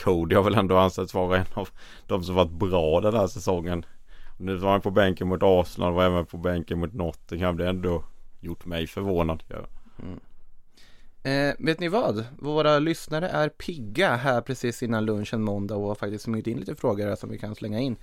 Cody 0.02 0.34
har 0.34 0.42
väl 0.42 0.54
ändå 0.54 0.76
ansetts 0.76 1.14
vara 1.14 1.38
en 1.38 1.46
av 1.54 1.68
de 2.06 2.24
som 2.24 2.34
varit 2.34 2.50
bra 2.50 3.00
den 3.00 3.14
här 3.14 3.26
säsongen. 3.26 3.84
Nu 4.36 4.56
var 4.56 4.70
han 4.70 4.80
på 4.80 4.90
bänken 4.90 5.28
mot 5.28 5.42
Arsenal, 5.42 5.92
var 5.92 6.04
även 6.04 6.26
på 6.26 6.36
bänken 6.36 6.78
mot 6.78 6.92
Nottingham. 6.92 7.56
Det 7.56 7.64
har 7.64 7.70
ändå 7.70 8.04
gjort 8.40 8.66
mig 8.66 8.86
förvånad. 8.86 9.42
Ja. 9.48 9.66
Mm. 10.02 10.20
Eh, 11.24 11.54
vet 11.58 11.80
ni 11.80 11.88
vad? 11.88 12.24
Våra 12.38 12.78
lyssnare 12.78 13.28
är 13.28 13.48
pigga 13.48 14.16
här 14.16 14.40
precis 14.40 14.82
innan 14.82 15.04
lunchen 15.04 15.42
måndag 15.42 15.76
och 15.76 15.88
har 15.88 15.94
faktiskt 15.94 16.24
smugit 16.24 16.46
in 16.46 16.58
lite 16.58 16.74
frågor 16.74 17.06
här 17.06 17.16
som 17.16 17.30
vi 17.30 17.38
kan 17.38 17.54
slänga 17.54 17.80
in. 17.80 17.96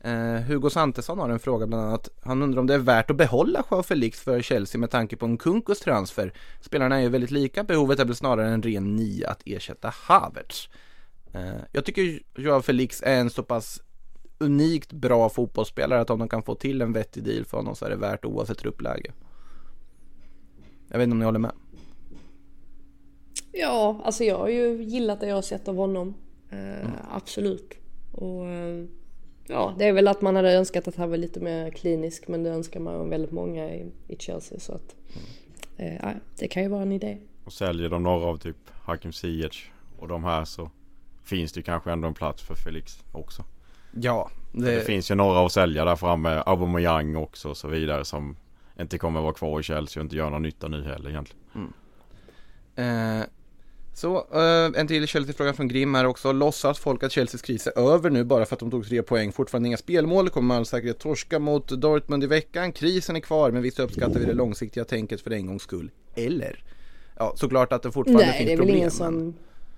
Eh, 0.00 0.34
Hugo 0.34 0.70
Santesson 0.70 1.18
har 1.18 1.28
en 1.28 1.38
fråga 1.38 1.66
bland 1.66 1.86
annat. 1.86 2.08
Han 2.22 2.42
undrar 2.42 2.60
om 2.60 2.66
det 2.66 2.74
är 2.74 2.78
värt 2.78 3.10
att 3.10 3.16
behålla 3.16 3.64
Joao 3.70 3.82
Felix 3.82 4.20
för 4.20 4.42
Chelsea 4.42 4.80
med 4.80 4.90
tanke 4.90 5.16
på 5.16 5.26
en 5.26 5.38
Kunkus 5.38 5.80
transfer. 5.80 6.32
Spelarna 6.60 6.96
är 6.96 7.00
ju 7.00 7.08
väldigt 7.08 7.30
lika, 7.30 7.64
behovet 7.64 7.98
är 7.98 8.04
väl 8.04 8.14
snarare 8.14 8.48
en 8.48 8.62
ren 8.62 8.96
nia 8.96 9.30
att 9.30 9.42
ersätta 9.44 9.92
Havertz. 9.94 10.68
Eh, 11.32 11.60
jag 11.72 11.84
tycker 11.84 12.20
Joao 12.36 12.62
Felix 12.62 13.02
är 13.02 13.20
en 13.20 13.30
så 13.30 13.42
pass 13.42 13.80
unikt 14.42 14.92
bra 14.92 15.28
fotbollsspelare 15.28 16.00
att 16.00 16.10
om 16.10 16.18
de 16.18 16.28
kan 16.28 16.42
få 16.42 16.54
till 16.54 16.82
en 16.82 16.92
vettig 16.92 17.24
deal 17.24 17.44
för 17.44 17.56
honom 17.56 17.76
så 17.76 17.84
är 17.84 17.90
det 17.90 17.96
värt 17.96 18.24
oavsett 18.24 18.58
truppläge. 18.58 19.12
Jag 20.88 20.98
vet 20.98 21.04
inte 21.04 21.12
om 21.12 21.18
ni 21.18 21.24
håller 21.24 21.38
med? 21.38 21.52
Ja, 23.52 24.00
alltså 24.04 24.24
jag 24.24 24.38
har 24.38 24.48
ju 24.48 24.82
gillat 24.82 25.20
det 25.20 25.26
jag 25.26 25.34
har 25.34 25.42
sett 25.42 25.68
av 25.68 25.76
honom. 25.76 26.14
Eh, 26.50 26.80
mm. 26.80 26.90
Absolut. 27.10 27.74
Och 28.12 28.46
eh, 28.46 28.84
ja, 29.46 29.74
det 29.78 29.84
är 29.84 29.92
väl 29.92 30.08
att 30.08 30.22
man 30.22 30.36
hade 30.36 30.52
önskat 30.52 30.88
att 30.88 30.96
han 30.96 31.10
var 31.10 31.16
lite 31.16 31.40
mer 31.40 31.70
klinisk 31.70 32.28
men 32.28 32.42
det 32.42 32.50
önskar 32.50 32.80
man 32.80 33.10
väldigt 33.10 33.32
många 33.32 33.74
i, 33.74 33.92
i 34.08 34.16
Chelsea 34.16 34.58
så 34.58 34.72
att 34.72 34.96
eh, 35.76 36.10
det 36.38 36.48
kan 36.48 36.62
ju 36.62 36.68
vara 36.68 36.82
en 36.82 36.92
idé. 36.92 37.18
Och 37.44 37.52
säljer 37.52 37.88
de 37.88 38.02
några 38.02 38.26
av 38.26 38.36
typ 38.36 38.56
Hakim 38.70 39.12
Ziyech 39.12 39.70
och 39.98 40.08
de 40.08 40.24
här 40.24 40.44
så 40.44 40.70
finns 41.24 41.52
det 41.52 41.62
kanske 41.62 41.92
ändå 41.92 42.08
en 42.08 42.14
plats 42.14 42.42
för 42.42 42.54
Felix 42.54 43.04
också. 43.12 43.44
Ja. 44.00 44.30
Det, 44.52 44.74
det 44.74 44.80
finns 44.80 45.10
ju 45.10 45.14
några 45.14 45.46
att 45.46 45.52
sälja 45.52 45.84
där 45.84 45.96
framme. 45.96 46.42
Aubameyang 46.46 47.16
också 47.16 47.48
och 47.48 47.56
så 47.56 47.68
vidare 47.68 48.04
som 48.04 48.36
inte 48.80 48.98
kommer 48.98 49.20
vara 49.20 49.32
kvar 49.32 49.60
i 49.60 49.62
Chelsea 49.62 50.00
och 50.00 50.04
inte 50.04 50.16
gör 50.16 50.30
någon 50.30 50.42
nytta 50.42 50.68
nu 50.68 50.82
heller 50.82 51.10
egentligen. 51.10 51.42
Mm. 51.54 53.20
Eh, 53.20 53.26
så, 53.94 54.16
uh, 54.16 54.80
en 54.80 54.86
till 54.86 55.06
Chelsea-fråga 55.06 55.52
från 55.52 55.68
Grim 55.68 55.94
här 55.94 56.06
också. 56.06 56.32
Låtsas 56.32 56.78
folk 56.78 57.02
att 57.02 57.12
Chelseas 57.12 57.42
kris 57.42 57.66
är 57.66 57.94
över 57.94 58.10
nu 58.10 58.24
bara 58.24 58.44
för 58.44 58.56
att 58.56 58.60
de 58.60 58.70
tog 58.70 58.88
tre 58.88 59.02
poäng? 59.02 59.32
Fortfarande 59.32 59.68
inga 59.68 59.76
spelmål, 59.76 60.30
kommer 60.30 60.48
med 60.48 60.56
all 60.56 60.66
säkerhet 60.66 60.98
torska 60.98 61.38
mot 61.38 61.68
Dortmund 61.68 62.24
i 62.24 62.26
veckan. 62.26 62.72
Krisen 62.72 63.16
är 63.16 63.20
kvar, 63.20 63.50
men 63.50 63.62
visst 63.62 63.80
uppskattar 63.80 64.20
vi 64.20 64.26
det 64.26 64.34
långsiktiga 64.34 64.84
tänket 64.84 65.20
för 65.20 65.30
en 65.30 65.46
gångs 65.46 65.62
skull. 65.62 65.90
Eller? 66.14 66.64
Ja, 67.16 67.32
såklart 67.36 67.72
att 67.72 67.82
det 67.82 67.92
fortfarande 67.92 68.26
Nej, 68.26 68.38
finns 68.38 68.48
det 68.48 68.52
är 68.52 68.56
problem. 68.56 68.74
Väl 68.74 68.78
ingen 68.78 68.90
som, 68.90 69.34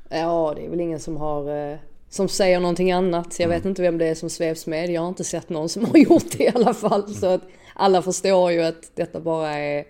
ja, 0.09 0.53
det 0.57 0.67
är 0.67 0.71
väl 0.71 0.81
ingen 0.81 1.01
som 1.01 1.17
har 1.17 1.71
eh, 1.73 1.79
som 2.15 2.29
säger 2.29 2.61
någonting 2.61 2.93
annat. 2.93 3.39
Jag 3.39 3.47
mm. 3.47 3.59
vet 3.59 3.67
inte 3.67 3.83
vem 3.83 3.99
det 3.99 4.07
är 4.07 4.15
som 4.15 4.31
svevs 4.31 4.67
med. 4.67 4.91
Jag 4.91 5.01
har 5.01 5.09
inte 5.09 5.25
sett 5.25 5.49
någon 5.49 5.69
som 5.69 5.85
har 5.85 5.97
gjort 5.99 6.31
det 6.39 6.45
i 6.45 6.49
alla 6.55 6.75
fall. 6.75 7.15
Så 7.15 7.27
att 7.27 7.43
alla 7.75 8.03
förstår 8.03 8.53
ju 8.53 8.62
att 8.62 8.91
detta 8.95 9.21
bara 9.21 9.51
är 9.51 9.85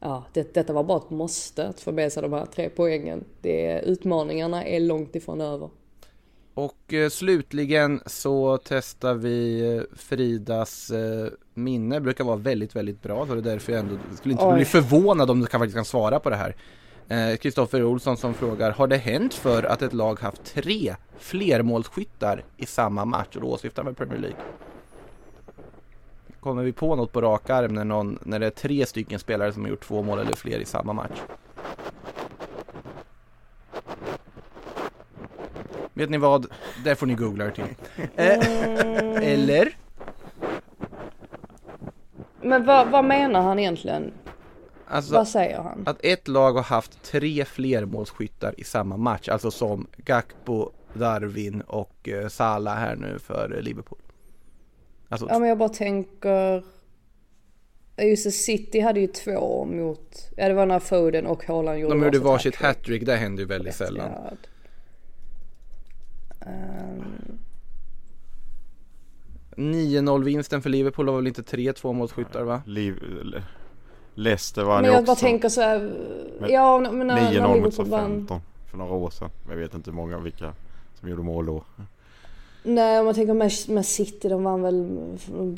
ja, 0.00 0.24
det, 0.32 0.54
detta 0.54 0.72
var 0.72 0.84
bara 0.84 0.98
ett 0.98 1.10
måste 1.10 1.68
att 1.68 1.80
få 1.80 1.92
med 1.92 2.12
sig 2.12 2.22
de 2.22 2.32
här 2.32 2.46
tre 2.46 2.68
poängen. 2.76 3.24
Det, 3.40 3.80
utmaningarna 3.80 4.64
är 4.64 4.80
långt 4.80 5.16
ifrån 5.16 5.40
över. 5.40 5.70
Och 6.54 6.94
eh, 6.94 7.08
slutligen 7.08 8.00
så 8.06 8.58
testar 8.64 9.14
vi 9.14 9.60
eh, 9.76 9.82
Fridas 9.96 10.90
eh, 10.90 11.28
minne, 11.54 12.00
brukar 12.00 12.24
vara 12.24 12.36
väldigt, 12.36 12.76
väldigt 12.76 13.02
bra. 13.02 13.26
Så 13.26 13.34
det 13.34 13.40
är 13.40 13.52
därför 13.52 13.72
jag 13.72 13.80
ändå 13.80 13.94
skulle 14.16 14.32
inte 14.32 14.44
Oj. 14.44 14.54
bli 14.54 14.64
förvånad 14.64 15.30
om 15.30 15.40
du 15.40 15.46
kan, 15.46 15.60
faktiskt 15.60 15.76
kan 15.76 15.84
svara 15.84 16.20
på 16.20 16.30
det 16.30 16.36
här. 16.36 16.56
Kristoffer 17.40 17.80
eh, 17.80 17.86
Olsson 17.86 18.16
som 18.16 18.34
frågar, 18.34 18.70
har 18.70 18.86
det 18.86 18.96
hänt 18.96 19.34
för 19.34 19.62
att 19.62 19.82
ett 19.82 19.92
lag 19.92 20.20
haft 20.20 20.44
tre 20.44 20.94
flermålsskyttar 21.18 22.42
i 22.56 22.66
samma 22.66 23.04
match? 23.04 23.36
Och 23.36 23.40
då 23.40 23.46
åsyftar 23.46 23.82
man 23.82 23.94
Premier 23.94 24.18
League. 24.18 24.38
Kommer 26.40 26.62
vi 26.62 26.72
på 26.72 26.96
något 26.96 27.12
på 27.12 27.20
rak 27.20 27.50
arm 27.50 27.74
när, 27.74 27.84
någon, 27.84 28.18
när 28.22 28.38
det 28.38 28.46
är 28.46 28.50
tre 28.50 28.86
stycken 28.86 29.18
spelare 29.18 29.52
som 29.52 29.62
har 29.62 29.70
gjort 29.70 29.84
två 29.84 30.02
mål 30.02 30.18
eller 30.18 30.36
fler 30.36 30.58
i 30.58 30.64
samma 30.64 30.92
match? 30.92 31.20
Vet 35.94 36.10
ni 36.10 36.18
vad? 36.18 36.46
Det 36.84 36.96
får 36.96 37.06
ni 37.06 37.14
googla 37.14 37.44
er 37.46 37.50
till. 37.50 37.64
Eh, 38.16 39.32
eller? 39.32 39.76
Men 42.42 42.64
vad, 42.64 42.88
vad 42.88 43.04
menar 43.04 43.42
han 43.42 43.58
egentligen? 43.58 44.12
Alltså, 44.90 45.14
vad 45.14 45.28
säger 45.28 45.58
han? 45.58 45.82
Att 45.86 46.04
ett 46.04 46.28
lag 46.28 46.52
har 46.52 46.62
haft 46.62 47.02
tre 47.02 47.44
flermålsskyttar 47.44 48.54
i 48.60 48.64
samma 48.64 48.96
match. 48.96 49.28
Alltså 49.28 49.50
som 49.50 49.86
Gakpo, 49.96 50.70
Darwin 50.92 51.60
och 51.60 52.08
eh, 52.08 52.28
Salah 52.28 52.76
här 52.76 52.96
nu 52.96 53.18
för 53.18 53.60
Liverpool. 53.62 53.98
Alltså, 55.08 55.26
ja 55.30 55.38
men 55.38 55.48
jag 55.48 55.58
bara 55.58 55.68
tänker... 55.68 56.64
Just 58.02 58.24
det, 58.24 58.30
City 58.30 58.80
hade 58.80 59.00
ju 59.00 59.06
två 59.06 59.64
mot... 59.64 60.30
Ja 60.36 60.48
det 60.48 60.54
var 60.54 60.66
när 60.66 60.78
Foden 60.78 61.26
och 61.26 61.44
Haaland 61.44 61.78
gjorde 61.78 61.94
De 61.94 62.04
gjorde 62.04 62.18
varsitt 62.18 62.56
hattrick, 62.56 63.06
det 63.06 63.16
händer 63.16 63.42
ju 63.42 63.48
väldigt 63.48 63.74
sällan. 63.74 64.10
Um... 66.40 67.38
9-0 69.56 70.24
vinsten 70.24 70.62
för 70.62 70.70
Liverpool 70.70 71.06
var 71.06 71.16
väl 71.16 71.26
inte 71.26 71.42
3-2 71.42 71.92
mot 71.92 72.12
skyttar 72.12 72.42
va? 72.42 72.62
Liv... 72.66 73.02
Leicester 74.18 74.64
vann. 74.64 74.82
Men 74.82 74.92
jag 74.92 75.04
bara 75.04 75.16
tänker 75.16 75.48
så 75.48 75.60
här, 75.60 75.92
ja 76.48 76.78
men 76.78 77.06
när, 77.06 77.32
9-0 77.32 77.60
mot 77.62 77.74
15 77.74 78.40
för 78.70 78.78
några 78.78 78.94
år 78.94 79.10
sedan. 79.10 79.30
Jag 79.48 79.56
vet 79.56 79.74
inte 79.74 79.90
hur 79.90 79.96
många 79.96 80.18
vilka 80.18 80.52
som 81.00 81.08
gjorde 81.08 81.22
mål 81.22 81.46
då. 81.46 81.64
Nej, 82.68 82.98
om 82.98 83.04
man 83.04 83.14
tänker 83.14 83.70
med, 83.72 83.86
City, 83.86 84.28
de 84.28 84.44
vann 84.44 84.62
väl, 84.62 84.98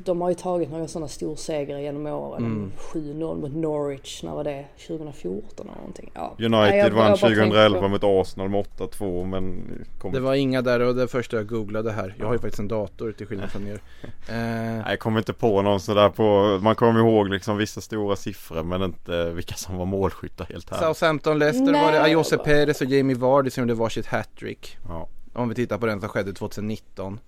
de 0.05 0.21
har 0.21 0.29
ju 0.29 0.35
tagit 0.35 0.71
några 0.71 0.89
sådana 0.89 1.09
storsegrar 1.09 1.79
genom 1.79 2.07
åren. 2.07 2.45
Mm. 2.45 2.73
7-0 2.93 3.41
mot 3.41 3.55
Norwich, 3.55 4.23
när 4.23 4.35
var 4.35 4.45
det? 4.45 4.65
2014 4.87 5.67
eller 5.67 5.79
någonting? 5.79 6.11
Ja. 6.15 6.35
United 6.39 6.51
Nej, 6.51 6.79
jag, 6.79 6.91
vann 6.91 7.17
2011 7.17 7.89
mot 7.89 8.05
Arsenal 8.05 8.49
med 8.49 8.65
8-2 8.79 9.27
men... 9.27 9.63
Kom... 9.99 10.13
Det 10.13 10.21
var 10.21 10.35
inga 10.35 10.63
där 10.63 10.81
och 10.81 10.95
det 10.95 11.09
första 11.09 11.37
jag 11.37 11.47
googlade 11.47 11.93
här. 11.93 12.15
Jag 12.19 12.27
har 12.27 12.33
ju 12.33 12.39
faktiskt 12.39 12.61
en 12.61 12.69
dator 12.69 13.13
till 13.13 13.27
skillnad 13.27 13.51
från 13.51 13.67
er. 13.67 13.75
eh... 14.03 14.11
Nej, 14.29 14.83
jag 14.87 14.99
kommer 14.99 15.19
inte 15.19 15.33
på 15.33 15.63
någon 15.63 15.81
sådär 15.81 16.09
på, 16.09 16.59
man 16.63 16.75
kommer 16.75 17.01
ihåg 17.01 17.29
liksom 17.29 17.57
vissa 17.57 17.81
stora 17.81 18.17
siffror 18.17 18.63
men 18.63 18.83
inte 18.83 19.31
vilka 19.31 19.55
som 19.55 19.77
var 19.77 19.87
målskyttar 19.87 20.45
helt 20.45 20.71
här. 20.71 20.79
Southampton, 20.79 21.39
Leicester 21.39 21.73
var 21.73 21.93
det 21.93 22.03
Ayose 22.03 22.39
Perez 22.39 22.81
och 22.81 22.87
Jamie 22.87 23.17
Vardy 23.17 23.51
som 23.51 23.63
gjorde 23.63 23.75
varsitt 23.75 24.07
hattrick. 24.07 24.77
Ja. 24.89 25.09
Om 25.33 25.49
vi 25.49 25.55
tittar 25.55 25.79
på 25.79 25.87
den 25.87 26.01
som 26.01 26.09
skedde 26.09 26.33
2019. 26.33 27.21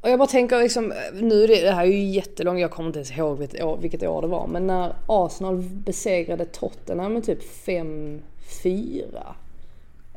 Och 0.00 0.10
jag 0.10 0.18
bara 0.18 0.28
tänker 0.28 0.58
liksom, 0.62 0.92
nu 1.12 1.46
det, 1.46 1.62
det 1.62 1.70
här 1.70 1.82
är 1.82 1.90
ju 1.90 2.04
jättelångt, 2.04 2.60
jag 2.60 2.70
kommer 2.70 2.86
inte 2.86 2.98
ens 2.98 3.10
ihåg 3.10 3.38
vilket 3.38 3.62
år, 3.62 3.76
vilket 3.76 4.02
år 4.02 4.22
det 4.22 4.28
var. 4.28 4.46
Men 4.46 4.66
när 4.66 4.92
Arsenal 5.06 5.56
besegrade 5.56 6.44
Tottenham 6.44 7.12
med 7.12 7.24
typ 7.24 7.66
5-4. 7.66 8.20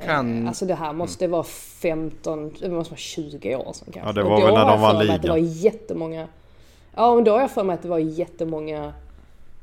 Kan... 0.05 0.47
Alltså 0.47 0.65
det 0.65 0.75
här 0.75 0.93
måste 0.93 1.27
vara 1.27 1.43
15, 1.43 2.53
det 2.59 2.69
måste 2.69 2.91
vara 2.91 2.97
20 2.97 3.55
år 3.55 3.73
sedan 3.73 3.87
kanske. 3.93 3.99
Ja 3.99 4.13
det 4.13 4.23
var 4.23 4.41
väl 4.41 4.53
när 4.53 4.65
de 4.65 4.81
vann 4.81 4.99
ligan. 4.99 5.19
Det 5.21 5.29
var 5.29 5.37
jättemånga, 5.37 6.27
ja 6.95 7.15
men 7.15 7.23
då 7.23 7.31
har 7.31 7.41
jag 7.41 7.51
för 7.51 7.63
mig 7.63 7.73
att 7.73 7.81
det 7.81 7.89
var 7.89 7.99
jättemånga 7.99 8.93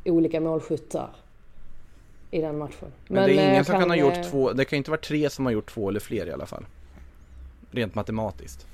olika 0.05 0.41
målskyttar 0.41 1.09
i 2.31 2.41
den 2.41 2.59
matchen. 2.59 2.93
Men, 3.07 3.15
Men 3.15 3.29
det 3.29 3.35
är 3.35 3.45
eh, 3.45 3.51
ingen 3.53 3.65
som 3.65 3.81
kan 3.81 3.91
ha 3.91 3.97
gjort 3.97 4.17
eh, 4.17 4.23
två, 4.23 4.53
det 4.53 4.65
kan 4.65 4.77
inte 4.77 4.91
vara 4.91 5.01
tre 5.01 5.31
som 5.31 5.47
har 5.47 5.53
gjort 5.53 5.75
två 5.75 5.89
eller 5.89 6.01
fler 6.01 6.27
i 6.27 6.33
alla 6.33 6.47
fall. 6.47 6.67
Rent 7.71 7.95
matematiskt. 7.95 8.67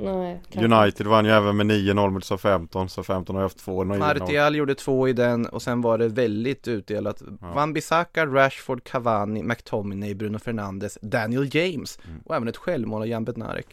Nej, 0.00 0.40
United 0.56 1.06
vann 1.06 1.24
ju 1.24 1.30
även 1.30 1.56
med 1.56 1.66
9-0 1.66 2.10
mot 2.10 2.24
SA-15 2.24 2.86
så 2.88 3.02
15 3.02 3.36
har 3.36 3.42
haft 3.42 3.58
två 3.58 3.84
9-0. 3.84 3.98
Martial 3.98 4.56
gjorde 4.56 4.74
två 4.74 5.08
i 5.08 5.12
den 5.12 5.46
och 5.46 5.62
sen 5.62 5.80
var 5.80 5.98
det 5.98 6.08
väldigt 6.08 6.68
utdelat. 6.68 7.22
Ja. 7.40 7.52
Van 7.54 7.72
Bissaka, 7.72 8.26
Rashford, 8.26 8.84
Cavani, 8.84 9.42
McTominay, 9.42 10.14
Bruno 10.14 10.38
Fernandes, 10.38 10.98
Daniel 11.02 11.54
James 11.54 11.98
Mm. 12.04 12.20
och 12.26 12.36
även 12.36 12.48
ett 12.48 12.56
självmål 12.56 13.02
av 13.02 13.08
Jan 13.08 13.24
Bednarek. 13.24 13.66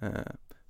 Eh, 0.00 0.08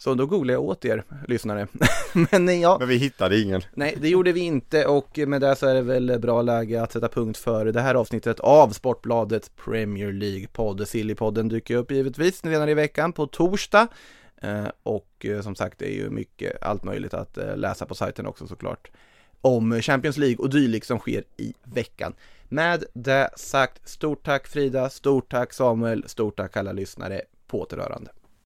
Så 0.03 0.15
då 0.15 0.27
googlade 0.27 0.53
jag 0.53 0.63
åt 0.63 0.85
er 0.85 1.05
lyssnare. 1.29 1.67
Men 2.31 2.49
eh, 2.49 2.61
ja, 2.61 2.77
Men 2.79 2.89
vi 2.89 2.97
hittade 2.97 3.41
ingen. 3.41 3.63
nej 3.75 3.97
det 4.01 4.09
gjorde 4.09 4.33
vi 4.33 4.41
inte 4.41 4.87
och 4.87 5.19
med 5.19 5.41
det 5.41 5.57
så 5.57 5.67
är 5.67 5.75
det 5.75 5.83
väl 5.83 6.19
bra 6.19 6.43
läge 6.43 6.83
att 6.83 6.93
sätta 6.93 7.09
punkt 7.09 7.39
för 7.39 7.65
det 7.65 7.81
här 7.81 7.95
avsnittet 7.95 8.41
av 8.41 8.69
Sportbladet 8.71 9.57
Premier 9.57 10.13
League-podd. 10.13 10.89
Sillypodden 10.89 11.49
dyker 11.49 11.77
upp 11.77 11.91
givetvis 11.91 12.41
senare 12.41 12.71
i 12.71 12.75
veckan 12.75 13.13
på 13.13 13.27
torsdag. 13.27 13.87
Eh, 14.43 14.67
Och 14.83 15.27
eh, 15.27 15.41
som 15.41 15.55
sagt 15.55 15.79
det 15.79 15.87
är 15.87 15.95
ju 15.97 16.11
mycket 16.11 16.63
allt 16.63 16.85
möjligt 16.85 17.15
att 17.15 17.39
läsa 17.57 17.87
på 17.87 17.95
sajten 17.95 18.27
också 18.27 18.47
såklart 18.47 18.91
om 19.41 19.83
Champions 19.83 20.17
League 20.17 20.37
och 20.37 20.51
dylikt 20.51 20.87
som 20.87 20.99
sker 20.99 21.25
i 21.37 21.55
veckan. 21.63 22.15
Med 22.49 22.85
det 22.95 23.31
sagt, 23.37 23.89
stort 23.89 24.25
tack 24.25 24.47
Frida, 24.49 24.91
stort 24.91 25.31
tack 25.31 25.53
Samuel, 25.53 26.05
stort 26.09 26.37
tack 26.37 26.57
alla 26.57 26.73
lyssnare, 26.73 27.21
på 27.47 27.61
återhörande. 27.61 28.11